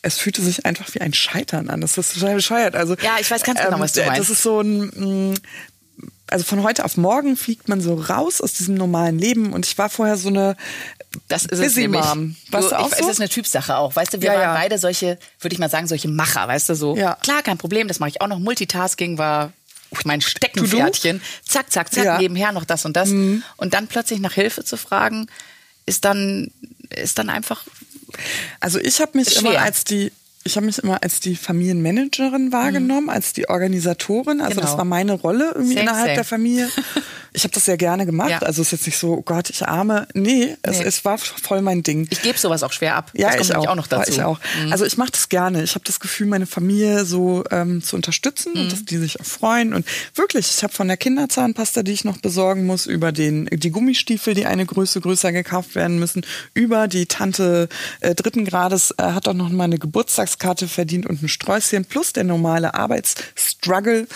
es 0.01 0.17
fühlte 0.17 0.41
sich 0.41 0.65
einfach 0.65 0.93
wie 0.93 1.01
ein 1.01 1.13
Scheitern 1.13 1.69
an. 1.69 1.81
Das 1.81 1.97
ist 1.97 2.13
total 2.13 2.35
bescheuert. 2.35 2.75
Also, 2.75 2.95
ja, 3.01 3.17
ich 3.19 3.29
weiß 3.29 3.43
ganz 3.43 3.59
genau, 3.59 3.75
ähm, 3.75 3.81
was 3.81 3.93
du 3.93 4.05
meinst. 4.05 4.21
Das 4.21 4.29
ist 4.29 4.43
so 4.43 4.61
ein, 4.61 5.31
mm, 5.31 5.33
also 6.27 6.45
von 6.45 6.63
heute 6.63 6.85
auf 6.85 6.97
morgen 6.97 7.37
fliegt 7.37 7.69
man 7.69 7.81
so 7.81 7.95
raus 7.95 8.41
aus 8.41 8.53
diesem 8.53 8.75
normalen 8.75 9.17
Leben 9.17 9.53
und 9.53 9.65
ich 9.65 9.77
war 9.77 9.89
vorher 9.89 10.17
so 10.17 10.29
eine 10.29 10.55
das 11.27 11.45
ist 11.45 11.61
Busy 11.61 11.85
es 11.85 11.91
Mom. 11.91 12.35
Weißt 12.49 12.71
du 12.71 12.79
auch 12.79 12.91
ich, 12.91 12.97
so? 12.97 13.03
Es 13.03 13.11
ist 13.11 13.19
eine 13.19 13.29
Typsache 13.29 13.77
auch. 13.77 13.95
Weißt 13.95 14.13
du, 14.13 14.21
wir 14.21 14.27
ja, 14.27 14.33
waren 14.33 14.41
ja. 14.41 14.53
beide 14.53 14.77
solche, 14.77 15.17
würde 15.39 15.53
ich 15.53 15.59
mal 15.59 15.69
sagen, 15.69 15.87
solche 15.87 16.07
Macher, 16.07 16.47
weißt 16.47 16.69
du, 16.69 16.75
so. 16.75 16.95
Ja. 16.95 17.15
Klar, 17.21 17.43
kein 17.43 17.57
Problem, 17.57 17.87
das 17.87 17.99
mache 17.99 18.09
ich 18.09 18.21
auch 18.21 18.27
noch. 18.27 18.39
Multitasking 18.39 19.17
war 19.17 19.53
mein 20.03 20.21
Steckenpferdchen. 20.21 21.21
Zack, 21.47 21.71
zack, 21.71 21.93
zack, 21.93 22.03
ja. 22.03 22.17
nebenher 22.17 22.51
noch 22.51 22.65
das 22.65 22.85
und 22.85 22.95
das. 22.95 23.09
Mhm. 23.09 23.43
Und 23.57 23.73
dann 23.73 23.87
plötzlich 23.87 24.19
nach 24.19 24.33
Hilfe 24.33 24.63
zu 24.63 24.77
fragen, 24.77 25.27
ist 25.85 26.05
dann, 26.05 26.51
ist 26.89 27.17
dann 27.17 27.29
einfach. 27.29 27.63
Also 28.59 28.79
ich 28.79 28.99
habe 29.01 29.17
mich 29.17 29.29
schwer. 29.29 29.51
immer 29.51 29.61
als 29.61 29.83
die 29.83 30.11
ich 30.47 30.55
habe 30.57 30.67
mich 30.67 30.77
immer 30.77 31.01
als 31.01 31.19
die 31.19 31.35
Familienmanagerin 31.35 32.51
wahrgenommen, 32.51 33.05
mhm. 33.05 33.09
als 33.09 33.33
die 33.33 33.49
Organisatorin. 33.49 34.41
Also 34.41 34.57
genau. 34.57 34.67
das 34.67 34.77
war 34.77 34.85
meine 34.85 35.13
Rolle 35.13 35.53
irgendwie 35.55 35.73
same, 35.73 35.81
innerhalb 35.81 36.05
same. 36.05 36.15
der 36.15 36.23
Familie. 36.23 36.69
Ich 37.35 37.43
habe 37.43 37.53
das 37.53 37.65
sehr 37.65 37.75
gerne 37.75 38.05
gemacht. 38.05 38.29
Ja. 38.29 38.39
Also 38.39 38.61
es 38.61 38.69
ist 38.69 38.79
jetzt 38.79 38.85
nicht 38.85 38.97
so, 38.97 39.15
oh 39.15 39.21
Gott, 39.21 39.49
ich 39.49 39.67
arme. 39.67 40.07
Nee, 40.13 40.55
es, 40.61 40.79
nee. 40.79 40.85
es 40.85 41.03
war 41.03 41.17
voll 41.17 41.61
mein 41.61 41.83
Ding. 41.83 42.07
Ich 42.09 42.21
gebe 42.21 42.39
sowas 42.39 42.63
auch 42.63 42.71
schwer 42.71 42.95
ab. 42.95 43.11
Ja, 43.13 43.35
das 43.35 43.49
ich 43.49 43.55
auch. 43.55 43.67
auch 43.67 43.75
noch 43.75 43.87
dazu. 43.87 44.09
Ich 44.09 44.23
auch. 44.23 44.39
Mhm. 44.63 44.71
Also 44.71 44.85
ich 44.85 44.95
mache 44.95 45.11
das 45.11 45.27
gerne. 45.27 45.61
Ich 45.61 45.75
habe 45.75 45.83
das 45.83 45.99
Gefühl, 45.99 46.27
meine 46.27 46.45
Familie 46.45 47.03
so 47.03 47.43
ähm, 47.51 47.83
zu 47.83 47.97
unterstützen 47.97 48.53
mhm. 48.55 48.61
und 48.61 48.71
dass 48.71 48.85
die 48.85 48.97
sich 48.97 49.19
auch 49.19 49.25
freuen. 49.25 49.73
Und 49.73 49.85
wirklich, 50.15 50.49
ich 50.49 50.63
habe 50.63 50.73
von 50.73 50.87
der 50.87 50.95
Kinderzahnpasta, 50.95 51.83
die 51.83 51.91
ich 51.91 52.05
noch 52.05 52.19
besorgen 52.19 52.65
muss, 52.65 52.85
über 52.85 53.11
den 53.11 53.47
die 53.51 53.69
Gummistiefel, 53.69 54.33
die 54.33 54.45
eine 54.45 54.65
Größe 54.65 55.01
größer 55.01 55.33
gekauft 55.33 55.75
werden 55.75 55.99
müssen, 55.99 56.25
über 56.53 56.87
die 56.87 57.05
Tante 57.05 57.67
äh, 57.99 58.15
dritten 58.15 58.45
Grades 58.45 58.93
äh, 58.97 59.03
hat 59.03 59.27
auch 59.27 59.33
noch 59.33 59.49
mal 59.49 59.65
eine 59.65 59.77
Geburtstagskarte 60.35 60.67
verdient 60.67 61.05
und 61.05 61.21
ein 61.21 61.27
Sträußchen 61.27 61.85
plus 61.85 62.13
der 62.13 62.23
normale 62.23 62.73
Arbeitsstruggle. 62.73 64.07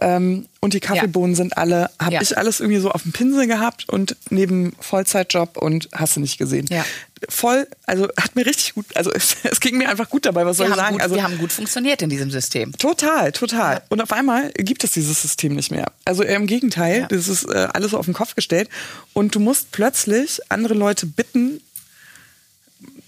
Ähm, 0.00 0.46
und 0.60 0.74
die 0.74 0.80
Kaffeebohnen 0.80 1.32
ja. 1.32 1.36
sind 1.36 1.56
alle, 1.56 1.90
habe 2.00 2.14
ja. 2.14 2.22
ich 2.22 2.36
alles 2.36 2.58
irgendwie 2.60 2.80
so 2.80 2.90
auf 2.90 3.02
dem 3.02 3.12
Pinsel 3.12 3.46
gehabt 3.46 3.88
und 3.88 4.16
neben 4.30 4.72
Vollzeitjob 4.80 5.56
und 5.56 5.88
hast 5.92 6.16
du 6.16 6.20
nicht 6.20 6.36
gesehen. 6.36 6.66
Ja. 6.68 6.84
Voll, 7.28 7.66
also 7.86 8.08
hat 8.20 8.34
mir 8.34 8.46
richtig 8.46 8.74
gut, 8.74 8.86
also 8.94 9.12
es, 9.14 9.36
es 9.44 9.60
ging 9.60 9.78
mir 9.78 9.88
einfach 9.88 10.10
gut 10.10 10.26
dabei, 10.26 10.44
was 10.44 10.58
wir 10.58 10.66
soll 10.66 10.74
ich 10.74 10.80
sagen? 10.80 10.94
Gut, 10.94 11.02
also, 11.02 11.14
wir 11.14 11.22
haben 11.22 11.38
gut 11.38 11.52
funktioniert 11.52 12.02
in 12.02 12.10
diesem 12.10 12.30
System. 12.30 12.72
Total, 12.72 13.30
total. 13.32 13.82
Und 13.88 14.00
auf 14.00 14.12
einmal 14.12 14.50
gibt 14.52 14.82
es 14.82 14.92
dieses 14.92 15.22
System 15.22 15.54
nicht 15.54 15.70
mehr. 15.70 15.92
Also 16.04 16.24
im 16.24 16.46
Gegenteil, 16.46 17.06
das 17.08 17.28
ist 17.28 17.44
äh, 17.44 17.68
alles 17.72 17.92
so 17.92 17.98
auf 17.98 18.06
den 18.06 18.14
Kopf 18.14 18.34
gestellt 18.34 18.68
und 19.12 19.34
du 19.34 19.40
musst 19.40 19.70
plötzlich 19.70 20.40
andere 20.48 20.74
Leute 20.74 21.06
bitten, 21.06 21.60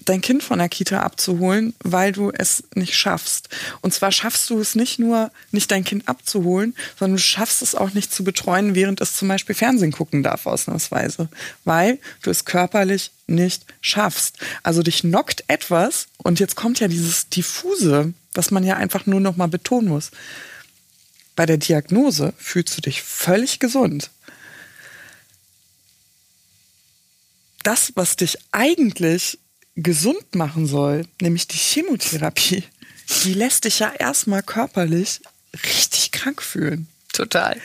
dein 0.04 0.20
Kind 0.20 0.42
von 0.42 0.58
der 0.58 0.68
Kita 0.68 1.00
abzuholen, 1.00 1.74
weil 1.82 2.12
du 2.12 2.30
es 2.30 2.64
nicht 2.74 2.96
schaffst. 2.96 3.48
Und 3.80 3.92
zwar 3.92 4.12
schaffst 4.12 4.48
du 4.50 4.58
es 4.60 4.74
nicht 4.74 4.98
nur, 4.98 5.30
nicht 5.50 5.70
dein 5.70 5.84
Kind 5.84 6.08
abzuholen, 6.08 6.74
sondern 6.98 7.16
du 7.16 7.22
schaffst 7.22 7.62
es 7.62 7.74
auch 7.74 7.92
nicht 7.92 8.12
zu 8.12 8.24
betreuen, 8.24 8.74
während 8.74 9.00
es 9.00 9.16
zum 9.16 9.28
Beispiel 9.28 9.54
Fernsehen 9.54 9.92
gucken 9.92 10.22
darf, 10.22 10.46
ausnahmsweise. 10.46 11.28
Weil 11.64 11.98
du 12.22 12.30
es 12.30 12.44
körperlich 12.44 13.10
nicht 13.26 13.64
schaffst. 13.80 14.38
Also 14.62 14.82
dich 14.82 15.00
knockt 15.00 15.44
etwas 15.48 16.06
und 16.18 16.40
jetzt 16.40 16.56
kommt 16.56 16.80
ja 16.80 16.88
dieses 16.88 17.28
diffuse, 17.28 18.12
was 18.34 18.50
man 18.50 18.64
ja 18.64 18.76
einfach 18.76 19.06
nur 19.06 19.20
noch 19.20 19.36
mal 19.36 19.48
betonen 19.48 19.88
muss. 19.88 20.10
Bei 21.36 21.46
der 21.46 21.58
Diagnose 21.58 22.34
fühlst 22.36 22.76
du 22.76 22.82
dich 22.82 23.02
völlig 23.02 23.60
gesund. 23.60 24.10
Das, 27.62 27.92
was 27.94 28.16
dich 28.16 28.38
eigentlich 28.52 29.38
gesund 29.76 30.34
machen 30.34 30.66
soll, 30.66 31.06
nämlich 31.20 31.46
die 31.48 31.56
Chemotherapie, 31.56 32.64
die 33.24 33.34
lässt 33.34 33.64
dich 33.64 33.78
ja 33.78 33.92
erstmal 33.98 34.42
körperlich 34.42 35.20
richtig 35.64 36.12
krank 36.12 36.42
fühlen. 36.42 36.86
Total. 37.12 37.56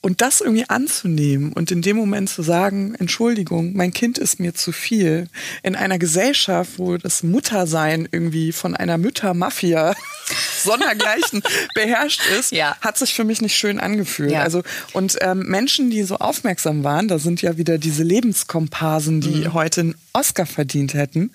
Und 0.00 0.20
das 0.20 0.40
irgendwie 0.40 0.68
anzunehmen 0.68 1.52
und 1.52 1.72
in 1.72 1.82
dem 1.82 1.96
Moment 1.96 2.30
zu 2.30 2.42
sagen, 2.42 2.94
Entschuldigung, 2.94 3.72
mein 3.74 3.92
Kind 3.92 4.16
ist 4.16 4.38
mir 4.38 4.54
zu 4.54 4.70
viel. 4.70 5.26
In 5.64 5.74
einer 5.74 5.98
Gesellschaft, 5.98 6.78
wo 6.78 6.96
das 6.98 7.24
Muttersein 7.24 8.08
irgendwie 8.12 8.52
von 8.52 8.76
einer 8.76 8.96
Müttermafia 8.96 9.96
sondergleichen 10.62 11.42
beherrscht 11.74 12.20
ist, 12.38 12.52
ja. 12.52 12.76
hat 12.80 12.96
sich 12.96 13.12
für 13.12 13.24
mich 13.24 13.42
nicht 13.42 13.56
schön 13.56 13.80
angefühlt. 13.80 14.30
Ja. 14.30 14.42
Also 14.42 14.62
und 14.92 15.16
ähm, 15.20 15.40
Menschen, 15.48 15.90
die 15.90 16.04
so 16.04 16.16
aufmerksam 16.18 16.84
waren, 16.84 17.08
da 17.08 17.18
sind 17.18 17.42
ja 17.42 17.56
wieder 17.56 17.76
diese 17.76 18.04
Lebenskomparsen, 18.04 19.20
die 19.20 19.46
mhm. 19.46 19.52
heute 19.52 19.80
einen 19.80 19.94
Oscar 20.12 20.46
verdient 20.46 20.94
hätten. 20.94 21.32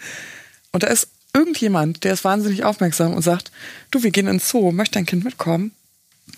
Und 0.71 0.83
da 0.83 0.87
ist 0.87 1.09
irgendjemand, 1.35 2.05
der 2.05 2.13
ist 2.13 2.23
wahnsinnig 2.23 2.63
aufmerksam 2.63 3.13
und 3.13 3.23
sagt, 3.23 3.51
du, 3.91 4.03
wir 4.03 4.11
gehen 4.11 4.27
ins 4.27 4.49
Zoo, 4.49 4.71
möchte 4.71 4.93
dein 4.93 5.05
Kind 5.05 5.25
mitkommen? 5.25 5.71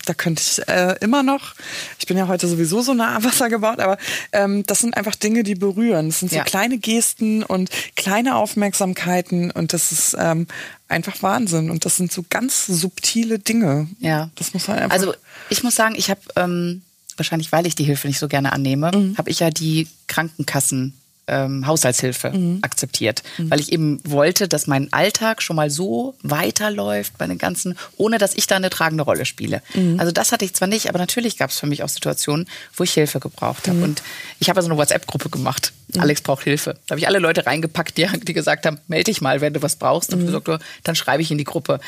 Da 0.04 0.14
könnte 0.14 0.42
ich 0.42 0.66
äh, 0.68 0.96
immer 1.00 1.22
noch, 1.22 1.54
ich 1.98 2.06
bin 2.06 2.16
ja 2.16 2.28
heute 2.28 2.46
sowieso 2.48 2.80
so 2.80 2.94
nah 2.94 3.16
am 3.16 3.24
Wasser 3.24 3.48
gebaut, 3.48 3.80
aber 3.80 3.98
ähm, 4.32 4.64
das 4.66 4.80
sind 4.80 4.96
einfach 4.96 5.14
Dinge, 5.14 5.42
die 5.42 5.54
berühren. 5.54 6.08
Das 6.08 6.20
sind 6.20 6.30
so 6.30 6.36
ja. 6.36 6.44
kleine 6.44 6.78
Gesten 6.78 7.42
und 7.42 7.70
kleine 7.96 8.36
Aufmerksamkeiten 8.36 9.50
und 9.50 9.72
das 9.72 9.92
ist 9.92 10.16
ähm, 10.18 10.46
einfach 10.88 11.22
Wahnsinn. 11.22 11.70
Und 11.70 11.84
das 11.84 11.96
sind 11.96 12.12
so 12.12 12.24
ganz 12.28 12.66
subtile 12.66 13.38
Dinge. 13.38 13.88
Ja. 13.98 14.30
Das 14.36 14.54
muss 14.54 14.68
man 14.68 14.78
einfach. 14.78 14.94
Also 14.94 15.14
ich 15.48 15.62
muss 15.62 15.74
sagen, 15.74 15.94
ich 15.96 16.10
habe 16.10 16.20
ähm, 16.36 16.82
wahrscheinlich, 17.16 17.52
weil 17.52 17.66
ich 17.66 17.74
die 17.74 17.84
Hilfe 17.84 18.06
nicht 18.06 18.18
so 18.18 18.28
gerne 18.28 18.52
annehme, 18.52 18.92
mhm. 18.94 19.18
habe 19.18 19.30
ich 19.30 19.40
ja 19.40 19.50
die 19.50 19.88
Krankenkassen 20.06 20.94
ähm, 21.28 21.66
Haushaltshilfe 21.66 22.30
mhm. 22.30 22.58
akzeptiert, 22.62 23.22
mhm. 23.38 23.50
weil 23.50 23.60
ich 23.60 23.72
eben 23.72 24.00
wollte, 24.04 24.48
dass 24.48 24.66
mein 24.66 24.92
Alltag 24.92 25.42
schon 25.42 25.56
mal 25.56 25.70
so 25.70 26.14
weiterläuft 26.22 27.18
bei 27.18 27.26
den 27.26 27.38
ganzen, 27.38 27.76
ohne 27.96 28.18
dass 28.18 28.34
ich 28.34 28.46
da 28.46 28.56
eine 28.56 28.70
tragende 28.70 29.02
Rolle 29.02 29.26
spiele. 29.26 29.62
Mhm. 29.74 29.98
Also 29.98 30.12
das 30.12 30.32
hatte 30.32 30.44
ich 30.44 30.54
zwar 30.54 30.68
nicht, 30.68 30.88
aber 30.88 30.98
natürlich 30.98 31.36
gab 31.36 31.50
es 31.50 31.58
für 31.58 31.66
mich 31.66 31.82
auch 31.82 31.88
Situationen, 31.88 32.48
wo 32.76 32.84
ich 32.84 32.92
Hilfe 32.92 33.18
gebraucht 33.18 33.66
habe. 33.66 33.78
Mhm. 33.78 33.84
Und 33.84 34.02
ich 34.38 34.48
habe 34.48 34.58
also 34.58 34.70
eine 34.70 34.78
WhatsApp-Gruppe 34.78 35.30
gemacht. 35.30 35.72
Mhm. 35.94 36.00
Alex 36.00 36.20
braucht 36.20 36.44
Hilfe. 36.44 36.78
Da 36.86 36.92
habe 36.92 37.00
ich 37.00 37.08
alle 37.08 37.18
Leute 37.18 37.46
reingepackt, 37.46 37.98
die, 37.98 38.06
die 38.22 38.32
gesagt 38.32 38.66
haben, 38.66 38.78
melde 38.86 39.10
dich 39.10 39.20
mal, 39.20 39.40
wenn 39.40 39.52
du 39.52 39.62
was 39.62 39.76
brauchst. 39.76 40.12
Und 40.12 40.22
mhm. 40.22 40.26
gesagt, 40.26 40.48
oh, 40.48 40.58
dann 40.84 40.94
schreibe 40.94 41.22
ich 41.22 41.30
in 41.30 41.38
die 41.38 41.44
Gruppe. 41.44 41.80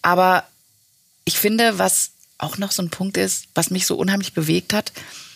Aber 0.00 0.44
ich 1.24 1.38
finde, 1.38 1.78
was 1.78 2.12
auch 2.38 2.56
noch 2.56 2.70
so 2.70 2.82
ein 2.82 2.88
Punkt 2.88 3.16
ist, 3.16 3.46
was 3.54 3.70
mich 3.70 3.84
so 3.84 3.96
unheimlich 3.96 4.32
bewegt 4.32 4.72
hat, 4.72 4.92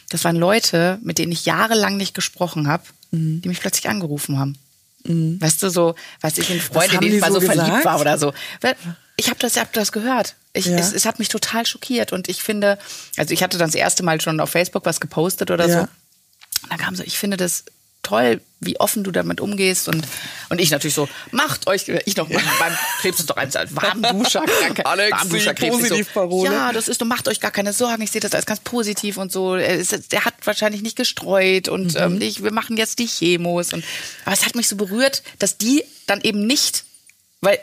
das 0.09 0.25
waren 0.25 0.37
Leute, 0.37 0.99
mit 1.03 1.19
denen 1.19 1.33
ich 1.33 1.47
jahrelang 1.47 1.97
nicht 1.97 2.15
gesprochen 2.15 2.69
habe 2.69 2.85
mhm. 3.13 3.41
die 3.41 3.49
mich 3.49 3.61
plötzlich 3.61 3.89
angerufen 3.89 4.39
haben. 4.39 4.59
Mhm. 5.05 5.41
Weißt 5.41 5.63
du, 5.63 5.71
so, 5.71 5.95
weiß 6.21 6.39
ich, 6.39 6.51
in 6.51 6.59
den 7.01 7.15
ich 7.15 7.21
mal 7.21 7.33
so, 7.33 7.41
so 7.41 7.47
verliebt 7.47 7.85
war 7.85 8.01
oder 8.01 8.19
so. 8.19 8.33
Ich 9.17 9.29
habe 9.29 9.39
das, 9.39 9.57
hab 9.57 9.73
das 9.73 9.93
gehört. 9.93 10.35
Ich, 10.53 10.67
ja. 10.67 10.77
es, 10.77 10.93
es, 10.93 11.07
hat 11.07 11.19
mich 11.19 11.29
total 11.29 11.65
schockiert 11.67 12.13
und 12.13 12.29
ich 12.29 12.43
finde, 12.43 12.79
also 13.17 13.33
ich 13.33 13.43
hatte 13.43 13.59
dann 13.59 13.69
das 13.69 13.75
erste 13.75 14.03
Mal 14.03 14.21
schon 14.21 14.41
auf 14.41 14.51
Facebook 14.51 14.85
was 14.85 15.01
gepostet 15.01 15.51
oder 15.51 15.67
ja. 15.67 15.73
so. 15.73 15.81
Und 15.81 16.71
dann 16.71 16.79
kam 16.79 16.97
so, 16.97 17.03
ich 17.03 17.19
finde 17.19 17.37
das 17.37 17.65
toll, 18.03 18.41
wie 18.61 18.79
offen 18.79 19.05
du 19.05 19.11
damit 19.11 19.41
umgehst 19.41 19.89
und, 19.89 20.07
und 20.49 20.61
ich 20.61 20.71
natürlich 20.71 20.95
so, 20.95 21.09
macht 21.31 21.67
euch, 21.67 21.89
ich 22.05 22.17
noch, 22.17 22.29
beim 22.29 22.77
Krebs 23.01 23.21
ist 23.21 23.31
doch 23.31 23.37
ein 23.37 23.53
Warmduscher, 23.53 24.43
kranke, 24.43 24.87
Alex, 24.87 25.19
Warmduscher 25.19 25.55
Krebs. 25.55 25.89
So, 26.15 26.45
ja, 26.45 26.73
das 26.73 26.89
ist, 26.89 27.01
du 27.01 27.05
macht 27.05 27.29
euch 27.29 27.41
gar 27.41 27.51
keine 27.51 27.73
Sorgen, 27.73 28.03
ich 28.03 28.11
sehe 28.11 28.21
das 28.21 28.35
als 28.35 28.47
ganz 28.47 28.61
positiv 28.61 29.17
und 29.17 29.33
so. 29.33 29.57
Der 29.57 30.25
hat 30.25 30.35
wahrscheinlich 30.45 30.83
nicht 30.83 30.97
gestreut 30.97 31.69
und 31.69 31.95
mhm. 31.95 32.01
ähm, 32.01 32.21
ich, 32.21 32.43
wir 32.43 32.53
machen 32.53 32.77
jetzt 32.77 32.99
die 32.99 33.07
Chemos 33.07 33.73
und, 33.73 33.85
aber 34.25 34.35
es 34.35 34.45
hat 34.45 34.55
mich 34.55 34.69
so 34.69 34.77
berührt, 34.77 35.23
dass 35.39 35.59
die 35.59 35.85
dann 36.07 36.21
eben 36.21 36.47
nicht, 36.47 36.85
weil 37.41 37.59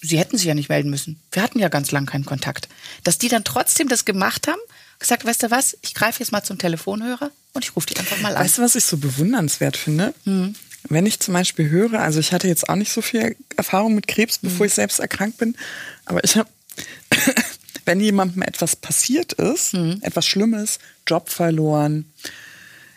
sie 0.00 0.18
hätten 0.18 0.36
sich 0.36 0.46
ja 0.46 0.54
nicht 0.54 0.68
melden 0.68 0.90
müssen. 0.90 1.20
Wir 1.32 1.42
hatten 1.42 1.58
ja 1.58 1.68
ganz 1.68 1.90
lang 1.90 2.06
keinen 2.06 2.24
Kontakt. 2.24 2.68
Dass 3.02 3.18
die 3.18 3.28
dann 3.28 3.44
trotzdem 3.44 3.88
das 3.88 4.04
gemacht 4.04 4.46
haben, 4.48 4.60
gesagt, 4.98 5.24
weißt 5.24 5.44
du 5.44 5.50
was, 5.50 5.76
ich 5.82 5.94
greife 5.94 6.20
jetzt 6.20 6.32
mal 6.32 6.42
zum 6.42 6.58
Telefonhörer 6.58 7.30
und 7.52 7.64
ich 7.64 7.74
rufe 7.76 7.86
die 7.86 7.96
einfach 7.96 8.20
mal 8.20 8.34
an. 8.36 8.44
Weißt 8.44 8.58
du, 8.58 8.62
was 8.62 8.74
ich 8.74 8.84
so 8.84 8.96
bewundernswert 8.96 9.76
finde? 9.76 10.14
Mhm. 10.24 10.54
Wenn 10.88 11.06
ich 11.06 11.18
zum 11.20 11.34
Beispiel 11.34 11.70
höre, 11.70 12.00
also 12.00 12.20
ich 12.20 12.32
hatte 12.32 12.48
jetzt 12.48 12.68
auch 12.68 12.76
nicht 12.76 12.92
so 12.92 13.00
viel 13.00 13.36
Erfahrung 13.56 13.94
mit 13.94 14.06
Krebs, 14.06 14.38
bevor 14.38 14.60
mhm. 14.60 14.66
ich 14.66 14.74
selbst 14.74 14.98
erkrankt 14.98 15.38
bin, 15.38 15.56
aber 16.04 16.22
ich 16.24 16.36
habe, 16.36 16.48
wenn 17.86 18.00
jemandem 18.00 18.42
etwas 18.42 18.76
passiert 18.76 19.32
ist, 19.34 19.74
mhm. 19.74 19.98
etwas 20.02 20.26
Schlimmes, 20.26 20.78
Job 21.06 21.30
verloren, 21.30 22.06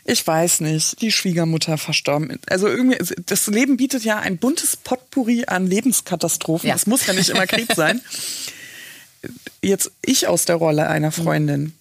ich 0.10 0.26
weiß 0.26 0.62
nicht, 0.62 1.02
die 1.02 1.12
Schwiegermutter 1.12 1.78
verstorben. 1.78 2.40
Also 2.50 2.68
irgendwie, 2.68 2.98
das 3.26 3.48
Leben 3.48 3.76
bietet 3.76 4.06
ja 4.06 4.18
ein 4.18 4.38
buntes 4.38 4.78
Potpourri 4.78 5.44
an 5.48 5.68
Lebenskatastrophen. 5.68 6.70
Es 6.70 6.86
ja. 6.86 6.90
muss 6.90 7.06
ja 7.06 7.14
nicht 7.14 7.30
immer 7.30 7.46
Krieg 7.46 7.68
sein. 7.76 8.02
Jetzt 9.62 9.92
ich 10.02 10.28
aus 10.28 10.46
der 10.46 10.56
Rolle 10.56 10.88
einer 10.88 11.12
Freundin. 11.12 11.74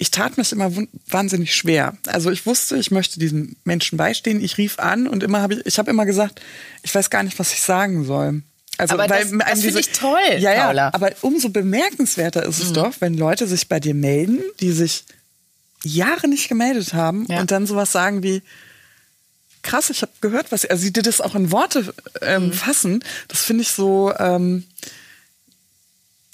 Ich 0.00 0.10
tat 0.10 0.38
mich 0.38 0.50
immer 0.50 0.72
wahnsinnig 1.08 1.54
schwer. 1.54 1.94
Also 2.06 2.30
ich 2.30 2.46
wusste, 2.46 2.78
ich 2.78 2.90
möchte 2.90 3.20
diesem 3.20 3.56
Menschen 3.64 3.98
beistehen. 3.98 4.42
Ich 4.42 4.56
rief 4.56 4.78
an 4.78 5.06
und 5.06 5.22
immer 5.22 5.42
habe 5.42 5.54
ich, 5.54 5.66
ich 5.66 5.78
habe 5.78 5.90
immer 5.90 6.06
gesagt, 6.06 6.40
ich 6.82 6.94
weiß 6.94 7.10
gar 7.10 7.22
nicht, 7.22 7.38
was 7.38 7.52
ich 7.52 7.60
sagen 7.60 8.04
soll. 8.04 8.42
Also, 8.78 8.94
aber 8.94 9.10
weil, 9.10 9.28
das, 9.28 9.38
das 9.50 9.60
finde 9.60 9.80
ich 9.80 9.90
toll, 9.90 10.18
ja, 10.38 10.54
ja, 10.54 10.66
Paula. 10.68 10.90
Aber 10.94 11.12
umso 11.20 11.50
bemerkenswerter 11.50 12.46
ist 12.46 12.60
es 12.60 12.70
mhm. 12.70 12.74
doch, 12.74 12.94
wenn 13.00 13.12
Leute 13.12 13.46
sich 13.46 13.68
bei 13.68 13.78
dir 13.78 13.92
melden, 13.92 14.38
die 14.60 14.72
sich 14.72 15.04
Jahre 15.84 16.28
nicht 16.28 16.48
gemeldet 16.48 16.94
haben 16.94 17.26
ja. 17.28 17.40
und 17.40 17.50
dann 17.50 17.66
sowas 17.66 17.92
sagen 17.92 18.22
wie, 18.22 18.40
krass, 19.62 19.90
ich 19.90 20.00
habe 20.00 20.12
gehört, 20.22 20.50
was 20.50 20.64
also 20.64 20.82
sie 20.82 20.94
dir 20.94 21.02
das 21.02 21.20
auch 21.20 21.34
in 21.34 21.52
Worte 21.52 21.92
ähm, 22.22 22.46
mhm. 22.46 22.52
fassen. 22.54 23.04
Das 23.28 23.42
finde 23.42 23.64
ich 23.64 23.70
so, 23.70 24.14
ähm, 24.18 24.64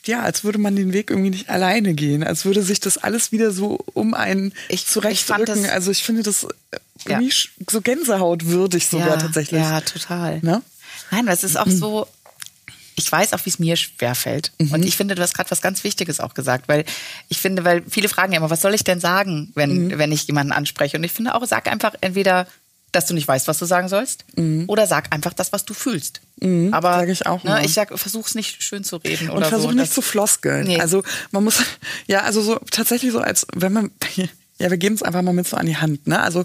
ja, 0.06 0.22
als 0.22 0.44
würde 0.44 0.58
man 0.58 0.76
den 0.76 0.92
Weg 0.92 1.10
irgendwie 1.10 1.30
nicht 1.30 1.48
alleine 1.48 1.94
gehen, 1.94 2.24
als 2.24 2.44
würde 2.44 2.62
sich 2.62 2.80
das 2.80 2.98
alles 2.98 3.32
wieder 3.32 3.50
so 3.50 3.78
um 3.94 4.14
einen 4.14 4.52
ich, 4.68 4.86
zurechtrücken. 4.86 5.64
Ich 5.64 5.72
also 5.72 5.90
ich 5.90 6.02
finde 6.02 6.22
das 6.22 6.44
äh, 6.44 6.78
irgendwie 7.04 7.28
ja. 7.28 7.64
so 7.70 7.80
Gänsehautwürdig 7.80 8.86
sogar 8.86 9.08
ja, 9.08 9.16
tatsächlich. 9.16 9.60
Ja, 9.60 9.80
total. 9.80 10.40
Ne? 10.42 10.62
Nein, 11.10 11.26
das 11.26 11.44
ist 11.44 11.56
auch 11.56 11.66
mhm. 11.66 11.78
so, 11.78 12.06
ich 12.96 13.10
weiß 13.10 13.32
auch, 13.32 13.44
wie 13.44 13.50
es 13.50 13.58
mir 13.58 13.76
schwerfällt. 13.76 14.52
Mhm. 14.58 14.72
Und 14.72 14.84
ich 14.84 14.96
finde, 14.96 15.14
du 15.14 15.22
hast 15.22 15.34
gerade 15.34 15.50
was 15.50 15.60
ganz 15.60 15.84
Wichtiges 15.84 16.20
auch 16.20 16.34
gesagt, 16.34 16.68
weil 16.68 16.84
ich 17.28 17.38
finde, 17.38 17.64
weil 17.64 17.82
viele 17.88 18.08
fragen 18.08 18.32
ja 18.32 18.38
immer, 18.38 18.50
was 18.50 18.62
soll 18.62 18.74
ich 18.74 18.84
denn 18.84 19.00
sagen, 19.00 19.52
wenn, 19.54 19.88
mhm. 19.88 19.98
wenn 19.98 20.12
ich 20.12 20.26
jemanden 20.26 20.52
anspreche? 20.52 20.96
Und 20.96 21.04
ich 21.04 21.12
finde 21.12 21.34
auch, 21.34 21.44
sag 21.46 21.70
einfach 21.70 21.94
entweder, 22.00 22.46
dass 22.96 23.06
du 23.06 23.14
nicht 23.14 23.28
weißt, 23.28 23.46
was 23.46 23.58
du 23.58 23.66
sagen 23.66 23.88
sollst, 23.88 24.24
mhm. 24.36 24.64
oder 24.68 24.86
sag 24.86 25.12
einfach 25.14 25.34
das, 25.34 25.52
was 25.52 25.66
du 25.66 25.74
fühlst. 25.74 26.22
Mhm, 26.40 26.72
Aber 26.72 26.94
sag 26.94 27.08
ich 27.10 27.26
auch. 27.26 27.44
Ne, 27.44 27.62
ich 27.62 27.74
sag, 27.74 27.96
versuch's 27.96 28.34
nicht 28.34 28.62
schön 28.62 28.84
zu 28.84 28.96
reden 28.96 29.28
und 29.28 29.44
versuch 29.44 29.70
so. 29.70 29.76
nicht 29.76 29.92
zu 29.92 30.00
floskeln. 30.00 30.66
Nee. 30.66 30.80
Also 30.80 31.02
man 31.30 31.44
muss 31.44 31.62
ja 32.06 32.22
also 32.22 32.40
so 32.40 32.58
tatsächlich 32.70 33.12
so 33.12 33.20
als 33.20 33.46
wenn 33.54 33.72
man 33.72 33.90
ja 34.16 34.70
wir 34.70 34.78
geben 34.78 34.94
es 34.94 35.02
einfach 35.02 35.20
mal 35.20 35.34
mit 35.34 35.46
so 35.46 35.58
an 35.58 35.66
die 35.66 35.76
Hand. 35.76 36.06
Ne? 36.06 36.18
Also 36.18 36.44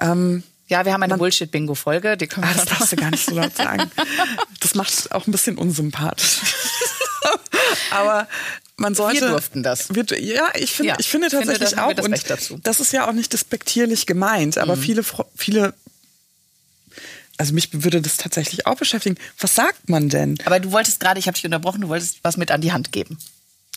ähm, 0.00 0.44
ja, 0.68 0.84
wir 0.84 0.92
haben 0.92 1.02
eine 1.02 1.16
Bullshit-Bingo-Folge. 1.16 2.16
Die 2.16 2.26
können 2.26 2.46
wir 2.46 2.50
ah, 2.50 2.54
das 2.54 2.66
darfst 2.66 2.92
du 2.92 2.96
gar 2.96 3.10
nicht 3.10 3.24
so 3.24 3.34
laut 3.34 3.56
sagen. 3.56 3.90
Das 4.60 4.74
macht 4.74 5.12
auch 5.12 5.26
ein 5.26 5.32
bisschen 5.32 5.56
unsympathisch. 5.56 6.40
Aber 7.90 8.26
man 8.78 8.94
sollte. 8.94 9.22
Wir 9.22 9.28
durften 9.28 9.62
das. 9.62 9.94
Wir, 9.94 10.04
ja, 10.20 10.48
ich 10.54 10.72
finde, 10.72 10.92
ja, 10.92 10.96
ich 10.98 11.08
finde 11.08 11.28
tatsächlich 11.28 11.70
finde, 11.70 11.84
auch. 11.84 11.92
Das 11.92 12.06
und 12.06 12.30
dazu. 12.30 12.60
das 12.62 12.80
ist 12.80 12.92
ja 12.92 13.08
auch 13.08 13.12
nicht 13.12 13.32
despektierlich 13.32 14.06
gemeint, 14.06 14.56
aber 14.56 14.76
mhm. 14.76 14.80
viele, 14.80 15.04
viele 15.36 15.74
also 17.36 17.54
mich 17.54 17.70
würde 17.72 18.02
das 18.02 18.16
tatsächlich 18.16 18.66
auch 18.66 18.76
beschäftigen. 18.76 19.16
Was 19.38 19.54
sagt 19.54 19.88
man 19.88 20.08
denn? 20.08 20.38
Aber 20.44 20.58
du 20.58 20.72
wolltest 20.72 20.98
gerade, 21.00 21.20
ich 21.20 21.26
habe 21.28 21.36
dich 21.36 21.44
unterbrochen, 21.44 21.82
du 21.82 21.88
wolltest 21.88 22.18
was 22.22 22.36
mit 22.36 22.50
an 22.50 22.60
die 22.60 22.72
Hand 22.72 22.90
geben. 22.90 23.18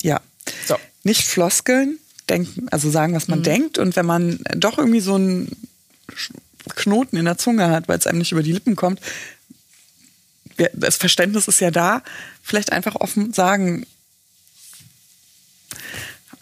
Ja. 0.02 0.20
So. 0.66 0.78
Nicht 1.04 1.24
floskeln, 1.24 2.00
denken, 2.28 2.68
also 2.72 2.90
sagen, 2.90 3.14
was 3.14 3.28
man 3.28 3.40
mhm. 3.40 3.44
denkt. 3.44 3.78
Und 3.78 3.96
wenn 3.96 4.06
man 4.06 4.40
doch 4.56 4.80
irgendwie 4.80 5.00
so 5.00 5.16
einen 5.16 5.56
Knoten 6.76 7.18
in 7.18 7.26
der 7.26 7.38
Zunge 7.38 7.70
hat, 7.70 7.88
weil 7.88 8.00
es 8.00 8.08
einem 8.08 8.18
nicht 8.18 8.32
über 8.32 8.44
die 8.44 8.52
Lippen 8.52 8.76
kommt, 8.76 9.00
das 10.74 10.98
Verständnis 10.98 11.48
ist 11.48 11.62
ja 11.62 11.72
da, 11.72 12.04
vielleicht 12.42 12.72
einfach 12.72 12.96
offen 12.96 13.34
sagen. 13.34 13.86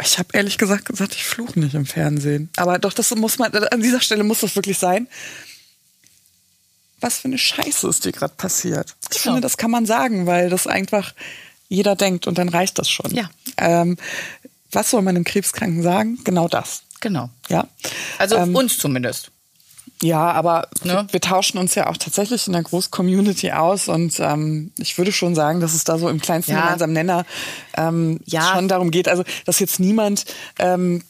Ich 0.01 0.17
habe 0.17 0.29
ehrlich 0.33 0.57
gesagt 0.57 0.85
gesagt, 0.85 1.13
ich 1.15 1.23
fluche 1.23 1.59
nicht 1.59 1.75
im 1.75 1.85
Fernsehen. 1.85 2.49
Aber 2.55 2.79
doch, 2.79 2.93
das 2.93 3.13
muss 3.15 3.37
man, 3.37 3.53
an 3.53 3.81
dieser 3.81 4.01
Stelle 4.01 4.23
muss 4.23 4.39
das 4.39 4.55
wirklich 4.55 4.77
sein. 4.77 5.07
Was 7.01 7.19
für 7.19 7.27
eine 7.27 7.37
Scheiße 7.37 7.87
ist 7.87 8.05
dir 8.05 8.11
gerade 8.11 8.33
passiert? 8.35 8.95
Ich 9.03 9.21
genau. 9.21 9.35
finde, 9.35 9.41
das 9.41 9.57
kann 9.57 9.71
man 9.71 9.85
sagen, 9.85 10.25
weil 10.25 10.49
das 10.49 10.67
einfach 10.67 11.13
jeder 11.67 11.95
denkt 11.95 12.27
und 12.27 12.37
dann 12.37 12.49
reicht 12.49 12.79
das 12.79 12.89
schon. 12.89 13.11
Ja. 13.11 13.29
Ähm, 13.57 13.97
was 14.71 14.89
soll 14.89 15.01
man 15.01 15.15
dem 15.15 15.23
Krebskranken 15.23 15.83
sagen? 15.83 16.19
Genau 16.23 16.47
das. 16.47 16.83
Genau. 16.99 17.29
Ja. 17.47 17.67
Also 18.17 18.35
ähm, 18.37 18.55
uns 18.55 18.77
zumindest. 18.77 19.31
Ja, 20.01 20.31
aber 20.31 20.67
ne? 20.83 21.07
wir 21.11 21.21
tauschen 21.21 21.57
uns 21.57 21.75
ja 21.75 21.87
auch 21.87 21.97
tatsächlich 21.97 22.47
in 22.47 22.53
der 22.53 22.63
Groß-Community 22.63 23.51
aus 23.51 23.87
und 23.87 24.19
ähm, 24.19 24.71
ich 24.77 24.97
würde 24.97 25.11
schon 25.11 25.35
sagen, 25.35 25.59
dass 25.59 25.73
es 25.73 25.83
da 25.83 25.97
so 25.97 26.09
im 26.09 26.21
kleinsten 26.21 26.53
ja. 26.53 26.61
gemeinsamen 26.61 26.93
Nenner 26.93 27.25
ähm, 27.75 28.19
ja. 28.25 28.53
schon 28.53 28.67
darum 28.67 28.91
geht, 28.91 29.07
also 29.07 29.23
dass 29.45 29.59
jetzt 29.59 29.79
niemand 29.79 30.25
ähm, 30.57 31.03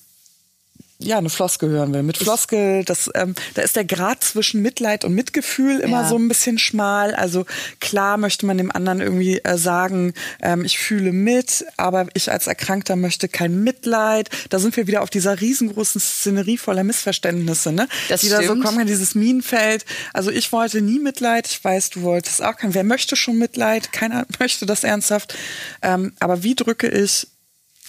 ja, 1.01 1.17
eine 1.17 1.29
Floskel 1.29 1.69
hören 1.69 1.93
will. 1.93 2.03
Mit 2.03 2.17
Floskel, 2.17 2.83
das, 2.83 3.09
ähm, 3.15 3.33
da 3.53 3.61
ist 3.61 3.77
der 3.77 3.85
Grad 3.85 4.21
zwischen 4.21 4.61
Mitleid 4.61 5.05
und 5.05 5.13
Mitgefühl 5.13 5.79
immer 5.79 6.01
ja. 6.01 6.09
so 6.09 6.17
ein 6.17 6.27
bisschen 6.27 6.59
schmal. 6.59 7.15
Also 7.15 7.45
klar 7.79 8.17
möchte 8.17 8.45
man 8.45 8.57
dem 8.57 8.69
anderen 8.69 8.99
irgendwie 8.99 9.39
äh, 9.39 9.57
sagen, 9.57 10.13
ähm, 10.41 10.65
ich 10.65 10.77
fühle 10.77 11.13
mit, 11.13 11.65
aber 11.77 12.07
ich 12.15 12.29
als 12.29 12.47
Erkrankter 12.47 12.97
möchte 12.97 13.29
kein 13.29 13.63
Mitleid. 13.63 14.29
Da 14.49 14.59
sind 14.59 14.75
wir 14.75 14.87
wieder 14.87 15.01
auf 15.01 15.09
dieser 15.09 15.39
riesengroßen 15.39 16.01
Szenerie 16.01 16.57
voller 16.57 16.83
Missverständnisse, 16.83 17.71
ne? 17.71 17.87
Das 18.09 18.19
Die 18.19 18.27
stimmt. 18.27 18.43
da 18.43 18.47
so 18.47 18.59
kommen, 18.59 18.85
dieses 18.85 19.15
Minenfeld. 19.15 19.85
Also 20.13 20.31
ich 20.31 20.51
wollte 20.51 20.81
nie 20.81 20.99
Mitleid. 20.99 21.47
Ich 21.47 21.63
weiß, 21.63 21.91
du 21.91 22.01
wolltest 22.01 22.43
auch 22.43 22.57
kein. 22.57 22.73
Wer 22.73 22.83
möchte 22.83 23.15
schon 23.15 23.37
Mitleid? 23.37 23.93
Keiner 23.93 24.25
möchte 24.39 24.65
das 24.65 24.83
ernsthaft. 24.83 25.33
Ähm, 25.81 26.11
aber 26.19 26.43
wie 26.43 26.55
drücke 26.55 26.89
ich 26.89 27.27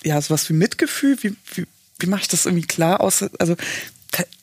ja, 0.05 0.20
sowas 0.20 0.49
wie 0.49 0.55
Mitgefühl, 0.55 1.18
wie, 1.23 1.35
wie 1.55 1.66
wie 2.00 2.06
mache 2.06 2.22
ich 2.22 2.28
das 2.28 2.46
irgendwie 2.46 2.66
klar 2.66 3.00
aus? 3.00 3.24
Also, 3.38 3.56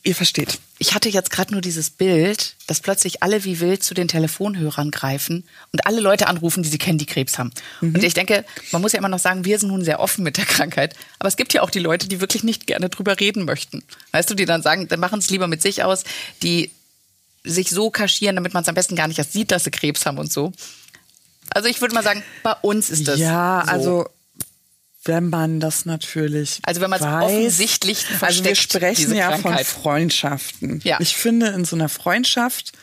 ihr 0.04 0.16
versteht. 0.16 0.60
Ich 0.80 0.94
hatte 0.94 1.10
jetzt 1.10 1.32
gerade 1.32 1.52
nur 1.52 1.62
dieses 1.62 1.90
Bild, 1.90 2.56
dass 2.68 2.80
plötzlich 2.80 3.24
alle 3.24 3.44
wie 3.44 3.60
wild 3.60 3.84
zu 3.84 3.94
den 3.94 4.08
Telefonhörern 4.08 4.92
greifen 4.92 5.44
und 5.74 5.86
alle 5.86 6.00
Leute 6.00 6.28
anrufen, 6.28 6.64
die 6.64 6.70
sie 6.70 6.78
kennen, 6.78 6.98
die 6.98 7.06
Krebs 7.06 7.38
haben. 7.38 7.52
Mhm. 7.82 7.96
Und 7.96 8.04
ich 8.04 8.14
denke, 8.14 8.46
man 8.72 8.82
muss 8.82 8.94
ja 8.94 9.00
immer 9.00 9.10
noch 9.10 9.20
sagen, 9.20 9.44
wir 9.44 9.60
sind 9.60 9.70
nun 9.70 9.84
sehr 9.84 10.00
offen 10.00 10.24
mit 10.24 10.38
der 10.38 10.46
Krankheit. 10.46 10.96
Aber 11.20 11.28
es 11.28 11.36
gibt 11.36 11.54
ja 11.54 11.62
auch 11.62 11.70
die 11.70 11.80
Leute, 11.80 12.08
die 12.08 12.22
wirklich 12.22 12.44
nicht 12.44 12.68
gerne 12.68 12.90
drüber 12.90 13.20
reden 13.20 13.46
möchten. 13.46 13.84
Weißt 14.12 14.30
du, 14.30 14.36
die 14.36 14.46
dann 14.46 14.62
sagen, 14.62 14.88
dann 14.88 15.00
machen 15.00 15.20
es 15.20 15.30
lieber 15.30 15.48
mit 15.48 15.62
sich 15.62 15.84
aus, 15.84 16.04
die 16.44 16.72
sich 17.44 17.70
so 17.70 17.90
kaschieren, 17.90 18.36
damit 18.36 18.54
man 18.54 18.64
es 18.64 18.70
am 18.70 18.76
besten 18.76 18.96
gar 18.96 19.08
nicht 19.08 19.18
erst 19.18 19.34
sieht, 19.34 19.52
dass 19.52 19.64
sie 19.64 19.72
Krebs 19.72 20.06
haben 20.06 20.18
und 20.18 20.32
so. 20.32 20.54
Also 21.50 21.70
ich 21.70 21.82
würde 21.82 21.96
mal 21.96 22.04
sagen, 22.04 22.24
bei 22.44 22.54
uns 22.62 22.90
ist 22.90 23.08
das. 23.08 23.20
Ja, 23.20 23.64
so. 23.66 23.72
also 23.72 24.10
wenn 25.08 25.30
man 25.30 25.60
das 25.60 25.86
natürlich. 25.86 26.60
Also 26.64 26.82
wenn 26.82 26.90
man 26.90 27.00
es 27.00 27.06
offensichtlich 27.06 28.06
versteckt, 28.06 28.24
Also 28.24 28.44
wir 28.44 28.56
sprechen 28.56 29.16
ja 29.16 29.30
Krankheit. 29.30 29.66
von 29.66 29.82
Freundschaften. 29.82 30.82
Ja. 30.84 30.98
Ich 31.00 31.16
finde 31.16 31.48
in 31.48 31.66
so 31.66 31.76
einer 31.76 31.90
Freundschaft, 31.90 32.74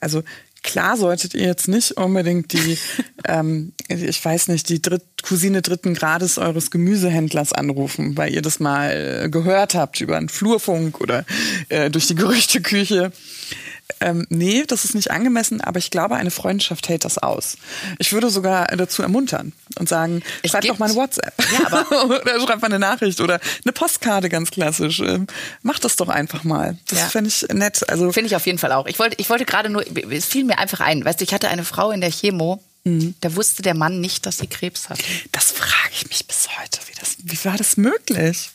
also 0.00 0.22
klar 0.62 0.96
solltet 0.96 1.34
ihr 1.34 1.46
jetzt 1.46 1.68
nicht 1.68 1.92
unbedingt 1.92 2.52
die, 2.52 2.78
ähm, 3.24 3.72
ich 3.88 4.24
weiß 4.24 4.48
nicht, 4.48 4.68
die 4.68 4.82
Dritt 4.82 5.02
Cousine 5.22 5.62
dritten 5.62 5.94
Grades 5.94 6.38
eures 6.38 6.70
Gemüsehändlers 6.70 7.52
anrufen, 7.52 8.16
weil 8.16 8.32
ihr 8.32 8.42
das 8.42 8.60
mal 8.60 9.24
äh, 9.24 9.28
gehört 9.28 9.74
habt 9.74 10.00
über 10.00 10.16
einen 10.16 10.28
Flurfunk 10.28 11.00
oder 11.00 11.24
äh, 11.68 11.90
durch 11.90 12.06
die 12.06 12.14
Gerüchteküche. 12.14 13.12
Ähm, 14.00 14.26
nee, 14.28 14.64
das 14.66 14.84
ist 14.84 14.94
nicht 14.94 15.10
angemessen, 15.10 15.60
aber 15.60 15.78
ich 15.78 15.90
glaube, 15.90 16.16
eine 16.16 16.30
Freundschaft 16.30 16.88
hält 16.88 17.04
das 17.04 17.18
aus. 17.18 17.56
Ich 17.98 18.12
würde 18.12 18.30
sogar 18.30 18.66
dazu 18.66 19.02
ermuntern 19.02 19.52
und 19.78 19.88
sagen, 19.88 20.22
es 20.42 20.50
schreib 20.50 20.64
doch 20.64 20.78
mal 20.78 20.86
eine 20.86 20.94
WhatsApp. 20.94 21.34
Ja, 21.52 21.66
aber 21.66 22.04
oder 22.22 22.40
schreib 22.40 22.60
mal 22.60 22.66
eine 22.66 22.78
Nachricht 22.78 23.20
oder 23.20 23.40
eine 23.64 23.72
Postkarte 23.72 24.28
ganz 24.28 24.50
klassisch. 24.50 25.00
Ähm, 25.00 25.26
mach 25.62 25.78
das 25.78 25.96
doch 25.96 26.08
einfach 26.08 26.44
mal. 26.44 26.76
Das 26.88 26.98
ja. 26.98 27.06
fände 27.06 27.28
ich 27.28 27.42
nett. 27.52 27.88
Also 27.88 28.12
Finde 28.12 28.28
ich 28.28 28.36
auf 28.36 28.46
jeden 28.46 28.58
Fall 28.58 28.72
auch. 28.72 28.86
Ich 28.86 28.98
wollte, 28.98 29.16
ich 29.18 29.30
wollte 29.30 29.44
gerade 29.44 29.70
nur, 29.70 29.84
es 30.10 30.26
fiel 30.26 30.44
mir 30.44 30.58
einfach 30.58 30.80
ein. 30.80 31.04
Weißt 31.04 31.20
du, 31.20 31.24
ich 31.24 31.32
hatte 31.32 31.48
eine 31.48 31.64
Frau 31.64 31.90
in 31.90 32.00
der 32.00 32.10
Chemo, 32.10 32.62
mhm. 32.84 33.14
da 33.20 33.34
wusste 33.34 33.62
der 33.62 33.74
Mann 33.74 34.00
nicht, 34.00 34.26
dass 34.26 34.38
sie 34.38 34.46
Krebs 34.46 34.90
hat. 34.90 34.98
Das 35.32 35.50
frage 35.50 35.92
ich 35.92 36.08
mich 36.08 36.26
bis 36.26 36.48
heute. 36.60 36.78
Wie, 36.86 37.00
das, 37.00 37.16
wie 37.22 37.44
war 37.44 37.56
das 37.56 37.76
möglich? 37.76 38.50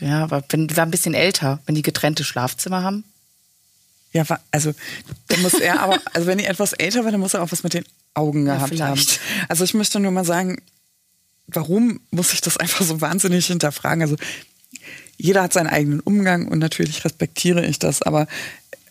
Ja, 0.00 0.22
aber 0.22 0.42
wenn, 0.50 0.68
die 0.68 0.76
war 0.76 0.84
ein 0.84 0.90
bisschen 0.90 1.14
älter, 1.14 1.60
wenn 1.66 1.74
die 1.74 1.82
getrennte 1.82 2.24
Schlafzimmer 2.24 2.82
haben. 2.82 3.04
Ja, 4.14 4.24
also 4.52 4.72
da 5.28 5.36
muss 5.38 5.54
er 5.54 5.80
aber, 5.80 5.98
also 6.14 6.26
wenn 6.26 6.38
er 6.38 6.50
etwas 6.50 6.72
älter 6.72 7.04
war, 7.04 7.10
dann 7.10 7.20
muss 7.20 7.34
er 7.34 7.42
auch 7.42 7.52
was 7.52 7.64
mit 7.64 7.74
den 7.74 7.84
Augen 8.14 8.44
gehabt 8.44 8.74
ja, 8.74 8.86
haben. 8.86 9.00
Also 9.48 9.64
ich 9.64 9.74
möchte 9.74 9.98
nur 9.98 10.12
mal 10.12 10.24
sagen, 10.24 10.62
warum 11.48 12.00
muss 12.10 12.32
ich 12.32 12.40
das 12.40 12.56
einfach 12.56 12.84
so 12.84 13.00
wahnsinnig 13.00 13.46
hinterfragen? 13.46 14.02
Also 14.02 14.16
jeder 15.16 15.42
hat 15.42 15.52
seinen 15.52 15.66
eigenen 15.66 16.00
Umgang 16.00 16.46
und 16.48 16.60
natürlich 16.60 17.04
respektiere 17.04 17.66
ich 17.66 17.80
das, 17.80 18.02
aber 18.02 18.28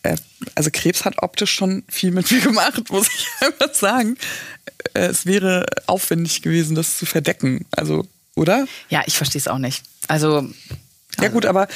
äh, 0.03 0.17
also 0.55 0.69
Krebs 0.71 1.05
hat 1.05 1.23
optisch 1.23 1.51
schon 1.51 1.83
viel 1.87 2.11
mit 2.11 2.29
mir 2.29 2.41
gemacht, 2.41 2.89
muss 2.91 3.07
ich 3.07 3.27
einfach 3.39 3.73
sagen. 3.73 4.17
Äh, 4.93 5.07
es 5.07 5.25
wäre 5.25 5.65
aufwendig 5.87 6.41
gewesen, 6.41 6.75
das 6.75 6.97
zu 6.97 7.05
verdecken. 7.05 7.65
Also, 7.71 8.05
oder? 8.35 8.67
Ja, 8.89 9.03
ich 9.05 9.15
verstehe 9.15 9.39
es 9.39 9.47
auch 9.47 9.57
nicht. 9.57 9.83
Also 10.07 10.49
ja 11.21 11.29
gut, 11.29 11.45
aber 11.45 11.67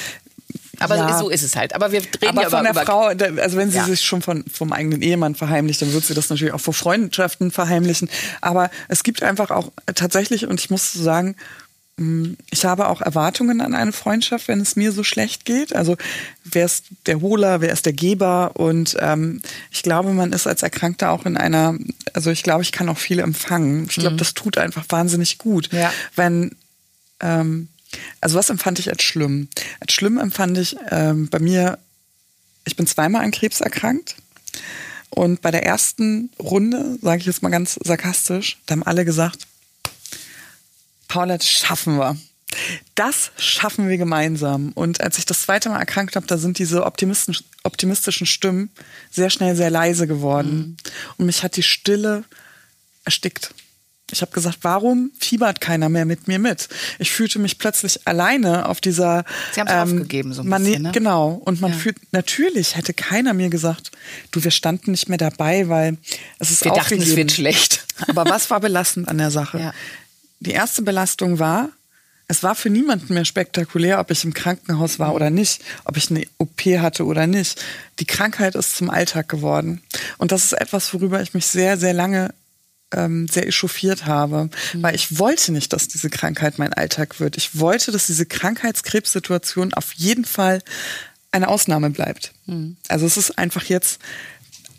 aber 0.80 0.96
ja. 0.96 1.18
so 1.18 1.28
ist 1.28 1.42
es 1.42 1.56
halt. 1.56 1.74
Aber 1.74 1.92
wir 1.92 2.00
reden 2.00 2.28
aber 2.28 2.42
ja 2.42 2.50
von 2.50 2.64
der 2.64 2.74
Frau, 2.74 3.06
also 3.06 3.56
wenn 3.56 3.70
sie 3.70 3.78
ja. 3.78 3.84
sich 3.84 4.00
schon 4.00 4.22
von, 4.22 4.44
vom 4.52 4.72
eigenen 4.72 5.02
Ehemann 5.02 5.34
verheimlicht, 5.34 5.82
dann 5.82 5.92
wird 5.92 6.04
sie 6.04 6.14
das 6.14 6.30
natürlich 6.30 6.54
auch 6.54 6.60
vor 6.60 6.74
Freundschaften 6.74 7.50
verheimlichen. 7.50 8.08
Aber 8.40 8.70
es 8.88 9.02
gibt 9.02 9.22
einfach 9.22 9.50
auch 9.50 9.70
tatsächlich, 9.94 10.46
und 10.46 10.60
ich 10.60 10.70
muss 10.70 10.92
sagen, 10.92 11.36
mm, 11.96 12.34
ich 12.50 12.64
habe 12.64 12.88
auch 12.88 13.00
Erwartungen 13.00 13.60
an 13.60 13.74
eine 13.74 13.92
Freundschaft, 13.92 14.48
wenn 14.48 14.60
es 14.60 14.76
mir 14.76 14.92
so 14.92 15.02
schlecht 15.02 15.44
geht. 15.44 15.74
Also 15.74 15.96
wer 16.44 16.66
ist 16.66 16.84
der 17.06 17.20
Holer, 17.20 17.60
wer 17.60 17.72
ist 17.72 17.86
der 17.86 17.92
Geber? 17.92 18.52
Und 18.54 18.96
ähm, 19.00 19.42
ich 19.70 19.82
glaube, 19.82 20.12
man 20.12 20.32
ist 20.32 20.46
als 20.46 20.62
Erkrankter 20.62 21.10
auch 21.10 21.26
in 21.26 21.36
einer, 21.36 21.76
also 22.12 22.30
ich 22.30 22.42
glaube, 22.42 22.62
ich 22.62 22.72
kann 22.72 22.88
auch 22.88 22.98
viel 22.98 23.18
empfangen. 23.18 23.86
Ich 23.88 23.96
glaube, 23.96 24.14
mhm. 24.14 24.18
das 24.18 24.34
tut 24.34 24.58
einfach 24.58 24.84
wahnsinnig 24.88 25.38
gut. 25.38 25.72
Ja. 25.72 25.92
Wenn 26.14 26.52
ähm, 27.20 27.68
also 28.20 28.38
was 28.38 28.50
empfand 28.50 28.78
ich 28.78 28.90
als 28.90 29.02
schlimm? 29.02 29.48
Als 29.80 29.92
schlimm 29.92 30.18
empfand 30.18 30.58
ich 30.58 30.76
ähm, 30.90 31.28
bei 31.28 31.38
mir, 31.38 31.78
ich 32.64 32.76
bin 32.76 32.86
zweimal 32.86 33.24
an 33.24 33.30
Krebs 33.30 33.60
erkrankt. 33.60 34.16
Und 35.10 35.40
bei 35.40 35.50
der 35.50 35.64
ersten 35.64 36.30
Runde, 36.38 36.98
sage 37.00 37.20
ich 37.20 37.26
jetzt 37.26 37.42
mal 37.42 37.48
ganz 37.48 37.78
sarkastisch, 37.82 38.58
da 38.66 38.72
haben 38.72 38.82
alle 38.82 39.04
gesagt, 39.04 39.46
Paula, 41.08 41.38
das 41.38 41.48
schaffen 41.48 41.96
wir. 41.96 42.16
Das 42.94 43.30
schaffen 43.38 43.88
wir 43.88 43.98
gemeinsam. 43.98 44.72
Und 44.72 45.00
als 45.00 45.18
ich 45.18 45.26
das 45.26 45.42
zweite 45.42 45.68
Mal 45.68 45.78
erkrankt 45.78 46.16
habe, 46.16 46.26
da 46.26 46.38
sind 46.38 46.58
diese 46.58 46.84
optimistischen, 46.84 47.44
optimistischen 47.62 48.26
Stimmen 48.26 48.70
sehr 49.10 49.30
schnell 49.30 49.56
sehr 49.56 49.70
leise 49.70 50.06
geworden. 50.06 50.56
Mhm. 50.58 50.76
Und 51.16 51.26
mich 51.26 51.42
hat 51.42 51.56
die 51.56 51.62
Stille 51.62 52.24
erstickt. 53.04 53.54
Ich 54.10 54.22
habe 54.22 54.32
gesagt, 54.32 54.58
warum 54.62 55.10
fiebert 55.18 55.60
keiner 55.60 55.88
mehr 55.88 56.06
mit 56.06 56.28
mir 56.28 56.38
mit? 56.38 56.68
Ich 56.98 57.10
fühlte 57.10 57.38
mich 57.38 57.58
plötzlich 57.58 58.06
alleine 58.06 58.68
auf 58.68 58.80
dieser. 58.80 59.24
Sie 59.52 59.60
haben 59.60 59.66
es 59.66 59.74
ähm, 59.74 59.80
aufgegeben 59.80 60.32
so 60.32 60.42
ein 60.42 60.48
man, 60.48 60.64
bisschen, 60.64 60.82
ne? 60.82 60.92
Genau. 60.92 61.40
Und 61.44 61.60
man 61.60 61.72
ja. 61.72 61.78
fühlt 61.78 61.96
natürlich 62.12 62.76
hätte 62.76 62.94
keiner 62.94 63.34
mir 63.34 63.50
gesagt, 63.50 63.90
du, 64.30 64.42
wir 64.42 64.50
standen 64.50 64.92
nicht 64.92 65.08
mehr 65.08 65.18
dabei, 65.18 65.68
weil 65.68 65.98
es 66.38 66.50
ist 66.50 66.64
Wir 66.64 66.72
dachten, 66.72 67.00
es 67.00 67.16
wird 67.16 67.32
schlecht. 67.32 67.86
Aber 68.08 68.24
was 68.24 68.50
war 68.50 68.60
belastend 68.60 69.08
an 69.08 69.18
der 69.18 69.30
Sache? 69.30 69.58
Ja. 69.58 69.74
Die 70.40 70.52
erste 70.52 70.82
Belastung 70.82 71.38
war, 71.38 71.70
es 72.28 72.42
war 72.42 72.54
für 72.54 72.70
niemanden 72.70 73.14
mehr 73.14 73.24
spektakulär, 73.24 73.98
ob 73.98 74.10
ich 74.10 74.22
im 74.22 74.34
Krankenhaus 74.34 74.98
war 74.98 75.14
oder 75.14 75.30
nicht, 75.30 75.62
ob 75.84 75.96
ich 75.96 76.10
eine 76.10 76.26
OP 76.36 76.60
hatte 76.60 77.06
oder 77.06 77.26
nicht. 77.26 77.64
Die 77.98 78.04
Krankheit 78.04 78.54
ist 78.54 78.76
zum 78.76 78.90
Alltag 78.90 79.28
geworden. 79.28 79.82
Und 80.18 80.30
das 80.30 80.44
ist 80.44 80.52
etwas, 80.52 80.92
worüber 80.92 81.22
ich 81.22 81.32
mich 81.32 81.46
sehr, 81.46 81.78
sehr 81.78 81.94
lange 81.94 82.34
ähm, 82.92 83.28
sehr 83.28 83.46
echauffiert 83.46 84.06
habe, 84.06 84.50
mhm. 84.72 84.82
weil 84.82 84.94
ich 84.94 85.18
wollte 85.18 85.52
nicht, 85.52 85.72
dass 85.72 85.88
diese 85.88 86.10
Krankheit 86.10 86.58
mein 86.58 86.72
Alltag 86.72 87.20
wird. 87.20 87.36
Ich 87.36 87.58
wollte, 87.58 87.92
dass 87.92 88.06
diese 88.06 88.26
Krankheitskrebssituation 88.26 89.74
auf 89.74 89.92
jeden 89.94 90.24
Fall 90.24 90.62
eine 91.30 91.48
Ausnahme 91.48 91.90
bleibt. 91.90 92.32
Mhm. 92.46 92.76
Also 92.88 93.06
es 93.06 93.16
ist 93.16 93.38
einfach 93.38 93.64
jetzt 93.64 94.00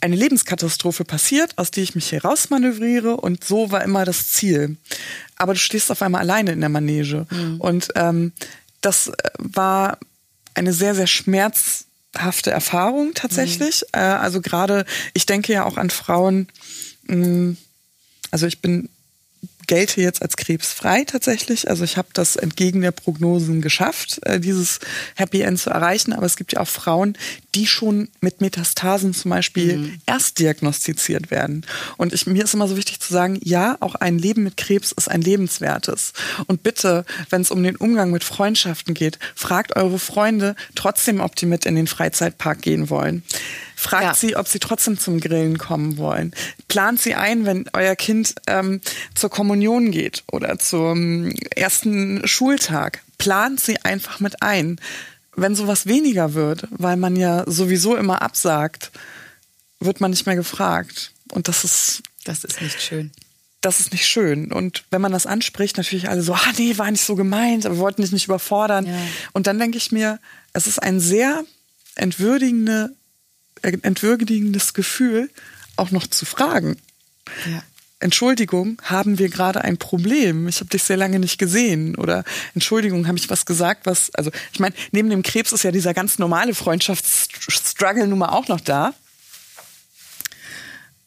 eine 0.01 0.15
Lebenskatastrophe 0.15 1.03
passiert, 1.03 1.57
aus 1.57 1.71
der 1.71 1.83
ich 1.83 1.95
mich 1.95 2.11
herausmanövriere 2.11 3.17
und 3.17 3.43
so 3.43 3.71
war 3.71 3.83
immer 3.83 4.05
das 4.05 4.31
Ziel. 4.31 4.77
Aber 5.35 5.53
du 5.53 5.59
stehst 5.59 5.91
auf 5.91 6.01
einmal 6.01 6.21
alleine 6.21 6.51
in 6.51 6.61
der 6.61 6.69
Manege 6.69 7.27
mhm. 7.29 7.59
und 7.59 7.89
ähm, 7.95 8.31
das 8.81 9.07
äh, 9.07 9.13
war 9.37 9.99
eine 10.53 10.73
sehr, 10.73 10.95
sehr 10.95 11.07
schmerzhafte 11.07 12.51
Erfahrung 12.51 13.13
tatsächlich. 13.13 13.81
Mhm. 13.93 13.99
Äh, 13.99 14.03
also 14.03 14.41
gerade, 14.41 14.85
ich 15.13 15.25
denke 15.25 15.53
ja 15.53 15.65
auch 15.65 15.77
an 15.77 15.89
Frauen, 15.89 16.47
mm, 17.07 17.53
also 18.31 18.47
ich 18.47 18.59
bin 18.61 18.89
gelte 19.69 20.01
jetzt 20.01 20.23
als 20.23 20.35
krebsfrei 20.35 21.03
tatsächlich. 21.05 21.69
Also 21.69 21.83
ich 21.83 21.95
habe 21.95 22.09
das 22.13 22.35
entgegen 22.35 22.81
der 22.81 22.91
Prognosen 22.91 23.61
geschafft, 23.61 24.19
äh, 24.25 24.39
dieses 24.39 24.79
Happy 25.15 25.41
End 25.41 25.59
zu 25.59 25.69
erreichen. 25.69 26.11
Aber 26.11 26.25
es 26.25 26.37
gibt 26.37 26.53
ja 26.53 26.59
auch 26.59 26.67
Frauen, 26.67 27.15
die 27.53 27.67
schon 27.67 28.09
mit 28.19 28.41
Metastasen 28.41 29.13
zum 29.13 29.29
Beispiel 29.29 29.77
mhm. 29.77 30.01
erst 30.07 30.39
diagnostiziert 30.39 31.29
werden. 31.29 31.67
Und 31.97 32.13
ich, 32.13 32.25
mir 32.25 32.43
ist 32.43 32.55
immer 32.55 32.67
so 32.67 32.77
wichtig 32.77 32.99
zu 32.99 33.13
sagen, 33.13 33.39
ja, 33.43 33.77
auch 33.79 33.93
ein 33.93 34.17
Leben 34.17 34.43
mit 34.43 34.57
Krebs 34.57 34.91
ist 34.91 35.07
ein 35.07 35.21
lebenswertes. 35.21 36.13
Und 36.47 36.63
bitte, 36.63 37.05
wenn 37.29 37.43
es 37.43 37.51
um 37.51 37.61
den 37.61 37.75
Umgang 37.75 38.09
mit 38.09 38.23
Freundschaften 38.23 38.95
geht, 38.95 39.19
fragt 39.35 39.75
eure 39.75 39.99
Freunde 39.99 40.55
trotzdem, 40.73 41.19
ob 41.19 41.35
die 41.35 41.45
mit 41.45 41.67
in 41.67 41.75
den 41.75 41.87
Freizeitpark 41.87 42.63
gehen 42.63 42.89
wollen. 42.89 43.21
Fragt 43.79 44.03
ja. 44.03 44.13
sie, 44.13 44.35
ob 44.35 44.49
sie 44.49 44.59
trotzdem 44.59 44.99
zum 44.99 45.21
Grillen 45.21 45.57
kommen 45.57 45.95
wollen. 45.95 46.33
Plant 46.67 46.99
sie 46.99 47.15
ein, 47.15 47.45
wenn 47.45 47.63
euer 47.71 47.95
Kind 47.95 48.35
ähm, 48.45 48.81
zur 49.15 49.29
Kommunion 49.29 49.91
geht 49.91 50.23
oder 50.29 50.59
zum 50.59 51.31
ersten 51.55 52.27
Schultag. 52.27 53.03
Plant 53.17 53.61
sie 53.61 53.77
einfach 53.85 54.19
mit 54.19 54.41
ein. 54.41 54.81
Wenn 55.33 55.55
sowas 55.55 55.85
weniger 55.85 56.33
wird, 56.33 56.67
weil 56.71 56.97
man 56.97 57.15
ja 57.15 57.49
sowieso 57.49 57.95
immer 57.95 58.21
absagt, 58.21 58.91
wird 59.79 60.01
man 60.01 60.11
nicht 60.11 60.25
mehr 60.25 60.35
gefragt. 60.35 61.13
Und 61.31 61.47
das 61.47 61.63
ist. 61.63 62.03
Das 62.25 62.43
ist 62.43 62.61
nicht 62.61 62.81
schön 62.81 63.11
das 63.61 63.81
ist 63.81 63.91
nicht 63.91 64.07
schön. 64.07 64.53
Und 64.53 64.85
wenn 64.89 65.01
man 65.01 65.11
das 65.11 65.25
anspricht, 65.25 65.75
natürlich 65.75 66.07
alle 66.07 66.21
so, 66.21 66.33
ah 66.33 66.51
nee, 66.57 66.77
war 66.77 66.89
nicht 66.89 67.03
so 67.03 67.15
gemeint, 67.15 67.65
aber 67.65 67.75
wir 67.75 67.81
wollten 67.81 68.01
dich 68.01 68.13
nicht 68.13 68.25
überfordern. 68.25 68.85
Ja. 68.85 68.95
Und 69.33 69.47
dann 69.47 69.59
denke 69.59 69.77
ich 69.77 69.91
mir, 69.91 70.17
es 70.53 70.65
ist 70.65 70.81
ein 70.81 71.01
sehr 71.01 71.43
entwürdigende 71.95 72.95
entwürdigendes 73.61 74.73
Gefühl, 74.73 75.29
auch 75.75 75.91
noch 75.91 76.07
zu 76.07 76.25
fragen. 76.25 76.77
Ja. 77.45 77.63
Entschuldigung, 78.01 78.81
haben 78.83 79.19
wir 79.19 79.29
gerade 79.29 79.61
ein 79.61 79.77
Problem? 79.77 80.47
Ich 80.47 80.61
habe 80.61 80.69
dich 80.69 80.83
sehr 80.83 80.95
lange 80.95 81.19
nicht 81.19 81.37
gesehen. 81.37 81.95
Oder 81.95 82.23
Entschuldigung, 82.55 83.07
habe 83.07 83.17
ich 83.17 83.29
was 83.29 83.45
gesagt, 83.45 83.85
was, 83.85 84.13
also 84.15 84.31
ich 84.53 84.59
meine, 84.59 84.73
neben 84.91 85.09
dem 85.09 85.21
Krebs 85.21 85.51
ist 85.51 85.63
ja 85.63 85.71
dieser 85.71 85.93
ganz 85.93 86.17
normale 86.17 86.55
Freundschaftsstruggle 86.55 88.07
nun 88.07 88.19
mal 88.19 88.29
auch 88.29 88.47
noch 88.47 88.61
da. 88.61 88.93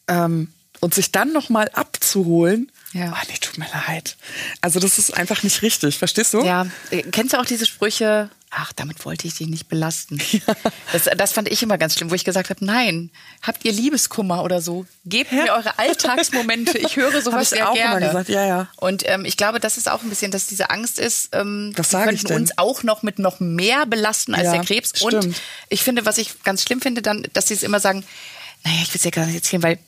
Ähm, 0.07 0.49
und 0.81 0.93
sich 0.93 1.11
dann 1.11 1.31
nochmal 1.31 1.69
abzuholen, 1.73 2.69
ja. 2.93 3.11
Oh, 3.11 3.25
nee, 3.27 3.37
tut 3.53 3.63
mir 3.63 3.69
leid. 3.87 4.17
Also 4.61 4.79
das 4.79 4.97
ist 4.97 5.15
einfach 5.15 5.43
nicht 5.43 5.61
richtig, 5.61 5.97
verstehst 5.97 6.33
du? 6.33 6.43
Ja. 6.43 6.67
Kennst 7.11 7.33
du 7.33 7.39
auch 7.39 7.45
diese 7.45 7.65
Sprüche, 7.65 8.29
ach, 8.49 8.73
damit 8.73 9.05
wollte 9.05 9.27
ich 9.27 9.35
dich 9.35 9.47
nicht 9.47 9.67
belasten. 9.67 10.19
Ja. 10.31 10.39
Das, 10.91 11.05
das 11.17 11.31
fand 11.31 11.51
ich 11.51 11.63
immer 11.63 11.79
ganz 11.79 11.95
schlimm, 11.95 12.11
wo 12.11 12.15
ich 12.15 12.23
gesagt 12.23 12.51
habe, 12.51 12.63
nein, 12.63 13.09
habt 13.41 13.65
ihr 13.65 13.71
Liebeskummer 13.71 14.43
oder 14.43 14.61
so? 14.61 14.85
Gebt 15.05 15.31
ja. 15.31 15.43
mir 15.43 15.53
eure 15.53 15.79
Alltagsmomente. 15.79 16.77
Ich 16.77 16.97
höre 16.97 17.19
sowas 17.23 17.49
sehr 17.49 17.67
auch 17.67 17.73
gerne. 17.73 17.97
Immer 17.97 18.07
gesagt. 18.07 18.29
Ja, 18.29 18.45
ja. 18.45 18.67
Und 18.75 19.03
ähm, 19.07 19.25
ich 19.25 19.37
glaube, 19.37 19.59
das 19.59 19.77
ist 19.77 19.89
auch 19.89 20.03
ein 20.03 20.09
bisschen, 20.09 20.29
dass 20.29 20.45
diese 20.45 20.69
Angst 20.69 20.99
ist, 20.99 21.29
ähm, 21.31 21.73
das 21.75 21.89
könnten 21.89 22.27
ich 22.27 22.31
uns 22.31 22.57
auch 22.59 22.83
noch 22.83 23.01
mit 23.01 23.17
noch 23.17 23.39
mehr 23.39 23.87
belasten 23.87 24.35
als 24.35 24.45
ja, 24.45 24.51
der 24.53 24.61
Krebs. 24.61 24.91
Stimmt. 24.95 25.13
Und 25.13 25.35
ich 25.69 25.83
finde, 25.83 26.05
was 26.05 26.19
ich 26.19 26.43
ganz 26.43 26.61
schlimm 26.61 26.79
finde, 26.79 27.01
dann, 27.01 27.25
dass 27.33 27.47
sie 27.47 27.55
es 27.55 27.63
immer 27.63 27.79
sagen, 27.79 28.05
naja, 28.63 28.77
ich 28.83 28.89
will 28.89 28.99
es 28.99 29.03
ja 29.03 29.11
gar 29.11 29.25
nicht 29.25 29.35
erzählen, 29.35 29.63
weil 29.63 29.79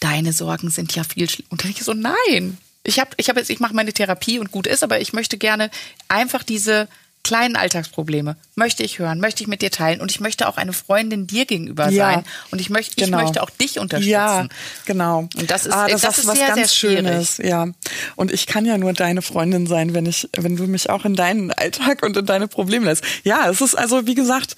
deine 0.00 0.32
Sorgen 0.32 0.70
sind 0.70 0.94
ja 0.94 1.04
viel 1.04 1.28
schlimmer. 1.28 1.52
Und 1.52 1.64
dann 1.64 1.70
ich 1.70 1.82
so, 1.82 1.92
nein. 1.92 2.56
Ich 2.86 2.98
habe, 2.98 3.10
ich 3.16 3.28
habe 3.28 3.40
jetzt, 3.40 3.50
ich 3.50 3.60
mache 3.60 3.74
meine 3.74 3.92
Therapie 3.92 4.38
und 4.38 4.50
gut 4.50 4.66
ist, 4.66 4.82
aber 4.82 5.00
ich 5.00 5.12
möchte 5.12 5.38
gerne 5.38 5.70
einfach 6.08 6.42
diese 6.42 6.88
kleinen 7.26 7.56
Alltagsprobleme 7.56 8.36
möchte 8.54 8.84
ich 8.84 9.00
hören, 9.00 9.18
möchte 9.18 9.42
ich 9.42 9.48
mit 9.48 9.60
dir 9.60 9.72
teilen 9.72 10.00
und 10.00 10.12
ich 10.12 10.20
möchte 10.20 10.48
auch 10.48 10.58
eine 10.58 10.72
Freundin 10.72 11.26
dir 11.26 11.44
gegenüber 11.44 11.88
ja, 11.88 12.12
sein 12.12 12.24
und 12.52 12.60
ich 12.60 12.70
möchte, 12.70 12.94
genau. 12.94 13.18
ich 13.18 13.24
möchte 13.24 13.42
auch 13.42 13.50
dich 13.50 13.80
unterstützen. 13.80 14.10
Ja, 14.10 14.46
genau. 14.84 15.28
Und 15.34 15.50
das 15.50 15.66
ist, 15.66 15.72
ah, 15.72 15.88
das, 15.88 16.02
das 16.02 16.18
ist 16.18 16.28
was 16.28 16.38
sehr, 16.38 16.46
ganz 16.46 16.58
sehr 16.58 16.68
Schönes. 16.68 17.38
Ja, 17.38 17.66
und 18.14 18.32
ich 18.32 18.46
kann 18.46 18.64
ja 18.64 18.78
nur 18.78 18.92
deine 18.92 19.22
Freundin 19.22 19.66
sein, 19.66 19.92
wenn 19.92 20.06
ich, 20.06 20.28
wenn 20.36 20.56
du 20.56 20.68
mich 20.68 20.88
auch 20.88 21.04
in 21.04 21.16
deinen 21.16 21.50
Alltag 21.50 22.04
und 22.04 22.16
in 22.16 22.26
deine 22.26 22.46
Probleme 22.46 22.84
lässt. 22.84 23.02
Ja, 23.24 23.50
es 23.50 23.60
ist 23.60 23.74
also 23.74 24.06
wie 24.06 24.14
gesagt 24.14 24.54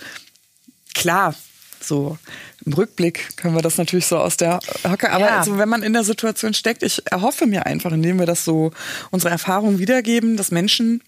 klar. 0.93 1.35
So 1.81 2.19
im 2.65 2.73
Rückblick 2.73 3.37
können 3.37 3.55
wir 3.55 3.63
das 3.63 3.79
natürlich 3.79 4.07
so 4.07 4.19
aus 4.19 4.37
der 4.37 4.61
Hocke, 4.87 5.11
aber 5.11 5.27
ja. 5.27 5.39
also, 5.39 5.59
wenn 5.59 5.69
man 5.69 5.83
in 5.83 5.93
der 5.93 6.05
Situation 6.05 6.55
steckt, 6.55 6.83
ich 6.83 7.03
erhoffe 7.07 7.47
mir 7.47 7.67
einfach, 7.67 7.93
indem 7.93 8.19
wir 8.19 8.27
das 8.27 8.45
so 8.45 8.73
unsere 9.11 9.31
Erfahrungen 9.31 9.79
wiedergeben, 9.79 10.37
dass 10.37 10.51
Menschen 10.51 11.03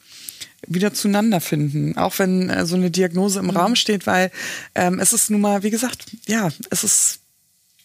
wieder 0.66 0.92
zueinander 0.92 1.40
finden, 1.40 1.96
auch 1.96 2.18
wenn 2.18 2.50
äh, 2.50 2.66
so 2.66 2.76
eine 2.76 2.90
Diagnose 2.90 3.38
im 3.38 3.46
mhm. 3.46 3.56
Raum 3.56 3.76
steht, 3.76 4.06
weil 4.06 4.30
ähm, 4.74 4.98
es 4.98 5.12
ist 5.12 5.30
nun 5.30 5.40
mal, 5.40 5.62
wie 5.62 5.70
gesagt, 5.70 6.04
ja, 6.26 6.50
es 6.70 6.84
ist, 6.84 7.20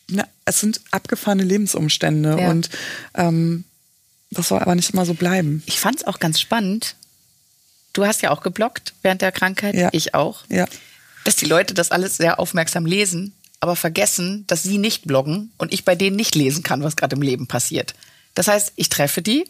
ne, 0.09 0.27
es 0.45 0.59
sind 0.59 0.81
abgefahrene 0.91 1.43
Lebensumstände 1.43 2.37
ja. 2.39 2.49
und 2.49 2.69
ähm, 3.15 3.63
das 4.31 4.49
soll 4.49 4.59
aber 4.59 4.75
nicht 4.75 4.93
immer 4.93 5.05
so 5.05 5.13
bleiben. 5.13 5.63
Ich 5.65 5.79
fand 5.79 5.97
es 5.97 6.07
auch 6.07 6.19
ganz 6.19 6.39
spannend. 6.39 6.95
Du 7.93 8.05
hast 8.05 8.21
ja 8.21 8.31
auch 8.31 8.41
geblockt 8.41 8.93
während 9.01 9.21
der 9.21 9.31
Krankheit, 9.31 9.75
ja. 9.75 9.89
ich 9.93 10.13
auch. 10.13 10.43
Ja. 10.49 10.65
Dass 11.25 11.35
die 11.35 11.45
Leute 11.45 11.73
das 11.73 11.91
alles 11.91 12.15
sehr 12.15 12.39
aufmerksam 12.39 12.85
lesen, 12.85 13.33
aber 13.59 13.75
vergessen, 13.75 14.45
dass 14.47 14.63
sie 14.63 14.77
nicht 14.77 15.05
bloggen 15.05 15.51
und 15.57 15.73
ich 15.73 15.83
bei 15.83 15.95
denen 15.95 16.15
nicht 16.15 16.35
lesen 16.35 16.63
kann, 16.63 16.83
was 16.83 16.95
gerade 16.95 17.17
im 17.17 17.21
Leben 17.21 17.47
passiert. 17.47 17.93
Das 18.33 18.47
heißt, 18.47 18.71
ich 18.77 18.87
treffe 18.87 19.21
die 19.21 19.45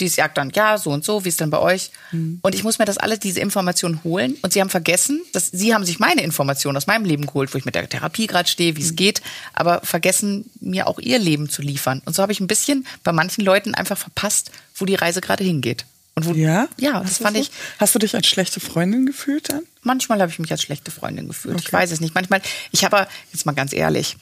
die 0.00 0.08
sagt 0.08 0.38
dann, 0.38 0.50
ja, 0.54 0.78
so 0.78 0.90
und 0.90 1.04
so, 1.04 1.24
wie 1.24 1.28
ist 1.28 1.40
denn 1.40 1.50
bei 1.50 1.58
euch? 1.58 1.90
Mhm. 2.12 2.40
Und 2.42 2.54
ich 2.54 2.64
muss 2.64 2.78
mir 2.78 2.86
das 2.86 2.98
alles, 2.98 3.20
diese 3.20 3.40
Informationen 3.40 4.02
holen. 4.04 4.36
Und 4.42 4.52
sie 4.52 4.60
haben 4.60 4.70
vergessen, 4.70 5.22
dass 5.32 5.48
sie 5.48 5.74
haben 5.74 5.84
sich 5.84 5.98
meine 5.98 6.22
Informationen 6.22 6.76
aus 6.76 6.86
meinem 6.86 7.04
Leben 7.04 7.26
geholt, 7.26 7.52
wo 7.52 7.58
ich 7.58 7.64
mit 7.64 7.74
der 7.74 7.88
Therapie 7.88 8.26
gerade 8.26 8.48
stehe, 8.48 8.76
wie 8.76 8.82
es 8.82 8.92
mhm. 8.92 8.96
geht, 8.96 9.22
aber 9.52 9.80
vergessen, 9.82 10.50
mir 10.60 10.86
auch 10.86 10.98
ihr 10.98 11.18
Leben 11.18 11.48
zu 11.48 11.62
liefern. 11.62 12.02
Und 12.04 12.14
so 12.14 12.22
habe 12.22 12.32
ich 12.32 12.40
ein 12.40 12.46
bisschen 12.46 12.86
bei 13.04 13.12
manchen 13.12 13.44
Leuten 13.44 13.74
einfach 13.74 13.98
verpasst, 13.98 14.50
wo 14.74 14.84
die 14.86 14.94
Reise 14.94 15.20
gerade 15.20 15.44
hingeht. 15.44 15.84
Und 16.14 16.26
wo, 16.26 16.32
ja? 16.32 16.68
Ja, 16.78 17.00
das 17.00 17.18
fand 17.18 17.36
so? 17.36 17.42
ich. 17.42 17.50
Hast 17.78 17.94
du 17.94 17.98
dich 17.98 18.14
als 18.14 18.26
schlechte 18.26 18.60
Freundin 18.60 19.06
gefühlt 19.06 19.48
dann? 19.50 19.62
Manchmal 19.82 20.20
habe 20.20 20.30
ich 20.30 20.38
mich 20.38 20.50
als 20.50 20.62
schlechte 20.62 20.90
Freundin 20.90 21.28
gefühlt. 21.28 21.54
Okay. 21.54 21.64
Ich 21.66 21.72
weiß 21.72 21.90
es 21.90 22.00
nicht. 22.00 22.14
Manchmal, 22.14 22.42
ich 22.70 22.84
habe, 22.84 23.06
jetzt 23.32 23.46
mal 23.46 23.52
ganz 23.52 23.72
ehrlich, 23.72 24.16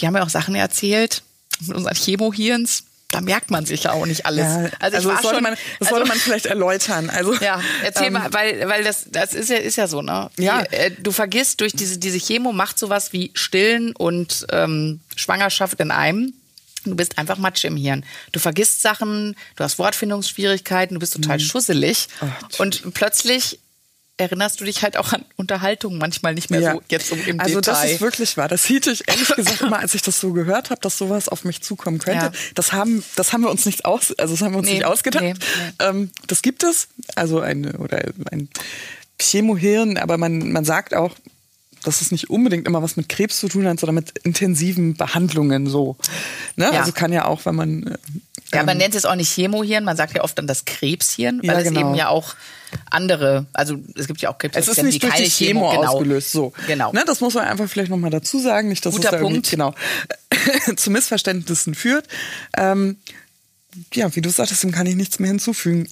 die 0.00 0.06
haben 0.06 0.14
mir 0.14 0.22
auch 0.22 0.28
Sachen 0.28 0.54
erzählt 0.54 1.22
mit 1.60 1.76
unseren 1.76 1.94
Chemohirns 1.94 2.84
da 3.10 3.22
merkt 3.22 3.50
man 3.50 3.64
sich 3.64 3.84
ja 3.84 3.92
auch 3.92 4.04
nicht 4.04 4.26
alles. 4.26 4.44
Ja, 4.44 4.70
also, 4.80 4.96
also 4.96 5.10
das, 5.10 5.22
sollte, 5.22 5.36
schon, 5.36 5.42
man, 5.42 5.54
das 5.54 5.88
also, 5.88 5.94
sollte 5.94 6.08
man 6.08 6.18
vielleicht 6.18 6.46
erläutern. 6.46 7.08
Also, 7.08 7.34
ja, 7.34 7.60
erzähl 7.82 8.08
ähm, 8.08 8.12
mal, 8.14 8.32
weil, 8.32 8.68
weil 8.68 8.84
das, 8.84 9.06
das 9.10 9.32
ist 9.32 9.48
ja, 9.48 9.56
ist 9.56 9.76
ja 9.76 9.88
so, 9.88 10.02
ne? 10.02 10.30
Ja. 10.36 10.62
Äh, 10.70 10.90
du 10.90 11.10
vergisst 11.10 11.60
durch 11.62 11.72
diese, 11.72 11.98
diese 11.98 12.18
Chemo 12.18 12.52
macht 12.52 12.78
sowas 12.78 13.12
wie 13.14 13.30
Stillen 13.34 13.96
und 13.96 14.46
ähm, 14.52 15.00
Schwangerschaft 15.16 15.80
in 15.80 15.90
einem. 15.90 16.34
Du 16.84 16.94
bist 16.94 17.18
einfach 17.18 17.38
Matsch 17.38 17.64
im 17.64 17.76
Hirn. 17.76 18.04
Du 18.32 18.40
vergisst 18.40 18.82
Sachen, 18.82 19.36
du 19.56 19.64
hast 19.64 19.78
Wortfindungsschwierigkeiten, 19.78 20.94
du 20.94 21.00
bist 21.00 21.14
total 21.14 21.38
mhm. 21.38 21.42
schusselig. 21.42 22.08
Oh, 22.20 22.62
und 22.62 22.94
plötzlich 22.94 23.58
erinnerst 24.18 24.60
du 24.60 24.64
dich 24.64 24.82
halt 24.82 24.96
auch 24.96 25.12
an 25.12 25.24
Unterhaltungen 25.36 25.96
manchmal 25.98 26.34
nicht 26.34 26.50
mehr 26.50 26.60
ja. 26.60 26.72
so 26.72 26.82
jetzt 26.90 27.12
um 27.12 27.20
im 27.24 27.40
also 27.40 27.60
Detail. 27.60 27.72
Also 27.72 27.82
das 27.82 27.92
ist 27.92 28.00
wirklich 28.00 28.36
wahr. 28.36 28.48
Das 28.48 28.64
hielt 28.64 28.86
ich 28.86 29.08
ehrlich 29.08 29.28
gesagt 29.36 29.60
immer, 29.60 29.78
als 29.78 29.94
ich 29.94 30.02
das 30.02 30.20
so 30.20 30.32
gehört 30.32 30.70
habe, 30.70 30.80
dass 30.80 30.98
sowas 30.98 31.28
auf 31.28 31.44
mich 31.44 31.62
zukommen 31.62 31.98
könnte. 31.98 32.26
Ja. 32.26 32.32
Das 32.54 32.72
haben, 32.72 33.04
das 33.16 33.32
haben 33.32 33.42
wir 33.42 33.50
uns 33.50 33.64
nicht 33.64 33.84
aus, 33.84 34.12
also 34.18 34.34
das 34.34 34.42
haben 34.42 34.52
wir 34.52 34.58
uns 34.58 34.68
nee, 34.68 34.74
nicht 34.74 34.84
ausgedacht. 34.84 35.22
Nee, 35.22 35.34
nee. 35.34 35.86
Ähm, 35.86 36.10
das 36.26 36.42
gibt 36.42 36.64
es, 36.64 36.88
also 37.14 37.40
ein 37.40 37.76
oder 37.76 38.02
ein 38.30 38.48
Chemohirn, 39.20 39.98
aber 39.98 40.18
man 40.18 40.52
man 40.52 40.64
sagt 40.64 40.94
auch, 40.94 41.14
dass 41.84 42.00
es 42.00 42.10
nicht 42.10 42.30
unbedingt 42.30 42.66
immer 42.66 42.82
was 42.82 42.96
mit 42.96 43.08
Krebs 43.08 43.40
zu 43.40 43.48
tun 43.48 43.66
hat, 43.66 43.80
sondern 43.80 43.96
mit 43.96 44.18
intensiven 44.18 44.94
Behandlungen 44.94 45.66
so. 45.66 45.96
Ne? 46.56 46.66
Ja. 46.72 46.80
Also 46.80 46.92
kann 46.92 47.12
ja 47.12 47.24
auch, 47.24 47.44
wenn 47.46 47.54
man 47.54 47.86
äh, 47.86 47.98
ja, 48.52 48.62
man 48.62 48.76
ähm, 48.76 48.78
nennt 48.78 48.94
es 48.94 49.04
auch 49.04 49.14
nicht 49.14 49.30
Chemohirn, 49.30 49.84
man 49.84 49.96
sagt 49.96 50.16
ja 50.16 50.24
oft 50.24 50.38
dann 50.38 50.46
das 50.46 50.64
Krebshirn, 50.64 51.40
weil 51.42 51.56
ja, 51.56 51.62
genau. 51.62 51.80
es 51.80 51.86
eben 51.86 51.94
ja 51.94 52.08
auch 52.08 52.34
andere, 52.90 53.46
also 53.52 53.76
es 53.94 54.06
gibt 54.06 54.20
ja 54.20 54.30
auch 54.30 54.38
Krebs, 54.38 54.56
es 54.56 54.68
ist 54.68 54.82
nicht 54.82 55.02
durch 55.02 55.14
die 55.14 55.28
Chemo, 55.28 55.70
Chemo 55.70 55.70
genau. 55.70 55.92
ausgelöst, 55.92 56.32
so. 56.32 56.52
Genau. 56.66 56.92
Ne, 56.92 57.04
das 57.06 57.20
muss 57.20 57.34
man 57.34 57.44
einfach 57.44 57.68
vielleicht 57.68 57.90
nochmal 57.90 58.10
dazu 58.10 58.38
sagen, 58.38 58.68
nicht, 58.68 58.84
dass 58.86 58.94
Guter 58.94 59.12
es 59.12 59.12
da 59.12 59.18
Punkt. 59.18 59.50
genau 59.50 59.74
zu 60.76 60.90
Missverständnissen 60.90 61.74
führt. 61.74 62.06
Ähm, 62.56 62.96
ja, 63.92 64.14
wie 64.16 64.22
du 64.22 64.30
sagtest, 64.30 64.62
dem 64.62 64.72
kann 64.72 64.86
ich 64.86 64.96
nichts 64.96 65.18
mehr 65.18 65.28
hinzufügen. 65.28 65.88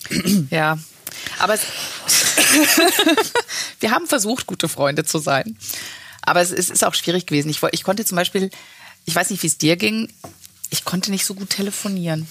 Ja, 0.51 0.79
aber 1.39 1.55
es 1.55 1.63
wir 3.81 3.91
haben 3.91 4.07
versucht, 4.07 4.47
gute 4.47 4.69
Freunde 4.69 5.05
zu 5.05 5.19
sein. 5.19 5.57
Aber 6.23 6.41
es, 6.41 6.51
es 6.51 6.71
ist 6.71 6.85
auch 6.85 6.95
schwierig 6.95 7.27
gewesen. 7.27 7.49
Ich, 7.49 7.63
ich 7.73 7.83
konnte 7.85 8.05
zum 8.05 8.17
Beispiel, 8.17 8.51
ich 9.05 9.15
weiß 9.15 9.31
nicht, 9.31 9.43
wie 9.43 9.47
es 9.47 9.59
dir 9.59 9.77
ging, 9.77 10.09
ich 10.71 10.85
konnte 10.85 11.11
nicht 11.11 11.25
so 11.25 11.35
gut 11.35 11.51
telefonieren. 11.51 12.27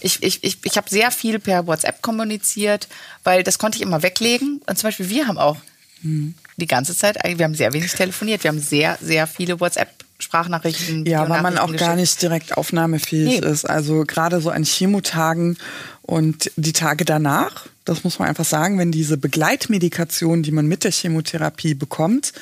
Ich, 0.00 0.22
ich, 0.22 0.44
ich, 0.44 0.58
ich 0.62 0.76
habe 0.76 0.88
sehr 0.88 1.10
viel 1.10 1.38
per 1.38 1.66
WhatsApp 1.66 2.02
kommuniziert, 2.02 2.88
weil 3.24 3.42
das 3.42 3.58
konnte 3.58 3.76
ich 3.76 3.82
immer 3.82 4.02
weglegen. 4.02 4.60
Und 4.66 4.78
zum 4.78 4.88
Beispiel 4.88 5.08
wir 5.08 5.26
haben 5.26 5.38
auch 5.38 5.56
hm. 6.02 6.34
die 6.56 6.66
ganze 6.66 6.96
Zeit, 6.96 7.16
wir 7.24 7.44
haben 7.44 7.54
sehr 7.54 7.72
wenig 7.72 7.92
telefoniert. 7.92 8.44
Wir 8.44 8.50
haben 8.50 8.60
sehr, 8.60 8.98
sehr 9.00 9.26
viele 9.26 9.58
WhatsApp-Sprachnachrichten. 9.60 11.06
Ja, 11.06 11.28
weil 11.28 11.42
man 11.42 11.58
auch 11.58 11.74
gar 11.74 11.96
nicht 11.96 12.20
direkt 12.20 12.56
aufnahmefähig 12.56 13.40
nee. 13.40 13.46
ist. 13.46 13.64
Also 13.64 14.04
gerade 14.04 14.40
so 14.40 14.50
an 14.50 14.64
Chemotagen 14.64 15.58
und 16.02 16.52
die 16.56 16.72
Tage 16.72 17.04
danach, 17.04 17.66
das 17.84 18.04
muss 18.04 18.18
man 18.18 18.28
einfach 18.28 18.44
sagen, 18.44 18.78
wenn 18.78 18.92
diese 18.92 19.16
Begleitmedikation, 19.16 20.42
die 20.42 20.52
man 20.52 20.66
mit 20.66 20.84
der 20.84 20.92
Chemotherapie 20.92 21.74
bekommt, 21.74 22.32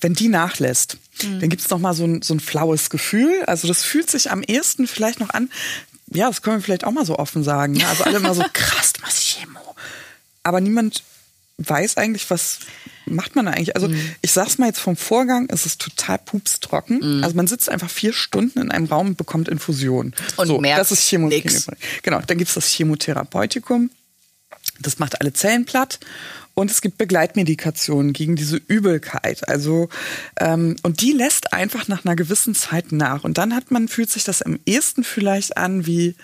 wenn 0.00 0.14
die 0.14 0.28
nachlässt, 0.28 0.96
mhm. 1.22 1.40
dann 1.40 1.48
gibt's 1.50 1.68
noch 1.70 1.78
mal 1.78 1.94
so 1.94 2.04
ein, 2.04 2.22
so 2.22 2.34
ein 2.34 2.40
flaues 2.40 2.88
Gefühl. 2.88 3.42
Also 3.46 3.68
das 3.68 3.82
fühlt 3.82 4.10
sich 4.10 4.30
am 4.30 4.42
ehesten 4.42 4.86
vielleicht 4.86 5.20
noch 5.20 5.30
an, 5.30 5.50
ja, 6.10 6.28
das 6.28 6.42
können 6.42 6.56
wir 6.56 6.62
vielleicht 6.62 6.84
auch 6.84 6.92
mal 6.92 7.04
so 7.04 7.18
offen 7.18 7.44
sagen. 7.44 7.74
Ne? 7.74 7.86
Also 7.86 8.04
alle 8.04 8.16
immer 8.16 8.34
so, 8.34 8.44
krass, 8.52 8.94
was 9.02 9.20
Chemo. 9.20 9.60
Aber 10.42 10.60
niemand 10.60 11.02
weiß 11.58 11.96
eigentlich, 11.96 12.30
was 12.30 12.60
macht 13.04 13.36
man 13.36 13.46
da 13.46 13.52
eigentlich. 13.52 13.74
Also 13.74 13.88
mhm. 13.88 14.14
ich 14.22 14.32
sag's 14.32 14.58
mal 14.58 14.66
jetzt 14.66 14.78
vom 14.78 14.96
Vorgang, 14.96 15.48
es 15.50 15.66
ist 15.66 15.80
total 15.80 16.18
pupstrocken. 16.18 17.18
Mhm. 17.18 17.24
Also 17.24 17.36
man 17.36 17.46
sitzt 17.46 17.68
einfach 17.68 17.90
vier 17.90 18.12
Stunden 18.12 18.60
in 18.60 18.70
einem 18.70 18.86
Raum 18.86 19.08
und 19.08 19.16
bekommt 19.16 19.48
Infusion. 19.48 20.14
Und 20.36 20.46
so, 20.46 20.60
merkt 20.60 20.80
das 20.80 20.92
ist 20.92 21.02
Chemotherapie. 21.02 21.76
Genau, 22.02 22.20
dann 22.26 22.38
gibt's 22.38 22.54
das 22.54 22.68
Chemotherapeutikum. 22.68 23.90
Das 24.80 24.98
macht 24.98 25.20
alle 25.20 25.32
Zellen 25.32 25.64
platt. 25.64 25.98
Und 26.54 26.70
es 26.72 26.80
gibt 26.80 26.98
Begleitmedikationen 26.98 28.12
gegen 28.12 28.34
diese 28.34 28.56
Übelkeit. 28.56 29.48
Also 29.48 29.88
ähm, 30.40 30.76
und 30.82 31.00
die 31.00 31.12
lässt 31.12 31.52
einfach 31.52 31.86
nach 31.86 32.04
einer 32.04 32.16
gewissen 32.16 32.54
Zeit 32.54 32.90
nach. 32.90 33.22
Und 33.22 33.38
dann 33.38 33.54
hat 33.54 33.70
man 33.70 33.86
fühlt 33.86 34.10
sich 34.10 34.24
das 34.24 34.42
am 34.42 34.58
ehesten 34.66 35.04
vielleicht 35.04 35.56
an 35.56 35.86
wie 35.86 36.16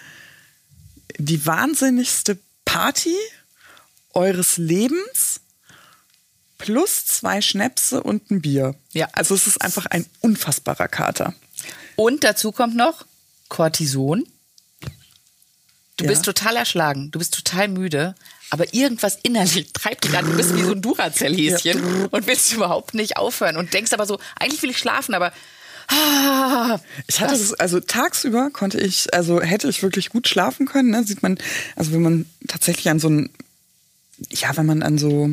die 1.18 1.46
wahnsinnigste 1.46 2.38
Party 2.64 3.14
eures 4.12 4.56
Lebens 4.56 5.40
plus 6.58 7.06
zwei 7.06 7.40
Schnäpse 7.40 8.02
und 8.02 8.30
ein 8.30 8.40
Bier. 8.40 8.74
Ja. 8.92 9.08
Also 9.12 9.34
es 9.34 9.46
ist 9.46 9.60
einfach 9.60 9.86
ein 9.86 10.06
unfassbarer 10.20 10.88
Kater. 10.88 11.34
Und 11.96 12.24
dazu 12.24 12.52
kommt 12.52 12.74
noch 12.74 13.06
Cortison. 13.48 14.24
Du 15.96 16.04
ja. 16.04 16.10
bist 16.10 16.24
total 16.24 16.56
erschlagen, 16.56 17.10
du 17.12 17.18
bist 17.20 17.34
total 17.34 17.68
müde, 17.68 18.14
aber 18.50 18.72
irgendwas 18.72 19.18
innerlich 19.22 19.72
treibt 19.72 20.04
dich 20.04 20.16
an. 20.16 20.26
Du 20.26 20.36
bist 20.36 20.56
wie 20.56 20.62
so 20.62 20.72
ein 20.72 20.82
Duracell-Häschen 20.82 22.00
ja. 22.00 22.08
und 22.10 22.26
willst 22.26 22.52
überhaupt 22.52 22.94
nicht 22.94 23.16
aufhören 23.16 23.56
und 23.56 23.72
denkst 23.72 23.92
aber 23.92 24.06
so, 24.06 24.18
eigentlich 24.38 24.62
will 24.62 24.70
ich 24.70 24.78
schlafen, 24.78 25.14
aber 25.14 25.32
ah, 25.88 26.78
ich 27.06 27.20
hatte 27.20 27.32
das, 27.32 27.54
also 27.54 27.80
tagsüber 27.80 28.50
konnte 28.50 28.80
ich, 28.80 29.12
also 29.14 29.40
hätte 29.40 29.68
ich 29.68 29.82
wirklich 29.82 30.10
gut 30.10 30.28
schlafen 30.28 30.66
können, 30.66 30.90
ne? 30.90 31.04
sieht 31.04 31.22
man, 31.22 31.38
also 31.76 31.92
wenn 31.92 32.02
man 32.02 32.26
tatsächlich 32.46 32.88
an 32.88 33.00
so 33.00 33.08
ein, 33.08 33.30
ja, 34.30 34.56
wenn 34.56 34.66
man 34.66 34.82
an 34.82 34.98
so 34.98 35.30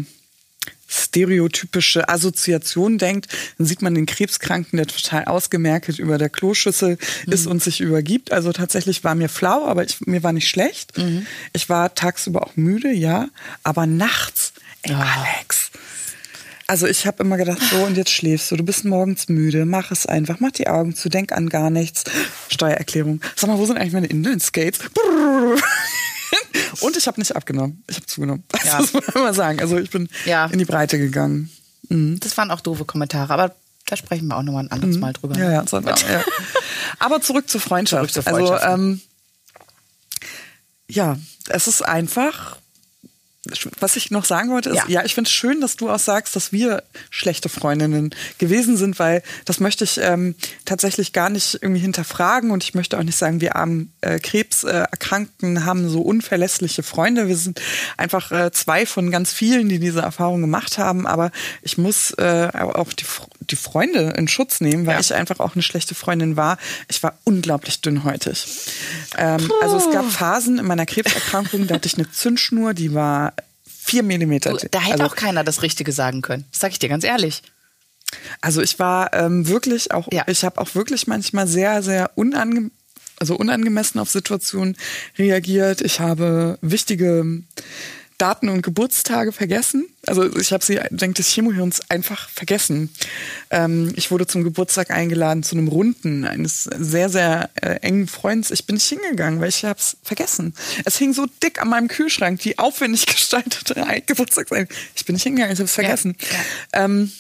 stereotypische 0.91 2.10
Assoziation 2.10 2.97
denkt, 2.97 3.27
dann 3.58 3.67
sieht 3.67 3.82
man 3.82 3.95
den 3.95 4.06
Krebskranken, 4.06 4.77
der 4.77 4.88
total 4.88 5.25
ausgemerkt 5.25 5.88
über 5.99 6.17
der 6.17 6.30
Kloschüssel 6.30 6.97
mhm. 7.25 7.34
ist 7.34 7.47
und 7.47 7.63
sich 7.63 7.82
übergibt. 7.82 8.32
Also 8.32 8.51
tatsächlich 8.51 9.04
war 9.04 9.15
mir 9.15 9.30
flau, 9.30 9.65
aber 9.65 9.84
ich, 9.84 10.01
mir 10.01 10.23
war 10.23 10.34
nicht 10.34 10.49
schlecht. 10.49 10.97
Mhm. 10.97 11.25
Ich 11.54 11.69
war 11.69 11.95
tagsüber 11.95 12.45
auch 12.45 12.56
müde, 12.56 12.91
ja, 12.91 13.30
aber 13.63 13.86
nachts, 13.86 14.54
ey, 14.84 14.93
oh. 14.93 14.97
Alex. 14.97 15.71
Also 16.67 16.88
ich 16.88 17.06
habe 17.06 17.23
immer 17.23 17.36
gedacht, 17.36 17.60
so 17.69 17.84
und 17.84 17.97
jetzt 17.97 18.12
schläfst 18.12 18.49
du, 18.49 18.56
du 18.56 18.63
bist 18.63 18.86
morgens 18.86 19.27
müde, 19.27 19.65
mach 19.65 19.91
es 19.91 20.06
einfach, 20.06 20.39
mach 20.39 20.51
die 20.51 20.69
Augen 20.69 20.95
zu, 20.95 21.10
denk 21.10 21.34
an 21.34 21.49
gar 21.49 21.69
nichts. 21.69 22.06
Steuererklärung. 22.47 23.19
Sag 23.36 23.49
mal, 23.49 23.58
wo 23.58 23.65
sind 23.65 23.77
eigentlich 23.77 23.91
meine 23.91 24.08
Inline-Skates? 24.08 24.80
Und 26.82 26.98
ich 26.98 27.08
habe 27.08 27.20
nicht 27.20 27.36
abgenommen. 27.36 27.84
Ich 27.88 27.98
habe 27.98 28.06
zugenommen. 28.06 28.44
Ja. 28.63 28.80
Das 28.80 28.94
muss 28.94 29.13
man 29.13 29.24
mal 29.24 29.34
sagen. 29.34 29.60
Also 29.60 29.78
ich 29.78 29.89
bin 29.89 30.10
ja. 30.26 30.46
in 30.46 30.60
die 30.60 30.65
Breite 30.65 30.98
gegangen. 30.98 31.50
Mhm. 31.89 32.20
Das 32.20 32.38
waren 32.38 32.52
auch 32.52 32.62
doofe 32.62 32.86
Kommentare, 32.86 33.34
aber 33.34 33.56
da 33.86 33.96
sprechen 33.96 34.28
wir 34.28 34.38
auch 34.38 34.44
nochmal 34.44 34.63
ein 34.63 34.72
anderes 34.72 34.96
mhm. 34.96 35.02
Mal 35.02 35.13
drüber. 35.13 35.38
Ja, 35.38 35.52
ja, 35.52 35.67
so, 35.67 35.80
ja. 35.80 35.96
Aber 37.00 37.22
zurück 37.22 37.50
zur 37.50 37.62
Freundschaft. 37.62 38.13
Zurück 38.13 38.26
zur 38.26 38.34
Freundschaft. 38.34 38.63
Also 38.63 38.82
ähm, 38.82 39.02
ja, 40.88 41.17
es 41.50 41.67
ist 41.67 41.82
einfach 41.82 42.58
was 43.80 43.95
ich 43.95 44.12
noch 44.12 44.25
sagen 44.25 44.51
wollte, 44.51 44.69
ist, 44.69 44.75
ja, 44.75 44.86
ja 44.88 45.04
ich 45.04 45.15
finde 45.15 45.27
es 45.27 45.34
schön, 45.34 45.62
dass 45.62 45.75
du 45.75 45.89
auch 45.89 45.99
sagst, 45.99 46.36
dass 46.36 46.51
wir 46.51 46.84
schlechte 47.10 47.49
Freundinnen 47.49 48.13
gewesen 48.38 48.77
sind, 48.77 48.99
weil 48.99 49.23
das 49.45 49.60
möchte 49.60 49.84
ich 49.84 49.99
ähm, 49.99 50.36
tatsächlich 50.65 51.12
gar 51.12 51.32
nicht 51.32 51.58
irgendwie 51.60 51.82
hinterfragen 51.82 52.51
und 52.51 52.63
ich 52.63 52.75
möchte 52.75 52.99
auch 52.99 53.04
nicht 53.04 53.17
sagen, 53.17 53.41
wir 53.41 53.56
armen 53.56 53.91
äh, 54.01 54.19
Krebserkrankten 54.19 55.65
haben 55.65 55.89
so 55.89 56.01
unverlässliche 56.01 56.84
Freunde. 56.84 57.27
Wir 57.27 57.38
sind 57.38 57.60
einfach 57.97 58.32
äh, 58.32 58.51
zwei 58.51 58.86
von 58.86 59.10
ganz 59.10 59.34
vielen, 59.34 59.69
die 59.69 59.80
diese 59.80 60.01
Erfahrung 60.01 60.41
gemacht 60.41 60.77
haben, 60.77 61.08
aber 61.08 61.32
ich 61.63 61.80
muss 61.80 62.12
äh, 62.12 62.49
auch 62.54 62.93
die, 62.93 63.06
die 63.52 63.56
Freunde 63.56 64.14
in 64.18 64.28
Schutz 64.28 64.62
nehmen, 64.62 64.86
weil 64.86 64.96
ja. 64.96 65.00
ich 65.00 65.14
einfach 65.14 65.40
auch 65.40 65.56
eine 65.56 65.62
schlechte 65.62 65.96
Freundin 65.96 66.38
war. 66.38 66.58
Ich 66.88 67.04
war 67.04 67.18
unglaublich 67.24 67.82
dünnhäutig. 67.82 68.46
Ähm, 69.18 69.52
also 69.62 69.78
es 69.78 69.92
gab 69.92 70.10
Phasen 70.10 70.60
in 70.60 70.66
meiner 70.66 70.86
Krebserkrankung, 70.86 71.68
da 71.68 71.76
hatte 71.76 71.88
ich 71.88 71.96
eine 71.96 72.10
Zündschnur, 72.10 72.74
die 72.74 72.94
war 72.94 73.34
vier 73.66 74.04
Millimeter. 74.04 74.56
Da 74.72 74.80
hätte 74.80 75.04
also, 75.04 75.06
auch 75.06 75.16
keiner 75.16 75.44
das 75.44 75.62
Richtige 75.64 75.92
sagen 75.92 76.22
können. 76.22 76.46
Das 76.52 76.62
sage 76.62 76.74
ich 76.74 76.80
dir 76.80 76.90
ganz 76.90 77.04
ehrlich. 77.04 77.42
Also 78.42 78.62
ich 78.62 78.80
war 78.80 79.14
ähm, 79.14 79.48
wirklich 79.48 79.92
auch, 79.92 80.08
ja. 80.12 80.24
ich 80.28 80.44
habe 80.44 80.60
auch 80.60 80.76
wirklich 80.76 81.08
manchmal 81.08 81.48
sehr, 81.48 81.82
sehr 81.82 82.12
unange 82.16 82.72
also 83.18 83.36
unangemessen 83.36 84.00
auf 84.02 84.10
Situationen 84.10 84.76
reagiert. 85.20 85.82
Ich 85.82 86.00
habe 86.00 86.58
wichtige 86.62 87.44
Daten 88.22 88.50
und 88.50 88.62
Geburtstage 88.62 89.32
vergessen. 89.32 89.88
Also 90.06 90.38
ich 90.38 90.54
habe 90.54 90.64
sie 90.64 90.80
dank 90.92 91.16
des 91.16 91.28
Chemohirns 91.30 91.90
einfach 91.90 92.30
vergessen. 92.30 92.94
Ähm, 93.50 93.94
ich 93.96 94.12
wurde 94.12 94.28
zum 94.28 94.44
Geburtstag 94.44 94.92
eingeladen 94.92 95.42
zu 95.42 95.56
einem 95.56 95.68
Runden 95.68 96.24
eines 96.26 96.66
sehr, 96.66 97.10
sehr 97.10 97.50
äh, 97.56 97.78
engen 97.82 98.08
Freunds. 98.08 98.52
Ich 98.52 98.67
bin 98.67 98.76
nicht 98.76 98.88
hingegangen, 98.88 99.42
weil 99.42 99.50
ich 99.50 99.65
habe 99.65 99.80
es 99.80 99.98
vergessen. 100.04 100.54
Es 100.86 100.98
hing 100.98 101.13
so 101.13 101.26
dick 101.42 101.60
an 101.60 101.69
meinem 101.69 101.88
Kühlschrank, 101.88 102.40
die 102.42 102.60
aufwendig 102.60 103.06
gestaltete 103.08 103.84
Geburtstagseinladung. 104.06 104.78
Ich 104.96 105.06
bin 105.06 105.15
nicht 105.15 105.24
hingegangen, 105.24 105.54
ich 105.54 105.60
habe 105.60 105.65
es 105.65 105.74
vergessen. 105.74 106.15
Ja, 106.19 106.28
ja. 106.80 106.86
Ähm, 106.86 107.12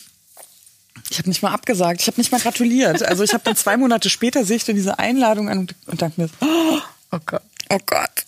ich 1.09 1.17
habe 1.17 1.29
nicht 1.29 1.41
mal 1.41 1.51
abgesagt, 1.51 2.01
ich 2.01 2.07
habe 2.07 2.19
nicht 2.21 2.31
mal 2.31 2.39
gratuliert. 2.39 3.01
Also 3.01 3.23
ich 3.23 3.33
habe 3.33 3.43
dann 3.43 3.55
zwei 3.55 3.75
Monate 3.75 4.11
später 4.11 4.45
sehe 4.45 4.57
ich 4.57 4.65
dann 4.65 4.75
diese 4.75 4.99
Einladung 4.99 5.49
an 5.49 5.57
und, 5.57 5.75
und 5.87 6.01
dachte 6.01 6.21
mir, 6.21 6.29
oh, 6.41 6.77
oh 7.11 7.19
Gott, 7.25 7.41
oh 7.69 7.79
Gott. 7.87 8.25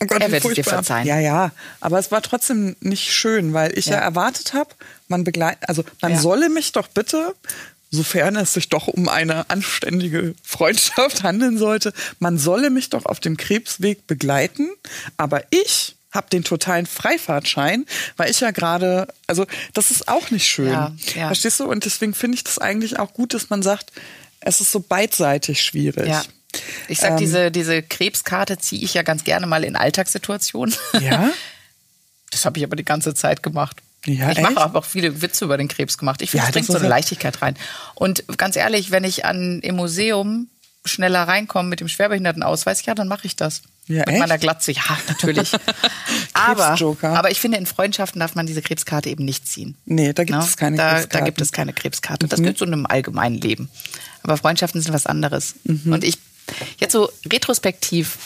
Oh 0.00 0.06
Gott, 0.06 0.20
er 0.20 0.30
wird 0.30 0.44
es 0.44 0.54
dir 0.54 0.64
verzeihen. 0.64 1.06
Ja, 1.06 1.18
ja. 1.18 1.52
Aber 1.80 1.98
es 1.98 2.10
war 2.10 2.22
trotzdem 2.22 2.76
nicht 2.80 3.12
schön, 3.12 3.52
weil 3.52 3.76
ich 3.78 3.86
ja, 3.86 3.94
ja 3.94 4.00
erwartet 4.00 4.54
habe, 4.54 4.70
man 5.08 5.24
begleitet, 5.24 5.68
also 5.68 5.84
man 6.00 6.12
ja. 6.12 6.18
solle 6.18 6.48
mich 6.48 6.72
doch 6.72 6.88
bitte 6.88 7.34
sofern 7.94 8.36
es 8.36 8.52
sich 8.52 8.68
doch 8.68 8.88
um 8.88 9.08
eine 9.08 9.48
anständige 9.50 10.34
Freundschaft 10.42 11.22
handeln 11.22 11.58
sollte, 11.58 11.92
man 12.18 12.38
solle 12.38 12.70
mich 12.70 12.90
doch 12.90 13.06
auf 13.06 13.20
dem 13.20 13.36
Krebsweg 13.36 14.06
begleiten, 14.06 14.68
aber 15.16 15.44
ich 15.50 15.96
habe 16.14 16.28
den 16.30 16.44
totalen 16.44 16.86
Freifahrtschein, 16.86 17.86
weil 18.16 18.30
ich 18.30 18.40
ja 18.40 18.52
gerade, 18.52 19.08
also 19.26 19.46
das 19.72 19.90
ist 19.90 20.06
auch 20.06 20.30
nicht 20.30 20.46
schön. 20.46 20.68
Ja, 20.68 20.94
ja. 21.16 21.26
Verstehst 21.26 21.58
du? 21.58 21.64
Und 21.64 21.84
deswegen 21.84 22.14
finde 22.14 22.36
ich 22.36 22.44
das 22.44 22.58
eigentlich 22.58 22.98
auch 23.00 23.12
gut, 23.12 23.34
dass 23.34 23.50
man 23.50 23.62
sagt, 23.62 23.90
es 24.40 24.60
ist 24.60 24.70
so 24.70 24.78
beidseitig 24.78 25.60
schwierig. 25.60 26.06
Ja. 26.06 26.22
Ich 26.88 26.98
sag, 26.98 27.12
ähm, 27.12 27.16
diese, 27.16 27.50
diese 27.50 27.82
Krebskarte 27.82 28.58
ziehe 28.58 28.82
ich 28.82 28.94
ja 28.94 29.02
ganz 29.02 29.24
gerne 29.24 29.46
mal 29.46 29.64
in 29.64 29.76
Alltagssituationen. 29.76 30.74
Ja. 31.00 31.30
Das 32.30 32.44
habe 32.44 32.58
ich 32.58 32.64
aber 32.64 32.74
die 32.74 32.84
ganze 32.84 33.14
Zeit 33.14 33.44
gemacht. 33.44 33.80
Ja, 34.06 34.32
ich 34.32 34.40
mache 34.40 34.56
aber 34.56 34.80
auch 34.80 34.84
viele 34.84 35.22
Witze 35.22 35.44
über 35.44 35.56
den 35.56 35.68
Krebs 35.68 35.98
gemacht. 35.98 36.20
Ich 36.20 36.32
finde, 36.32 36.42
ja, 36.42 36.48
es 36.48 36.52
bringt 36.52 36.66
so 36.66 36.76
eine 36.76 36.88
Leichtigkeit 36.88 37.40
rein. 37.42 37.56
Und 37.94 38.24
ganz 38.36 38.56
ehrlich, 38.56 38.90
wenn 38.90 39.04
ich 39.04 39.24
an 39.24 39.60
im 39.60 39.76
Museum 39.76 40.48
schneller 40.84 41.22
reinkomme 41.26 41.68
mit 41.68 41.80
dem 41.80 41.88
Schwerbehindertenausweis, 41.88 42.84
ja, 42.84 42.94
dann 42.94 43.08
mache 43.08 43.26
ich 43.26 43.36
das. 43.36 43.62
Ja, 43.86 44.00
mit 44.00 44.08
echt? 44.08 44.18
meiner 44.18 44.38
Glatze, 44.38 44.72
ja, 44.72 44.82
natürlich. 45.08 45.52
aber, 46.32 46.76
aber 47.02 47.30
ich 47.30 47.40
finde, 47.40 47.58
in 47.58 47.66
Freundschaften 47.66 48.20
darf 48.20 48.34
man 48.34 48.46
diese 48.46 48.62
Krebskarte 48.62 49.10
eben 49.10 49.24
nicht 49.24 49.46
ziehen. 49.46 49.76
Nee, 49.84 50.12
da 50.12 50.24
gibt 50.24 50.38
no? 50.38 50.44
es 50.44 50.56
keine 50.56 50.76
da, 50.76 50.90
Krebskarte. 50.90 51.18
Da 51.18 51.24
gibt 51.24 51.40
es 51.40 51.52
keine 51.52 51.72
Krebskarte. 51.72 52.28
Das 52.28 52.40
mhm. 52.40 52.44
gehört 52.44 52.58
so 52.58 52.64
einem 52.64 52.86
allgemeinen 52.86 53.36
Leben. 53.36 53.70
Aber 54.22 54.36
Freundschaften 54.36 54.80
sind 54.80 54.92
was 54.92 55.06
anderes. 55.06 55.54
Mhm. 55.64 55.92
Und 55.92 56.04
ich, 56.04 56.18
jetzt 56.78 56.92
so 56.92 57.10
retrospektiv, 57.30 58.18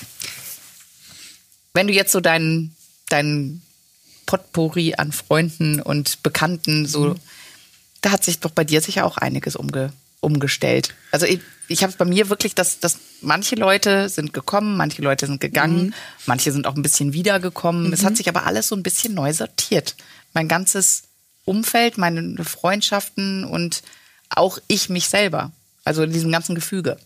wenn 1.75 1.87
du 1.87 1.93
jetzt 1.93 2.13
so 2.13 2.21
deinen, 2.21 2.75
deinen 3.09 3.63
Potpourri 4.27 4.95
an 4.97 5.13
Freunden 5.13 5.81
und 5.81 6.23
Bekannten 6.23 6.87
so, 6.87 7.11
mhm. 7.11 7.21
da 8.01 8.11
hat 8.11 8.25
sich 8.25 8.41
doch 8.41 8.51
bei 8.51 8.65
dir 8.65 8.81
sicher 8.81 9.05
auch 9.07 9.17
einiges 9.17 9.57
umge, 9.57 9.93
umgestellt. 10.21 10.95
Also 11.13 11.27
ich, 11.27 11.41
ich 11.69 11.83
habe 11.83 11.95
bei 11.97 12.05
mir 12.05 12.29
wirklich, 12.29 12.55
dass, 12.55 12.81
dass 12.81 12.99
manche 13.21 13.55
Leute 13.55 14.09
sind 14.09 14.33
gekommen, 14.33 14.77
manche 14.77 15.03
Leute 15.03 15.27
sind 15.27 15.41
gegangen, 15.41 15.87
mhm. 15.87 15.95
manche 16.27 16.53
sind 16.53 16.67
auch 16.67 16.77
ein 16.77 16.83
bisschen 16.83 17.13
wiedergekommen. 17.13 17.93
Es 17.93 18.05
hat 18.05 18.13
mhm. 18.13 18.17
sich 18.17 18.29
aber 18.29 18.45
alles 18.45 18.69
so 18.69 18.77
ein 18.77 18.83
bisschen 18.83 19.15
neu 19.15 19.33
sortiert. 19.33 19.97
Mein 20.35 20.49
ganzes 20.49 21.05
Umfeld, 21.45 21.97
meine 21.97 22.45
Freundschaften 22.45 23.45
und 23.45 23.83
auch 24.29 24.59
ich 24.69 24.89
mich 24.89 25.09
selber. 25.09 25.53
Also 25.85 26.03
in 26.03 26.13
diesem 26.13 26.31
ganzen 26.31 26.55
Gefüge. 26.55 26.99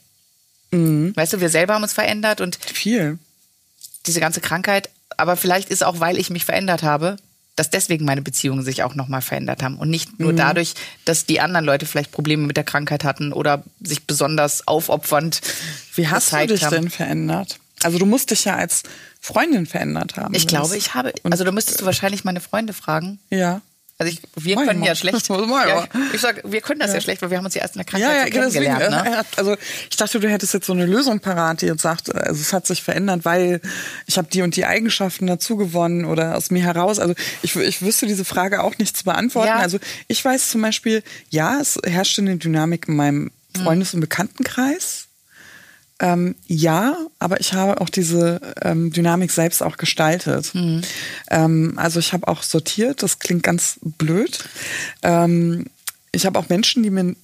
Mhm. 0.73 1.15
Weißt 1.15 1.33
du, 1.33 1.41
wir 1.41 1.49
selber 1.49 1.75
haben 1.75 1.83
uns 1.83 1.93
verändert 1.93 2.41
und 2.41 2.57
viel. 2.57 3.19
Diese 4.07 4.21
ganze 4.21 4.41
Krankheit 4.41 4.91
aber 5.17 5.37
vielleicht 5.37 5.71
ist 5.71 5.85
auch, 5.85 6.01
weil 6.01 6.19
ich 6.19 6.31
mich 6.31 6.45
verändert 6.45 6.83
habe, 6.83 7.17
dass 7.57 7.71
deswegen 7.71 8.05
meine 8.05 8.23
Beziehungen 8.23 8.65
sich 8.65 8.83
auch 8.83 8.95
nochmal 8.95 9.21
verändert 9.21 9.63
haben 9.63 9.79
und 9.79 9.91
nicht 9.91 10.19
nur 10.19 10.33
mhm. 10.33 10.37
dadurch, 10.37 10.75
dass 11.05 11.27
die 11.27 11.41
anderen 11.41 11.65
Leute 11.65 11.87
vielleicht 11.87 12.11
Probleme 12.11 12.47
mit 12.47 12.57
der 12.57 12.65
Krankheit 12.65 13.05
hatten 13.05 13.33
oder 13.33 13.63
sich 13.81 14.07
besonders 14.07 14.67
aufopfernd. 14.67 15.41
Wie 15.95 16.09
hast 16.09 16.33
du 16.33 16.47
dich 16.47 16.65
haben. 16.65 16.75
denn 16.75 16.91
verändert? 16.91 17.59
Also 17.83 17.99
du 17.99 18.07
musst 18.07 18.31
dich 18.31 18.47
ja 18.47 18.57
als 18.57 18.83
Freundin 19.21 19.67
verändert 19.67 20.17
haben. 20.17 20.35
Ich 20.35 20.47
glaube, 20.47 20.77
ich 20.77 20.95
habe. 20.95 21.13
Also 21.25 21.45
du 21.45 21.53
müsstest 21.53 21.81
du 21.81 21.85
wahrscheinlich 21.85 22.25
meine 22.25 22.41
Freunde 22.41 22.73
fragen. 22.73 23.19
Ja. 23.31 23.61
Also 24.03 24.19
ich, 24.19 24.45
wir 24.45 24.57
Mach 24.57 24.67
können 24.67 24.83
ja 24.83 24.95
schlecht. 24.95 25.13
Ja, 25.33 25.87
ich 26.13 26.21
sag, 26.21 26.43
wir 26.45 26.61
können 26.61 26.81
das 26.81 26.91
ja. 26.91 26.95
ja. 26.95 27.01
schlecht, 27.01 27.23
weil 27.23 27.31
wir 27.31 27.39
haben 27.39 27.45
uns 27.45 27.55
ja 27.55 27.63
erst 27.63 27.77
in 27.77 27.81
der 27.81 27.85
Krankheit 27.85 28.11
ja, 28.11 28.25
ja, 28.25 28.31
kennengelernt. 28.31 28.83
Deswegen, 28.83 29.11
ne? 29.11 29.25
Also 29.37 29.57
ich 29.91 29.97
dachte, 29.97 30.19
du 30.19 30.29
hättest 30.29 30.55
jetzt 30.55 30.67
so 30.67 30.73
eine 30.73 30.87
Lösung 30.87 31.21
parat, 31.21 31.63
die 31.63 31.67
jetzt 31.67 31.83
sagt, 31.83 32.15
also 32.15 32.41
es 32.41 32.53
hat 32.53 32.67
sich 32.67 32.83
verändert, 32.83 33.25
weil 33.25 33.61
ich 34.07 34.19
habe 34.19 34.29
die 34.29 34.43
und 34.43 34.57
die 34.57 34.65
Eigenschaften 34.65 35.27
dazu 35.27 35.57
gewonnen 35.57 36.05
oder 36.05 36.37
aus 36.37 36.51
mir 36.51 36.63
heraus. 36.63 36.99
Also 36.99 37.15
ich, 37.43 37.55
ich 37.55 37.83
wüsste 37.83 38.07
diese 38.07 38.25
Frage 38.25 38.63
auch 38.63 38.79
nicht 38.79 38.97
zu 38.97 39.05
beantworten. 39.05 39.49
Ja. 39.49 39.59
Also 39.59 39.79
ich 40.09 40.25
weiß 40.25 40.51
zum 40.51 40.63
Beispiel, 40.63 41.03
ja, 41.31 41.61
es 41.61 41.79
herrscht 41.85 42.19
eine 42.19 42.37
Dynamik 42.37 42.89
in 42.89 42.97
meinem 42.97 43.31
hm. 43.57 43.65
Freundes- 43.65 43.95
und 43.95 44.01
Bekanntenkreis. 44.01 45.02
Ähm, 46.03 46.35
ja, 46.49 46.97
aber 47.21 47.41
ich 47.41 47.55
habe 47.55 47.81
auch 47.81 47.89
diese 47.89 48.41
ähm, 48.61 48.91
Dynamik 48.93 49.31
selbst 49.31 49.63
auch 49.63 49.77
gestaltet. 49.77 50.53
Mhm. 50.53 50.83
Ähm, 51.31 51.75
also 51.77 52.01
ich 52.01 52.13
habe 52.13 52.27
auch 52.27 52.43
sortiert, 52.43 53.05
das 53.05 53.21
klingt 53.21 53.45
ganz 53.45 53.79
blöd. 53.83 54.45
Ähm, 55.05 55.67
ich 56.11 56.27
habe 56.27 56.41
auch 56.41 56.49
Menschen, 56.49 56.83
die 56.83 56.91
mir 56.91 57.15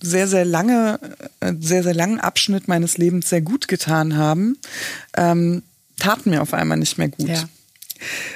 sehr, 0.00 0.28
sehr 0.28 0.44
lange, 0.44 1.00
äh, 1.40 1.52
sehr, 1.58 1.82
sehr 1.82 1.94
langen 1.94 2.20
Abschnitt 2.20 2.68
meines 2.68 2.96
Lebens 2.96 3.28
sehr 3.28 3.40
gut 3.40 3.66
getan 3.66 4.16
haben, 4.16 4.56
ähm, 5.16 5.64
taten 5.98 6.30
mir 6.30 6.40
auf 6.40 6.54
einmal 6.54 6.78
nicht 6.78 6.96
mehr 6.96 7.08
gut. 7.08 7.28
Ja. 7.28 7.48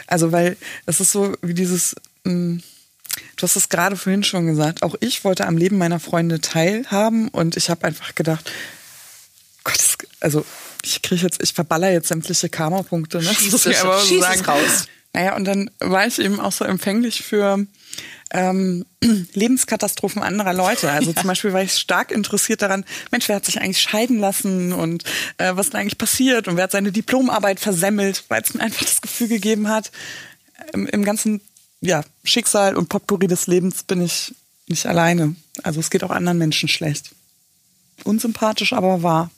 Also, 0.09 0.33
weil 0.33 0.57
es 0.85 0.99
ist 0.99 1.13
so 1.13 1.37
wie 1.43 1.55
dieses, 1.55 1.95
mh, 2.25 2.33
hm, 2.33 2.63
Du 3.37 3.43
hast 3.43 3.57
es 3.57 3.69
gerade 3.69 3.97
vorhin 3.97 4.25
schon 4.25 4.47
gesagt. 4.47 4.83
Auch 4.83 4.95
ich 5.01 5.25
wollte 5.25 5.47
am 5.47 5.59
Leben 5.59 5.77
meiner 5.77 6.01
Freunde 6.01 6.41
teilhaben 6.41 7.29
und 7.29 7.57
ich 7.57 7.69
habe 7.71 7.85
einfach 7.87 8.15
gedacht, 8.15 8.51
Gott, 9.65 9.79
also 10.21 10.45
ich 10.85 11.03
kriege 11.03 11.23
jetzt, 11.23 11.43
ich 11.43 11.53
verballer 11.53 11.91
jetzt 11.91 12.09
sämtliche 12.09 12.49
Karma-Punkte. 12.49 13.19
Ne? 13.19 13.35
Schieß, 13.35 13.53
das 13.53 13.67
es, 13.67 13.81
aber 13.83 13.99
so 14.01 14.21
sagen. 14.21 14.41
raus. 14.45 14.87
Naja, 15.13 15.37
und 15.37 15.45
dann 15.45 15.71
war 15.79 16.07
ich 16.07 16.19
eben 16.19 16.41
auch 16.41 16.53
so 16.53 16.65
empfänglich 16.65 17.23
für 17.23 17.67
ähm, 18.31 18.87
Lebenskatastrophen 19.35 20.23
anderer 20.23 20.55
Leute. 20.55 20.91
Also 20.91 21.11
ja. 21.11 21.17
zum 21.17 21.29
Beispiel 21.29 21.53
war 21.53 21.63
ich 21.63 21.75
stark 21.75 22.11
interessiert 22.11 22.63
daran, 22.63 22.85
Mensch, 23.11 23.29
wer 23.29 23.37
hat 23.37 23.45
sich 23.45 23.61
eigentlich 23.61 23.83
scheiden 23.83 24.19
lassen 24.19 24.73
und 24.73 25.05
äh, 25.37 25.55
was 25.55 25.69
ist 25.69 25.75
eigentlich 25.75 25.99
passiert 25.99 26.49
und 26.49 26.57
wer 26.57 26.65
hat 26.65 26.73
seine 26.73 26.93
Diplomarbeit 26.93 27.61
versemmelt, 27.61 28.25
weil 28.29 28.43
es 28.43 28.55
mir 28.55 28.63
einfach 28.63 28.85
das 28.85 29.03
Gefühl 29.03 29.29
gegeben 29.29 29.69
hat, 29.69 29.93
im, 30.73 30.87
im 30.87 31.05
ganzen 31.05 31.43
ja, 31.81 32.03
Schicksal 32.25 32.77
und 32.77 32.89
Potpourri 32.89 33.27
des 33.27 33.47
Lebens 33.49 33.83
bin 33.83 34.01
ich 34.01 34.35
nicht 34.69 34.87
alleine. 34.87 35.35
Also 35.63 35.81
es 35.81 35.91
geht 35.91 36.05
auch 36.05 36.11
anderen 36.11 36.39
Menschen 36.39 36.69
schlecht. 36.69 37.11
Unsympathisch, 38.05 38.73
aber 38.73 39.03
wahr. 39.03 39.31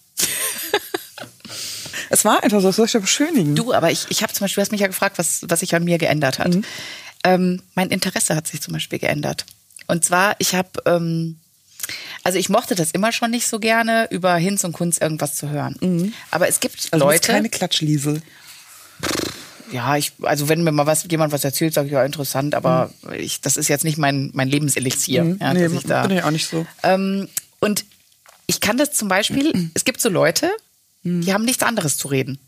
Es 2.11 2.25
war 2.25 2.43
einfach 2.43 2.61
so, 2.61 2.69
das 2.69 2.77
soll 2.77 2.87
ich 2.87 2.93
ja 2.93 3.01
beschönigen. 3.01 3.55
Du, 3.55 3.73
aber 3.73 3.91
ich, 3.91 4.07
ich 4.09 4.23
habe 4.23 4.33
zum 4.33 4.45
Beispiel, 4.45 4.61
du 4.61 4.67
hast 4.67 4.73
mich 4.73 4.81
ja 4.81 4.87
gefragt, 4.87 5.19
was, 5.19 5.41
was 5.49 5.61
sich 5.61 5.75
an 5.75 5.85
mir 5.85 5.99
geändert 5.99 6.39
hat. 6.39 6.55
Mhm. 6.55 6.65
Ähm, 7.25 7.63
mein 7.75 7.91
Interesse 7.91 8.37
hat 8.37 8.47
sich 8.47 8.61
zum 8.61 8.75
Beispiel 8.75 8.99
geändert. 8.99 9.47
Und 9.87 10.05
zwar, 10.05 10.37
ich 10.39 10.55
habe, 10.55 10.71
ähm, 10.87 11.39
also 12.23 12.39
ich 12.39 12.49
mochte 12.49 12.75
das 12.75 12.91
immer 12.91 13.13
schon 13.13 13.31
nicht 13.31 13.47
so 13.47 13.59
gerne, 13.59 14.09
über 14.11 14.35
Hinz 14.37 14.65
und 14.65 14.73
Kunst 14.73 15.01
irgendwas 15.01 15.35
zu 15.35 15.49
hören. 15.49 15.77
Mhm. 15.81 16.13
Aber 16.31 16.49
es 16.49 16.61
gibt 16.61 16.89
also 16.91 17.05
Leute. 17.05 17.33
keine 17.33 17.49
Klatschliese. 17.49 18.23
Ja, 19.73 19.97
ich, 19.97 20.13
also 20.23 20.49
wenn 20.49 20.63
mir 20.63 20.73
mal 20.73 20.87
was, 20.87 21.07
jemand 21.11 21.33
was 21.33 21.45
erzählt, 21.45 21.75
sage 21.75 21.89
ich, 21.89 21.93
ja, 21.95 22.05
interessant, 22.05 22.55
aber 22.55 22.91
mhm. 23.03 23.15
ich, 23.15 23.41
das 23.41 23.57
ist 23.57 23.69
jetzt 23.69 23.85
nicht 23.85 23.99
mein, 23.99 24.31
mein 24.35 24.49
Lebenselixier. 24.49 25.25
Mhm. 25.25 25.39
Ja, 25.41 25.55
nee, 25.55 25.67
ich 25.67 25.83
da, 25.85 26.07
bin 26.07 26.19
ich 26.19 26.25
auch 26.25 26.31
nicht 26.31 26.47
so. 26.47 26.67
Ähm, 26.83 27.29
und 27.61 27.85
ich 28.47 28.61
kann 28.61 28.77
das 28.77 28.93
zum 28.93 29.09
Beispiel, 29.09 29.71
es 29.75 29.85
gibt 29.85 30.01
so 30.01 30.09
Leute, 30.09 30.51
die 31.05 31.33
haben 31.33 31.45
nichts 31.45 31.63
anderes 31.63 31.97
zu 31.97 32.09
reden. 32.09 32.39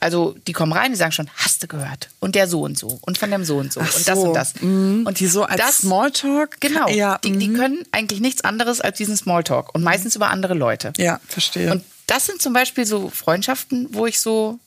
Also 0.00 0.34
die 0.48 0.52
kommen 0.52 0.72
rein, 0.72 0.90
die 0.90 0.96
sagen 0.96 1.12
schon, 1.12 1.30
hast 1.36 1.62
du 1.62 1.68
gehört? 1.68 2.08
Und 2.18 2.34
der 2.34 2.48
so 2.48 2.62
und 2.62 2.76
so 2.76 2.98
und 3.02 3.18
von 3.18 3.30
dem 3.30 3.44
so 3.44 3.58
und 3.58 3.72
so 3.72 3.80
Ach 3.80 3.96
und 3.96 4.08
das 4.08 4.18
so. 4.18 4.22
und 4.24 4.34
das. 4.34 4.60
Mhm. 4.60 5.04
Und 5.06 5.20
die 5.20 5.28
so 5.28 5.44
als 5.44 5.60
das, 5.60 5.78
Smalltalk? 5.78 6.60
Genau. 6.60 6.88
Ja, 6.88 7.18
die, 7.18 7.38
die 7.38 7.48
mhm. 7.48 7.56
können 7.56 7.84
eigentlich 7.92 8.20
nichts 8.20 8.42
anderes 8.42 8.80
als 8.80 8.98
diesen 8.98 9.16
Smalltalk 9.16 9.72
und 9.74 9.84
meistens 9.84 10.16
über 10.16 10.30
andere 10.30 10.54
Leute. 10.54 10.92
Ja, 10.96 11.20
verstehe. 11.28 11.70
Und 11.70 11.84
das 12.08 12.26
sind 12.26 12.42
zum 12.42 12.52
Beispiel 12.52 12.84
so 12.84 13.10
Freundschaften, 13.10 13.88
wo 13.92 14.06
ich 14.06 14.18
so 14.18 14.58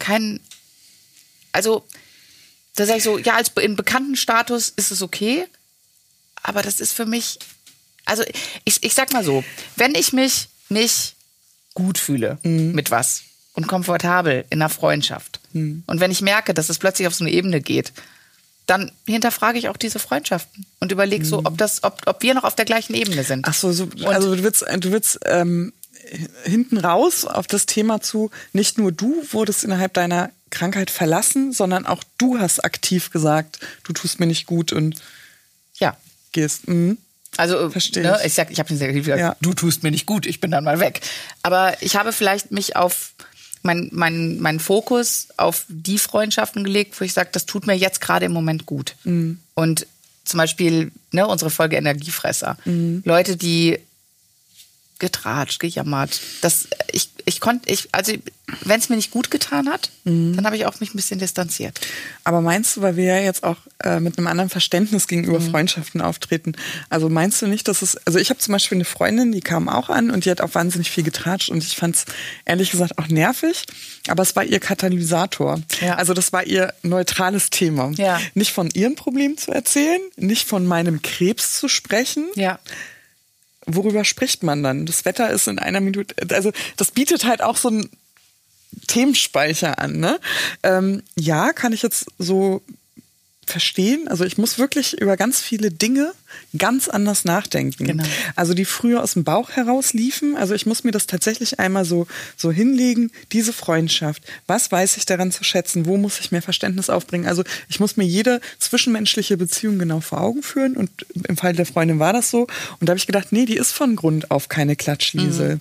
kein, 0.00 0.40
also 1.52 1.86
da 2.74 2.84
sage 2.84 2.98
ich 2.98 3.04
so, 3.04 3.16
ja, 3.18 3.36
als 3.36 3.52
in 3.60 3.76
bekannten 3.76 4.16
Status 4.16 4.70
ist 4.70 4.90
es 4.90 5.02
okay, 5.02 5.46
aber 6.42 6.62
das 6.62 6.80
ist 6.80 6.92
für 6.92 7.06
mich 7.06 7.38
also 8.04 8.22
ich, 8.64 8.82
ich 8.82 8.94
sag 8.94 9.12
mal 9.12 9.24
so, 9.24 9.44
wenn 9.76 9.94
ich 9.94 10.12
mich 10.12 10.48
nicht 10.68 11.13
gut 11.74 11.98
fühle 11.98 12.38
mhm. 12.42 12.72
mit 12.72 12.90
was 12.90 13.22
und 13.54 13.68
komfortabel 13.68 14.44
in 14.50 14.60
einer 14.60 14.68
Freundschaft 14.68 15.40
mhm. 15.52 15.82
und 15.86 16.00
wenn 16.00 16.10
ich 16.10 16.22
merke, 16.22 16.54
dass 16.54 16.68
es 16.68 16.78
plötzlich 16.78 17.06
auf 17.06 17.14
so 17.14 17.24
eine 17.24 17.32
Ebene 17.32 17.60
geht, 17.60 17.92
dann 18.66 18.90
hinterfrage 19.06 19.58
ich 19.58 19.68
auch 19.68 19.76
diese 19.76 19.98
Freundschaften 19.98 20.64
und 20.80 20.90
überlege 20.90 21.24
so, 21.24 21.40
mhm. 21.40 21.46
ob 21.46 21.58
das, 21.58 21.84
ob, 21.84 22.00
ob 22.06 22.22
wir 22.22 22.34
noch 22.34 22.44
auf 22.44 22.54
der 22.54 22.64
gleichen 22.64 22.94
Ebene 22.94 23.22
sind. 23.24 23.46
Ach 23.46 23.54
so, 23.54 23.72
so 23.72 23.88
also 24.06 24.34
du 24.34 24.42
willst, 24.42 24.64
du 24.78 24.90
willst 24.90 25.20
ähm, 25.26 25.72
hinten 26.44 26.78
raus 26.78 27.24
auf 27.24 27.46
das 27.46 27.66
Thema 27.66 28.00
zu, 28.00 28.30
nicht 28.52 28.78
nur 28.78 28.92
du 28.92 29.22
wurdest 29.30 29.64
innerhalb 29.64 29.92
deiner 29.94 30.30
Krankheit 30.50 30.90
verlassen, 30.90 31.52
sondern 31.52 31.86
auch 31.86 32.02
du 32.18 32.38
hast 32.38 32.64
aktiv 32.64 33.10
gesagt, 33.10 33.58
du 33.82 33.92
tust 33.92 34.20
mir 34.20 34.26
nicht 34.26 34.46
gut 34.46 34.72
und 34.72 35.00
ja. 35.78 35.96
gehst. 36.32 36.68
Mhm. 36.68 36.98
Also 37.36 37.70
Verstehe 37.70 38.02
ne, 38.02 38.18
ich 38.24 38.34
sag, 38.34 38.50
ich 38.50 38.58
habe 38.58 38.68
gesagt, 38.68 38.94
ja. 39.06 39.36
du 39.40 39.54
tust 39.54 39.82
mir 39.82 39.90
nicht 39.90 40.06
gut, 40.06 40.26
ich 40.26 40.40
bin 40.40 40.50
dann 40.50 40.64
mal 40.64 40.80
weg. 40.80 41.00
Aber 41.42 41.74
ich 41.82 41.96
habe 41.96 42.12
vielleicht 42.12 42.52
mich 42.52 42.76
auf 42.76 43.12
mein, 43.62 43.88
mein, 43.92 44.38
mein 44.40 44.60
Fokus 44.60 45.28
auf 45.36 45.64
die 45.68 45.98
Freundschaften 45.98 46.64
gelegt, 46.64 47.00
wo 47.00 47.04
ich 47.04 47.14
sage, 47.14 47.30
das 47.32 47.46
tut 47.46 47.66
mir 47.66 47.74
jetzt 47.74 48.00
gerade 48.00 48.26
im 48.26 48.32
Moment 48.32 48.66
gut. 48.66 48.94
Mhm. 49.04 49.38
Und 49.54 49.86
zum 50.24 50.38
Beispiel 50.38 50.92
ne, 51.12 51.26
unsere 51.26 51.50
Folge 51.50 51.76
Energiefresser. 51.76 52.56
Mhm. 52.64 53.02
Leute, 53.04 53.36
die 53.36 53.78
getratscht, 54.98 55.60
gejammert. 55.60 56.20
Das, 56.40 56.68
ich, 56.92 57.10
ich 57.24 57.40
konnte, 57.40 57.70
ich, 57.70 57.88
also 57.92 58.12
wenn 58.62 58.78
es 58.78 58.88
mir 58.88 58.96
nicht 58.96 59.10
gut 59.10 59.30
getan 59.30 59.68
hat, 59.68 59.90
mhm. 60.04 60.36
dann 60.36 60.44
habe 60.44 60.56
ich 60.56 60.66
auch 60.66 60.78
mich 60.80 60.92
ein 60.92 60.96
bisschen 60.96 61.18
distanziert. 61.18 61.80
Aber 62.24 62.40
meinst 62.40 62.76
du, 62.76 62.82
weil 62.82 62.96
wir 62.96 63.04
ja 63.04 63.18
jetzt 63.18 63.42
auch 63.42 63.56
äh, 63.82 64.00
mit 64.00 64.18
einem 64.18 64.26
anderen 64.26 64.50
Verständnis 64.50 65.08
gegenüber 65.08 65.40
mhm. 65.40 65.50
Freundschaften 65.50 66.00
auftreten, 66.00 66.52
also 66.90 67.08
meinst 67.08 67.40
du 67.40 67.46
nicht, 67.46 67.68
dass 67.68 67.82
es, 67.82 67.96
also 68.06 68.18
ich 68.18 68.30
habe 68.30 68.38
zum 68.38 68.52
Beispiel 68.52 68.76
eine 68.76 68.84
Freundin, 68.84 69.32
die 69.32 69.40
kam 69.40 69.68
auch 69.68 69.88
an 69.88 70.10
und 70.10 70.26
die 70.26 70.30
hat 70.30 70.40
auch 70.40 70.54
wahnsinnig 70.54 70.90
viel 70.90 71.04
getratscht 71.04 71.48
und 71.48 71.64
ich 71.64 71.76
fand 71.76 71.96
es 71.96 72.04
ehrlich 72.44 72.70
gesagt 72.70 72.98
auch 72.98 73.08
nervig, 73.08 73.64
aber 74.08 74.22
es 74.22 74.36
war 74.36 74.44
ihr 74.44 74.60
Katalysator. 74.60 75.60
Ja. 75.80 75.94
Also 75.94 76.12
das 76.12 76.32
war 76.32 76.44
ihr 76.44 76.74
neutrales 76.82 77.50
Thema. 77.50 77.92
Ja. 77.96 78.20
Nicht 78.34 78.52
von 78.52 78.70
ihren 78.70 78.94
Problemen 78.94 79.38
zu 79.38 79.52
erzählen, 79.52 80.00
nicht 80.16 80.46
von 80.46 80.66
meinem 80.66 81.00
Krebs 81.02 81.58
zu 81.58 81.68
sprechen. 81.68 82.28
Ja 82.34 82.58
worüber 83.66 84.04
spricht 84.04 84.42
man 84.42 84.62
dann? 84.62 84.86
Das 84.86 85.04
Wetter 85.04 85.30
ist 85.30 85.48
in 85.48 85.58
einer 85.58 85.80
Minute, 85.80 86.14
also 86.34 86.52
das 86.76 86.90
bietet 86.90 87.24
halt 87.24 87.42
auch 87.42 87.56
so 87.56 87.68
einen 87.68 87.88
Themenspeicher 88.86 89.78
an, 89.78 89.98
ne? 89.98 90.18
Ähm, 90.62 91.02
ja, 91.16 91.52
kann 91.52 91.72
ich 91.72 91.82
jetzt 91.82 92.06
so 92.18 92.62
verstehen. 93.50 94.08
Also 94.08 94.24
ich 94.24 94.38
muss 94.38 94.58
wirklich 94.58 95.00
über 95.00 95.16
ganz 95.16 95.40
viele 95.40 95.70
Dinge 95.70 96.12
ganz 96.56 96.88
anders 96.88 97.24
nachdenken. 97.24 97.86
Genau. 97.86 98.04
Also 98.36 98.54
die 98.54 98.64
früher 98.64 99.02
aus 99.02 99.14
dem 99.14 99.24
Bauch 99.24 99.50
heraus 99.50 99.92
liefen. 99.92 100.36
Also 100.36 100.54
ich 100.54 100.66
muss 100.66 100.84
mir 100.84 100.90
das 100.90 101.06
tatsächlich 101.06 101.60
einmal 101.60 101.84
so, 101.84 102.06
so 102.36 102.50
hinlegen, 102.50 103.10
diese 103.32 103.52
Freundschaft. 103.52 104.22
Was 104.46 104.70
weiß 104.70 104.96
ich 104.96 105.06
daran 105.06 105.32
zu 105.32 105.44
schätzen? 105.44 105.86
Wo 105.86 105.96
muss 105.96 106.20
ich 106.20 106.32
mehr 106.32 106.42
Verständnis 106.42 106.90
aufbringen? 106.90 107.26
Also 107.26 107.44
ich 107.68 107.80
muss 107.80 107.96
mir 107.96 108.04
jede 108.04 108.40
zwischenmenschliche 108.58 109.36
Beziehung 109.36 109.78
genau 109.78 110.00
vor 110.00 110.20
Augen 110.20 110.42
führen. 110.42 110.76
Und 110.76 110.90
im 111.26 111.36
Fall 111.36 111.54
der 111.54 111.66
Freundin 111.66 111.98
war 111.98 112.12
das 112.12 112.30
so. 112.30 112.42
Und 112.80 112.88
da 112.88 112.92
habe 112.92 112.98
ich 112.98 113.06
gedacht, 113.06 113.28
nee, 113.30 113.46
die 113.46 113.56
ist 113.56 113.72
von 113.72 113.96
Grund 113.96 114.30
auf 114.30 114.48
keine 114.48 114.76
Klatschliesel. 114.76 115.56
Mhm. 115.56 115.60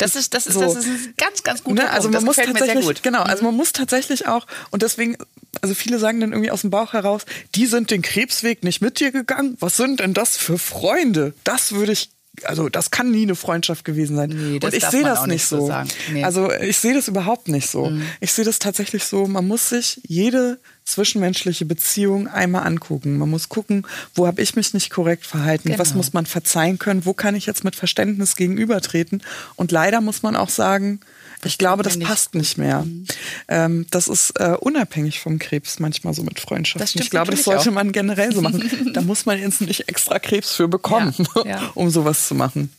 Das 0.00 0.16
ist, 0.16 0.32
das 0.32 0.46
ist, 0.46 0.54
so. 0.54 0.60
das 0.60 0.76
ist 0.76 0.86
ein 0.86 1.14
ganz, 1.18 1.42
ganz 1.42 1.62
guter 1.62 1.82
ne? 1.82 1.90
Also 1.90 2.08
man 2.08 2.24
muss 2.24 2.36
tatsächlich, 2.36 3.02
genau, 3.02 3.22
also 3.22 3.44
man 3.44 3.54
muss 3.54 3.72
tatsächlich 3.72 4.26
auch, 4.26 4.46
und 4.70 4.82
deswegen, 4.82 5.16
also 5.60 5.74
viele 5.74 5.98
sagen 5.98 6.20
dann 6.20 6.32
irgendwie 6.32 6.50
aus 6.50 6.62
dem 6.62 6.70
Bauch 6.70 6.94
heraus, 6.94 7.26
die 7.54 7.66
sind 7.66 7.90
den 7.90 8.00
Krebsweg 8.00 8.64
nicht 8.64 8.80
mit 8.80 8.98
dir 8.98 9.12
gegangen. 9.12 9.56
Was 9.60 9.76
sind 9.76 10.00
denn 10.00 10.14
das 10.14 10.38
für 10.38 10.58
Freunde? 10.58 11.34
Das 11.44 11.72
würde 11.72 11.92
ich 11.92 12.10
also 12.44 12.68
das 12.68 12.90
kann 12.90 13.10
nie 13.10 13.24
eine 13.24 13.34
Freundschaft 13.34 13.84
gewesen 13.84 14.16
sein. 14.16 14.30
Nee, 14.30 14.60
und 14.62 14.72
ich 14.72 14.84
sehe 14.84 15.02
das 15.02 15.26
nicht 15.26 15.44
so. 15.44 15.66
so 15.66 15.74
nee. 16.12 16.24
Also 16.24 16.50
ich 16.52 16.78
sehe 16.78 16.94
das 16.94 17.08
überhaupt 17.08 17.48
nicht 17.48 17.68
so. 17.68 17.86
Mhm. 17.90 18.02
Ich 18.20 18.32
sehe 18.32 18.44
das 18.44 18.58
tatsächlich 18.58 19.04
so, 19.04 19.26
man 19.26 19.46
muss 19.46 19.68
sich 19.68 20.00
jede 20.06 20.58
zwischenmenschliche 20.90 21.64
Beziehung 21.64 22.28
einmal 22.28 22.66
angucken. 22.66 23.18
Man 23.18 23.30
muss 23.30 23.48
gucken, 23.48 23.86
wo 24.14 24.26
habe 24.26 24.42
ich 24.42 24.56
mich 24.56 24.74
nicht 24.74 24.90
korrekt 24.90 25.26
verhalten, 25.26 25.68
genau. 25.68 25.78
was 25.78 25.94
muss 25.94 26.12
man 26.12 26.26
verzeihen 26.26 26.78
können, 26.78 27.04
wo 27.06 27.14
kann 27.14 27.34
ich 27.34 27.46
jetzt 27.46 27.64
mit 27.64 27.76
Verständnis 27.76 28.36
gegenübertreten. 28.36 29.22
Und 29.56 29.72
leider 29.72 30.00
muss 30.00 30.22
man 30.22 30.36
auch 30.36 30.48
sagen, 30.48 31.00
ich 31.44 31.56
glaube, 31.56 31.82
das 31.82 31.98
passt 31.98 32.34
nicht 32.34 32.58
mehr. 32.58 32.82
Mhm. 32.82 33.06
Ähm, 33.48 33.86
das 33.90 34.08
ist 34.08 34.38
äh, 34.38 34.56
unabhängig 34.60 35.20
vom 35.20 35.38
Krebs 35.38 35.78
manchmal 35.78 36.12
so 36.12 36.22
mit 36.22 36.38
Freundschaften. 36.38 37.00
Ich 37.00 37.10
glaube, 37.10 37.30
das 37.30 37.44
sollte 37.44 37.70
auch. 37.70 37.74
man 37.74 37.92
generell 37.92 38.34
so 38.34 38.42
machen. 38.42 38.62
da 38.92 39.00
muss 39.00 39.26
man 39.26 39.38
jetzt 39.38 39.62
nicht 39.62 39.88
extra 39.88 40.18
Krebs 40.18 40.54
für 40.54 40.68
bekommen, 40.68 41.14
ja, 41.36 41.46
ja. 41.46 41.70
um 41.74 41.88
sowas 41.90 42.28
zu 42.28 42.34
machen. 42.34 42.70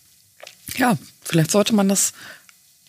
Ja, 0.78 0.98
vielleicht 1.24 1.52
sollte 1.52 1.74
man 1.74 1.90
das 1.90 2.14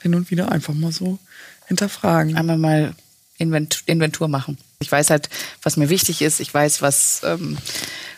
hin 0.02 0.14
und 0.14 0.30
wieder 0.30 0.52
einfach 0.52 0.74
mal 0.74 0.92
so 0.92 1.18
hinterfragen. 1.66 2.36
Einmal 2.36 2.58
mal 2.58 2.94
Inventur 3.42 4.28
machen. 4.28 4.58
Ich 4.80 4.90
weiß 4.90 5.10
halt, 5.10 5.28
was 5.62 5.76
mir 5.76 5.88
wichtig 5.88 6.22
ist. 6.22 6.40
Ich 6.40 6.52
weiß, 6.52 6.82
was, 6.82 7.22
ähm, 7.24 7.58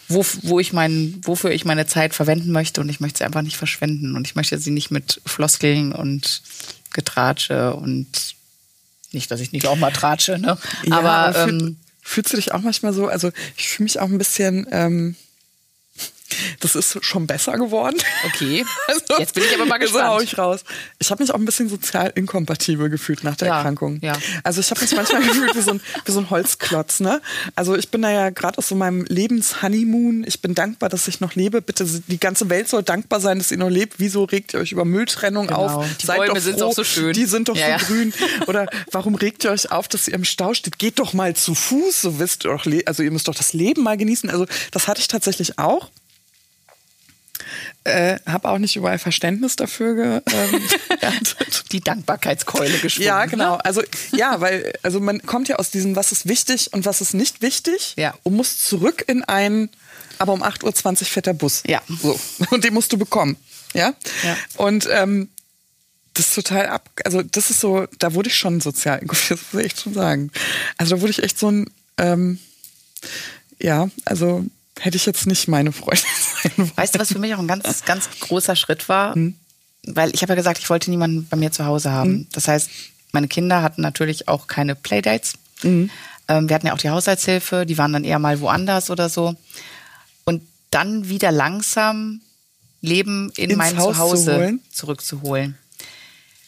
wo, 0.08 0.24
wo 0.42 0.60
ich 0.60 0.72
mein, 0.72 1.20
wofür 1.22 1.50
ich 1.50 1.64
meine 1.64 1.86
Zeit 1.86 2.14
verwenden 2.14 2.52
möchte 2.52 2.80
und 2.80 2.88
ich 2.88 3.00
möchte 3.00 3.18
sie 3.18 3.24
einfach 3.24 3.42
nicht 3.42 3.56
verschwenden. 3.56 4.16
Und 4.16 4.26
ich 4.26 4.34
möchte 4.34 4.58
sie 4.58 4.70
nicht 4.70 4.90
mit 4.90 5.20
Floskeln 5.26 5.92
und 5.92 6.42
Getratsche 6.92 7.74
und 7.74 8.34
nicht, 9.12 9.30
dass 9.30 9.40
ich 9.40 9.52
nicht 9.52 9.66
auch 9.66 9.76
mal 9.76 9.92
tratsche, 9.92 10.38
ne? 10.38 10.58
Ja, 10.84 10.98
aber, 10.98 11.10
aber 11.10 11.48
ähm, 11.48 11.76
fühlst 12.02 12.32
du 12.32 12.36
dich 12.36 12.52
auch 12.52 12.60
manchmal 12.60 12.92
so? 12.92 13.08
Also 13.08 13.30
ich 13.56 13.68
fühle 13.68 13.84
mich 13.84 14.00
auch 14.00 14.08
ein 14.08 14.18
bisschen 14.18 14.66
ähm, 14.70 15.16
das 16.60 16.74
ist 16.74 17.04
schon 17.04 17.26
besser 17.26 17.56
geworden. 17.58 17.96
Okay. 18.26 18.64
Also, 18.86 19.18
jetzt 19.18 19.34
bin 19.34 19.44
ich 19.44 19.54
aber 19.54 19.66
mal 19.66 19.78
gespannt. 19.78 20.08
hau 20.08 20.20
ich 20.20 20.36
raus. 20.36 20.64
Ich 20.98 21.10
habe 21.10 21.22
mich 21.22 21.32
auch 21.32 21.38
ein 21.38 21.44
bisschen 21.44 21.68
sozial 21.68 22.12
inkompatibel 22.14 22.90
gefühlt 22.90 23.24
nach 23.24 23.36
der 23.36 23.48
ja, 23.48 23.56
Erkrankung. 23.56 23.98
Ja. 24.02 24.12
Also 24.42 24.60
ich 24.60 24.70
habe 24.70 24.80
mich 24.80 24.94
manchmal 24.94 25.22
gefühlt 25.26 25.54
wie 25.54 25.60
so, 25.60 25.72
ein, 25.72 25.80
wie 26.04 26.12
so 26.12 26.20
ein 26.20 26.30
Holzklotz. 26.30 27.00
Ne? 27.00 27.22
Also 27.54 27.76
ich 27.76 27.90
bin 27.90 28.02
da 28.02 28.10
ja 28.10 28.30
gerade 28.30 28.58
aus 28.58 28.68
so 28.68 28.74
meinem 28.74 29.04
Lebenshoneymoon. 29.04 30.24
Ich 30.26 30.42
bin 30.42 30.54
dankbar, 30.54 30.88
dass 30.88 31.08
ich 31.08 31.20
noch 31.20 31.34
lebe. 31.34 31.62
Bitte, 31.62 31.84
die 31.84 32.20
ganze 32.20 32.50
Welt 32.50 32.68
soll 32.68 32.82
dankbar 32.82 33.20
sein, 33.20 33.38
dass 33.38 33.50
ihr 33.50 33.58
noch 33.58 33.70
lebt. 33.70 33.94
Wieso 33.98 34.24
regt 34.24 34.54
ihr 34.54 34.60
euch 34.60 34.72
über 34.72 34.84
Mülltrennung 34.84 35.46
genau. 35.46 35.66
auf? 35.66 35.86
Die 36.00 36.06
Seid 36.06 36.18
Bäume 36.18 36.40
sind 36.40 36.60
doch 36.60 36.72
so 36.72 36.84
schön. 36.84 37.12
Die 37.14 37.24
sind 37.24 37.48
doch 37.48 37.56
ja, 37.56 37.78
so 37.78 37.86
grün. 37.86 38.12
Oder 38.46 38.66
warum 38.92 39.14
regt 39.14 39.44
ihr 39.44 39.50
euch 39.50 39.70
auf, 39.70 39.88
dass 39.88 40.08
ihr 40.08 40.14
im 40.14 40.24
Stau 40.24 40.54
steht? 40.54 40.78
Geht 40.78 40.98
doch 40.98 41.12
mal 41.14 41.34
zu 41.34 41.54
Fuß. 41.54 42.02
So 42.02 42.18
wisst 42.18 42.44
ihr 42.44 42.50
doch, 42.50 42.66
also 42.86 43.02
ihr 43.02 43.10
müsst 43.10 43.28
doch 43.28 43.34
das 43.34 43.52
Leben 43.52 43.82
mal 43.82 43.96
genießen. 43.96 44.30
Also 44.30 44.46
das 44.70 44.88
hatte 44.88 45.00
ich 45.00 45.08
tatsächlich 45.08 45.58
auch. 45.58 45.90
Äh, 47.84 48.18
habe 48.26 48.48
auch 48.48 48.58
nicht 48.58 48.76
überall 48.76 48.98
Verständnis 48.98 49.56
dafür 49.56 49.94
ge 49.94 50.20
ähm, 50.32 50.62
die 51.72 51.80
Dankbarkeitskeule 51.80 52.78
geschwungen. 52.78 53.06
Ja, 53.06 53.26
genau. 53.26 53.56
Also 53.56 53.82
ja, 54.12 54.40
weil 54.40 54.72
also 54.82 55.00
man 55.00 55.20
kommt 55.22 55.48
ja 55.48 55.56
aus 55.56 55.70
diesem, 55.70 55.94
was 55.94 56.10
ist 56.10 56.26
wichtig 56.26 56.72
und 56.72 56.86
was 56.86 57.00
ist 57.00 57.12
nicht 57.12 57.42
wichtig, 57.42 57.94
ja. 57.96 58.14
und 58.22 58.34
muss 58.34 58.64
zurück 58.64 59.04
in 59.06 59.22
einen, 59.24 59.68
aber 60.18 60.32
um 60.32 60.42
8.20 60.42 61.00
Uhr 61.00 61.06
fährt 61.06 61.26
der 61.26 61.34
Bus. 61.34 61.62
Ja. 61.66 61.82
So. 61.88 62.18
Und 62.50 62.64
den 62.64 62.72
musst 62.72 62.92
du 62.92 62.98
bekommen. 62.98 63.36
Ja. 63.74 63.94
ja. 64.22 64.36
Und 64.56 64.88
ähm, 64.90 65.28
das 66.14 66.28
ist 66.28 66.34
total 66.34 66.68
ab, 66.68 66.88
also 67.04 67.22
das 67.22 67.50
ist 67.50 67.60
so, 67.60 67.86
da 67.98 68.14
wurde 68.14 68.28
ich 68.28 68.36
schon 68.36 68.60
sozial, 68.60 69.00
das 69.04 69.30
muss 69.30 69.40
ich 69.52 69.64
echt 69.64 69.80
schon 69.80 69.94
sagen. 69.94 70.30
Also 70.78 70.96
da 70.96 71.02
wurde 71.02 71.10
ich 71.10 71.22
echt 71.22 71.38
so 71.38 71.50
ein, 71.50 71.70
ähm, 71.98 72.38
ja, 73.58 73.90
also 74.04 74.44
hätte 74.80 74.96
ich 74.96 75.06
jetzt 75.06 75.26
nicht 75.26 75.48
meine 75.48 75.72
Freundin 75.72 76.04
sein 76.42 76.52
wollen. 76.56 76.72
Weißt 76.76 76.94
du, 76.94 76.98
was 76.98 77.12
für 77.12 77.18
mich 77.18 77.34
auch 77.34 77.38
ein 77.38 77.48
ganz, 77.48 77.84
ganz 77.84 78.08
großer 78.20 78.56
Schritt 78.56 78.88
war? 78.88 79.14
Hm. 79.14 79.34
Weil 79.86 80.14
ich 80.14 80.22
habe 80.22 80.32
ja 80.32 80.36
gesagt, 80.36 80.58
ich 80.58 80.70
wollte 80.70 80.90
niemanden 80.90 81.26
bei 81.28 81.36
mir 81.36 81.52
zu 81.52 81.66
Hause 81.66 81.92
haben. 81.92 82.10
Hm. 82.10 82.26
Das 82.32 82.48
heißt, 82.48 82.70
meine 83.12 83.28
Kinder 83.28 83.62
hatten 83.62 83.82
natürlich 83.82 84.28
auch 84.28 84.46
keine 84.46 84.74
Playdates. 84.74 85.34
Hm. 85.60 85.90
Ähm, 86.28 86.48
wir 86.48 86.54
hatten 86.54 86.66
ja 86.66 86.72
auch 86.72 86.78
die 86.78 86.90
Haushaltshilfe, 86.90 87.66
die 87.66 87.78
waren 87.78 87.92
dann 87.92 88.04
eher 88.04 88.18
mal 88.18 88.40
woanders 88.40 88.90
oder 88.90 89.08
so. 89.08 89.34
Und 90.24 90.42
dann 90.70 91.08
wieder 91.08 91.30
langsam 91.30 92.20
Leben 92.80 93.32
in 93.36 93.50
Ins 93.50 93.58
mein 93.58 93.78
Haus 93.78 93.96
Zuhause 93.96 94.58
zu 94.70 94.76
zurückzuholen. 94.80 95.58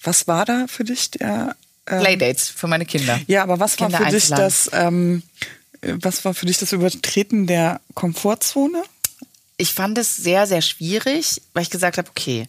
Was 0.03 0.29
war 0.29 0.45
da 0.45 0.67
für 0.69 0.85
dich 0.85 1.11
der 1.11 1.57
ähm, 1.87 2.01
Playdates 2.01 2.49
für 2.49 2.67
meine 2.67 2.87
Kinder? 2.87 3.21
Ja, 3.27 3.43
aber 3.43 3.59
was 3.61 3.77
Kinder 3.77 3.99
war 3.99 4.07
für 4.07 4.13
dich 4.13 4.29
das 4.29 4.71
ähm, 4.73 5.23
was 6.01 6.25
war 6.25 6.35
für 6.35 6.47
dich 6.47 6.59
das 6.59 6.73
Übertreten 6.73 7.47
der 7.47 7.81
Komfortzone? 7.95 8.83
Ich 9.57 9.73
fand 9.73 9.97
es 9.99 10.17
sehr, 10.17 10.47
sehr 10.47 10.63
schwierig, 10.63 11.41
weil 11.55 11.63
ich 11.63 11.71
gesagt 11.71 11.99
habe, 11.99 12.09
okay, 12.09 12.47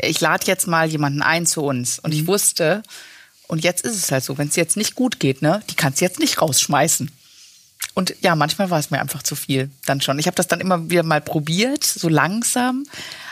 ich 0.00 0.20
lade 0.20 0.46
jetzt 0.46 0.66
mal 0.66 0.88
jemanden 0.88 1.22
ein 1.22 1.46
zu 1.46 1.62
uns. 1.62 1.98
Und 1.98 2.12
mhm. 2.12 2.20
ich 2.20 2.26
wusste, 2.26 2.82
und 3.48 3.64
jetzt 3.64 3.84
ist 3.84 3.96
es 3.96 4.12
halt 4.12 4.24
so, 4.24 4.38
wenn 4.38 4.48
es 4.48 4.56
jetzt 4.56 4.76
nicht 4.76 4.94
gut 4.94 5.18
geht, 5.18 5.42
ne, 5.42 5.62
die 5.70 5.74
kannst 5.74 6.00
du 6.00 6.04
jetzt 6.04 6.20
nicht 6.20 6.40
rausschmeißen. 6.40 7.10
Und 7.94 8.14
ja, 8.20 8.36
manchmal 8.36 8.70
war 8.70 8.78
es 8.78 8.90
mir 8.90 9.00
einfach 9.00 9.22
zu 9.22 9.34
viel 9.34 9.70
dann 9.86 10.00
schon. 10.00 10.18
Ich 10.18 10.26
habe 10.26 10.36
das 10.36 10.46
dann 10.46 10.60
immer 10.60 10.90
wieder 10.90 11.02
mal 11.02 11.20
probiert, 11.20 11.82
so 11.82 12.08
langsam. 12.08 12.86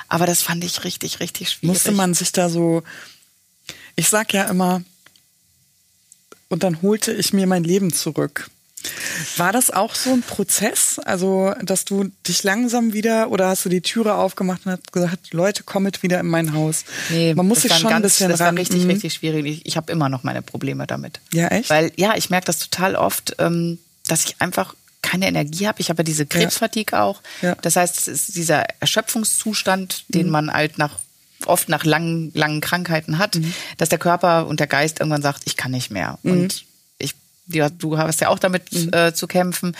Aber 0.08 0.26
das 0.26 0.42
fand 0.42 0.64
ich 0.64 0.84
richtig, 0.84 1.20
richtig 1.20 1.50
schwierig. 1.50 1.74
Musste 1.74 1.92
man 1.92 2.14
sich 2.14 2.32
da 2.32 2.48
so, 2.48 2.82
ich 3.94 4.08
sag 4.08 4.32
ja 4.32 4.44
immer, 4.44 4.82
und 6.48 6.62
dann 6.62 6.82
holte 6.82 7.12
ich 7.12 7.32
mir 7.32 7.46
mein 7.46 7.64
Leben 7.64 7.92
zurück. 7.92 8.50
War 9.36 9.52
das 9.52 9.70
auch 9.70 9.94
so 9.94 10.12
ein 10.12 10.22
Prozess? 10.22 10.98
Also, 10.98 11.54
dass 11.62 11.84
du 11.84 12.10
dich 12.26 12.42
langsam 12.42 12.92
wieder 12.92 13.30
oder 13.30 13.48
hast 13.48 13.64
du 13.64 13.68
die 13.68 13.80
Türe 13.80 14.14
aufgemacht 14.14 14.66
und 14.66 14.72
hast 14.72 14.92
gesagt, 14.92 15.32
Leute, 15.32 15.62
komm 15.64 15.84
mit 15.84 16.02
wieder 16.02 16.20
in 16.20 16.28
mein 16.28 16.52
Haus? 16.52 16.84
Nee, 17.10 17.34
man 17.34 17.46
muss 17.46 17.62
sich 17.62 17.72
schon 17.72 17.90
ganz, 17.90 17.96
ein 17.96 18.02
bisschen 18.02 18.30
Das 18.30 18.40
ran. 18.40 18.54
war 18.54 18.60
richtig, 18.60 18.84
mhm. 18.84 18.90
richtig 18.90 19.14
schwierig. 19.14 19.46
Ich, 19.46 19.66
ich 19.66 19.76
habe 19.76 19.90
immer 19.92 20.08
noch 20.08 20.22
meine 20.22 20.42
Probleme 20.42 20.86
damit. 20.86 21.20
Ja, 21.32 21.48
echt? 21.48 21.70
Weil, 21.70 21.92
ja, 21.96 22.14
ich 22.16 22.30
merke 22.30 22.46
das 22.46 22.58
total 22.58 22.96
oft, 22.96 23.36
ähm, 23.38 23.78
dass 24.06 24.24
ich 24.24 24.36
einfach 24.40 24.74
keine 25.02 25.28
Energie 25.28 25.66
habe. 25.66 25.80
Ich 25.80 25.90
habe 25.90 26.00
ja 26.00 26.04
diese 26.04 26.26
Krebsfatigue 26.26 26.92
ja. 26.92 27.04
auch. 27.04 27.22
Ja. 27.42 27.54
Das 27.62 27.76
heißt, 27.76 27.96
es 27.96 28.08
ist 28.08 28.36
dieser 28.36 28.64
Erschöpfungszustand, 28.80 30.04
den 30.08 30.26
mhm. 30.26 30.32
man 30.32 30.52
halt 30.52 30.78
nach 30.78 30.98
oft 31.46 31.68
nach 31.68 31.84
langen, 31.84 32.32
langen 32.34 32.60
Krankheiten 32.60 33.18
hat, 33.18 33.36
mhm. 33.36 33.54
dass 33.76 33.88
der 33.88 33.98
Körper 33.98 34.46
und 34.46 34.60
der 34.60 34.66
Geist 34.66 35.00
irgendwann 35.00 35.22
sagt, 35.22 35.42
ich 35.46 35.56
kann 35.56 35.70
nicht 35.70 35.90
mehr. 35.90 36.18
Mhm. 36.22 36.32
Und 36.32 36.64
du 37.48 37.98
hast 37.98 38.20
ja 38.20 38.28
auch 38.28 38.38
damit 38.38 38.72
mhm. 38.72 38.92
äh, 38.92 39.14
zu 39.14 39.26
kämpfen. 39.26 39.76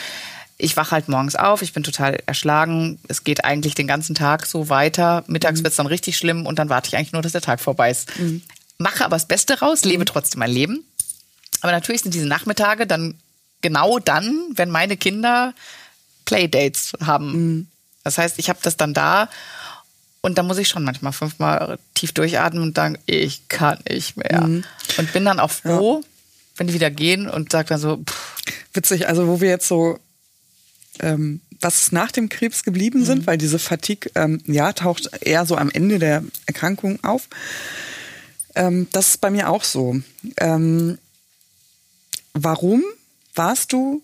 Ich 0.57 0.77
wache 0.77 0.91
halt 0.91 1.09
morgens 1.09 1.37
auf, 1.37 1.63
ich 1.63 1.73
bin 1.73 1.85
total 1.85 2.19
erschlagen. 2.27 2.99
Es 3.07 3.23
geht 3.23 3.45
eigentlich 3.45 3.75
den 3.77 3.87
ganzen 3.87 4.17
Tag 4.17 4.45
so 4.47 4.69
weiter. 4.69 5.23
Mittags 5.29 5.61
mhm. 5.61 5.65
wird 5.65 5.73
es 5.73 5.77
dann 5.77 5.87
richtig 5.87 6.17
schlimm 6.17 6.47
und 6.47 6.59
dann 6.59 6.69
warte 6.69 6.89
ich 6.89 6.97
eigentlich 6.97 7.13
nur, 7.13 7.23
dass 7.23 7.33
der 7.33 7.41
Tag 7.41 7.61
vorbei 7.61 7.91
ist. 7.91 8.19
Mhm. 8.19 8.43
Mache 8.79 9.05
aber 9.05 9.17
das 9.17 9.27
Beste 9.27 9.61
raus, 9.61 9.85
lebe 9.85 10.01
mhm. 10.01 10.07
trotzdem 10.07 10.41
mein 10.41 10.51
Leben. 10.51 10.85
Aber 11.61 11.73
natürlich 11.73 12.03
sind 12.03 12.15
diese 12.15 12.27
Nachmittage 12.27 12.87
dann 12.87 13.15
genau 13.61 13.99
dann, 13.99 14.33
wenn 14.55 14.71
meine 14.71 14.97
Kinder 14.97 15.55
Playdates 16.25 16.93
haben. 17.05 17.33
Mhm. 17.33 17.67
Das 18.05 18.19
heißt, 18.19 18.39
ich 18.39 18.49
habe 18.49 18.59
das 18.63 18.77
dann 18.77 18.95
da 18.95 19.29
Und 20.21 20.37
da 20.37 20.43
muss 20.43 20.59
ich 20.59 20.69
schon 20.69 20.85
manchmal 20.85 21.13
fünfmal 21.13 21.79
tief 21.95 22.13
durchatmen 22.13 22.63
und 22.63 22.77
sagen, 22.77 22.99
ich 23.07 23.49
kann 23.49 23.79
nicht 23.89 24.17
mehr. 24.17 24.43
Mhm. 24.43 24.65
Und 24.97 25.13
bin 25.13 25.25
dann 25.25 25.41
auch 25.41 25.51
froh, 25.51 26.01
ja. 26.03 26.08
Wenn 26.59 26.67
die 26.67 26.75
wieder 26.75 26.91
gehen 26.91 27.29
und 27.29 27.51
sage 27.51 27.71
dann 27.71 27.81
so, 27.81 27.97
pff. 27.99 28.37
Witzig, 28.75 29.09
also 29.09 29.27
wo 29.27 29.41
wir 29.41 29.49
jetzt 29.49 29.67
so 29.67 29.99
ähm, 31.01 31.41
was 31.61 31.93
nach 31.93 32.13
dem 32.13 32.29
Krebs 32.29 32.63
geblieben 32.63 33.05
sind, 33.05 33.23
mhm. 33.23 33.27
weil 33.27 33.39
diese 33.39 33.59
Fatigue, 33.59 34.11
ähm, 34.15 34.41
ja, 34.47 34.73
taucht 34.73 35.11
eher 35.21 35.47
so 35.47 35.57
am 35.57 35.71
Ende 35.71 35.99
der 35.99 36.23
Erkrankung 36.47 37.03
auf. 37.03 37.29
Ähm, 38.55 38.87
das 38.93 39.09
ist 39.09 39.21
bei 39.21 39.31
mir 39.31 39.49
auch 39.49 39.65
so. 39.65 40.01
Ähm, 40.39 40.99
warum 42.35 42.85
warst 43.35 43.73
du 43.73 44.03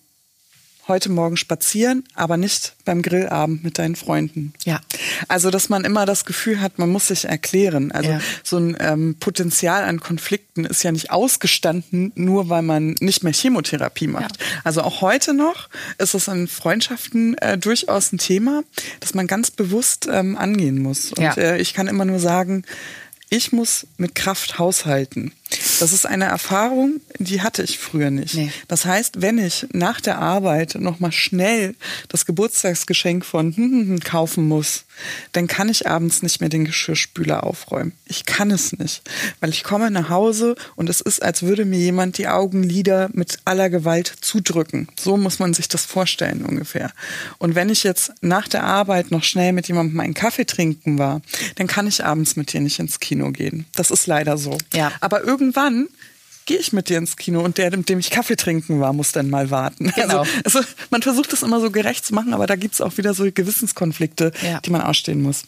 heute 0.89 1.11
Morgen 1.11 1.37
spazieren, 1.37 2.05
aber 2.15 2.37
nicht 2.37 2.75
beim 2.85 3.03
Grillabend 3.03 3.65
mit 3.65 3.79
deinen 3.79 3.97
Freunden. 3.97 4.53
Ja. 4.65 4.81
Also, 5.29 5.51
dass 5.51 5.69
man 5.69 5.85
immer 5.85 6.07
das 6.07 6.25
Gefühl 6.25 6.61
hat, 6.61 6.79
man 6.79 6.91
muss 6.91 7.09
sich 7.09 7.25
erklären. 7.25 7.93
Also, 7.93 8.11
ja. 8.11 8.21
so 8.43 8.59
ein 8.59 8.77
ähm, 8.81 9.17
Potenzial 9.19 9.85
an 9.85 10.01
Konflikten 10.01 10.65
ist 10.65 10.83
ja 10.83 10.93
nicht 10.93 11.11
ausgestanden, 11.11 12.13
nur 12.15 12.49
weil 12.49 12.63
man 12.63 12.95
nicht 13.01 13.25
mehr 13.25 13.33
Chemotherapie 13.33 14.07
macht. 14.09 14.39
Ja. 14.39 14.47
Also, 14.65 14.83
auch 14.83 15.01
heute 15.01 15.35
noch 15.35 15.69
ist 15.99 16.15
es 16.15 16.29
in 16.29 16.49
Freundschaften 16.49 17.37
äh, 17.39 17.57
durchaus 17.57 18.13
ein 18.13 18.19
Thema, 18.19 18.63
das 19.01 19.15
man 19.15 19.27
ganz 19.27 19.51
bewusst 19.51 20.09
ähm, 20.11 20.37
angehen 20.37 20.83
muss. 20.83 21.13
Und 21.13 21.23
ja. 21.23 21.33
äh, 21.35 21.61
ich 21.61 21.75
kann 21.75 21.89
immer 21.89 22.05
nur 22.05 22.19
sagen, 22.19 22.65
ich 23.31 23.53
muss 23.53 23.87
mit 23.97 24.15
Kraft 24.15 24.59
haushalten. 24.59 25.33
Das 25.81 25.93
ist 25.93 26.07
eine 26.07 26.27
Erfahrung, 26.27 27.01
die 27.19 27.43
hatte 27.43 27.63
ich 27.63 27.79
früher 27.79 28.11
nicht. 28.11 28.35
Nee. 28.35 28.53
Das 28.69 28.85
heißt, 28.85 29.21
wenn 29.23 29.39
ich 29.39 29.67
nach 29.73 30.01
der 30.01 30.19
Arbeit 30.19 30.77
noch 30.79 31.01
mal 31.01 31.13
schnell 31.13 31.75
das 32.09 32.27
Geburtstagsgeschenk 32.27 33.25
von 33.25 33.55
hm, 33.55 33.71
hm, 33.71 33.89
hm, 33.89 34.01
kaufen 34.01 34.47
muss, 34.47 34.85
dann 35.33 35.47
kann 35.47 35.69
ich 35.69 35.89
abends 35.89 36.23
nicht 36.23 36.41
mehr 36.41 36.49
den 36.49 36.65
Geschirrspüler 36.65 37.45
aufräumen. 37.45 37.93
Ich 38.07 38.25
kann 38.25 38.51
es 38.51 38.73
nicht, 38.73 39.03
weil 39.41 39.51
ich 39.51 39.65
komme 39.65 39.91
nach 39.91 40.09
Hause 40.09 40.55
und 40.77 40.89
es 40.89 41.01
ist, 41.01 41.23
als 41.23 41.43
würde 41.43 41.65
mir 41.65 41.79
jemand 41.79 42.19
die 42.19 42.29
Augenlider 42.29 43.11
mit 43.13 43.39
aller 43.45 43.71
Gewalt 43.71 44.13
zudrücken. 44.21 44.89
So 44.99 45.17
muss 45.17 45.39
man 45.39 45.55
sich 45.55 45.69
das 45.69 45.85
vorstellen 45.85 46.45
ungefähr. 46.45 46.93
Und 47.39 47.55
wenn 47.55 47.69
ich 47.69 47.83
jetzt 47.83 48.13
nach 48.21 48.49
der 48.49 48.65
Arbeit 48.65 49.11
noch 49.11 49.25
schnell 49.25 49.53
mit 49.53 49.69
jemandem 49.69 50.01
einen 50.01 50.15
Kaffee 50.15 50.47
trinken 50.47 50.99
war, 50.99 51.23
dann 51.57 51.67
kann 51.67 51.87
ich 51.87 52.05
abends 52.05 52.37
mit 52.37 52.53
dir 52.53 52.61
nicht 52.61 52.79
ins 52.79 53.01
Kino 53.01 53.31
gehen. 53.31 53.67
Das 53.75 53.91
ist 53.91 54.07
leider 54.07 54.39
so. 54.39 54.59
Ja. 54.73 54.93
Aber 55.01 55.21
irgendwann 55.45 55.89
gehe 56.47 56.59
ich 56.59 56.73
mit 56.73 56.89
dir 56.89 56.99
ins 56.99 57.17
Kino 57.17 57.41
und 57.41 57.57
der, 57.57 57.75
mit 57.77 57.89
dem 57.89 57.99
ich 57.99 58.11
Kaffee 58.11 58.37
trinken 58.37 58.81
war, 58.81 58.93
muss 58.93 59.13
dann 59.13 59.31
mal 59.31 59.51
warten. 59.51 59.93
Genau. 59.95 60.21
Also, 60.45 60.59
also 60.59 60.69
man 60.91 61.03
versucht 61.03 61.33
das 61.33 61.43
immer 61.43 61.61
so 61.61 61.71
gerecht 61.71 62.05
zu 62.05 62.15
machen, 62.15 62.35
aber 62.35 62.47
da 62.47 62.57
gibt 62.57 62.75
es 62.75 62.81
auch 62.81 62.97
wieder 62.99 63.15
so 63.15 63.25
Gewissenskonflikte, 63.25 64.33
ja. 64.43 64.61
die 64.61 64.71
man 64.71 64.83
ausstehen 64.83 65.23
muss. 65.23 65.45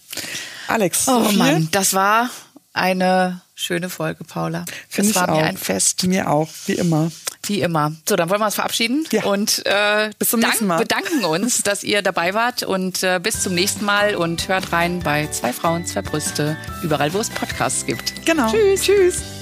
Alex. 0.68 1.06
Oh 1.08 1.30
Mann, 1.32 1.68
das 1.72 1.92
war 1.92 2.30
eine 2.72 3.42
schöne 3.54 3.90
Folge, 3.90 4.24
Paula. 4.24 4.64
Find 4.88 5.08
das 5.08 5.16
war 5.16 5.30
mir 5.30 5.44
ein 5.44 5.56
Fest. 5.56 6.04
Mir 6.04 6.30
auch, 6.30 6.48
wie 6.66 6.74
immer. 6.74 7.10
Wie 7.44 7.60
immer. 7.60 7.92
So, 8.08 8.16
dann 8.16 8.30
wollen 8.30 8.40
wir 8.40 8.46
uns 8.46 8.54
verabschieden 8.54 9.04
ja. 9.12 9.24
und 9.24 9.64
äh, 9.66 10.10
bis 10.18 10.30
zum 10.30 10.40
nächsten 10.40 10.66
Mal. 10.66 10.78
bedanken 10.78 11.24
uns, 11.24 11.62
dass 11.62 11.84
ihr 11.84 12.02
dabei 12.02 12.34
wart 12.34 12.62
und 12.62 13.02
äh, 13.02 13.20
bis 13.22 13.42
zum 13.42 13.54
nächsten 13.54 13.84
Mal 13.84 14.14
und 14.14 14.48
hört 14.48 14.72
rein 14.72 15.00
bei 15.00 15.26
zwei 15.28 15.52
Frauen, 15.52 15.86
zwei 15.86 16.02
Brüste, 16.02 16.56
überall 16.82 17.12
wo 17.12 17.18
es 17.18 17.30
Podcasts 17.30 17.84
gibt. 17.84 18.24
Genau. 18.24 18.50
Tschüss. 18.50 18.82
Tschüss. 18.82 19.35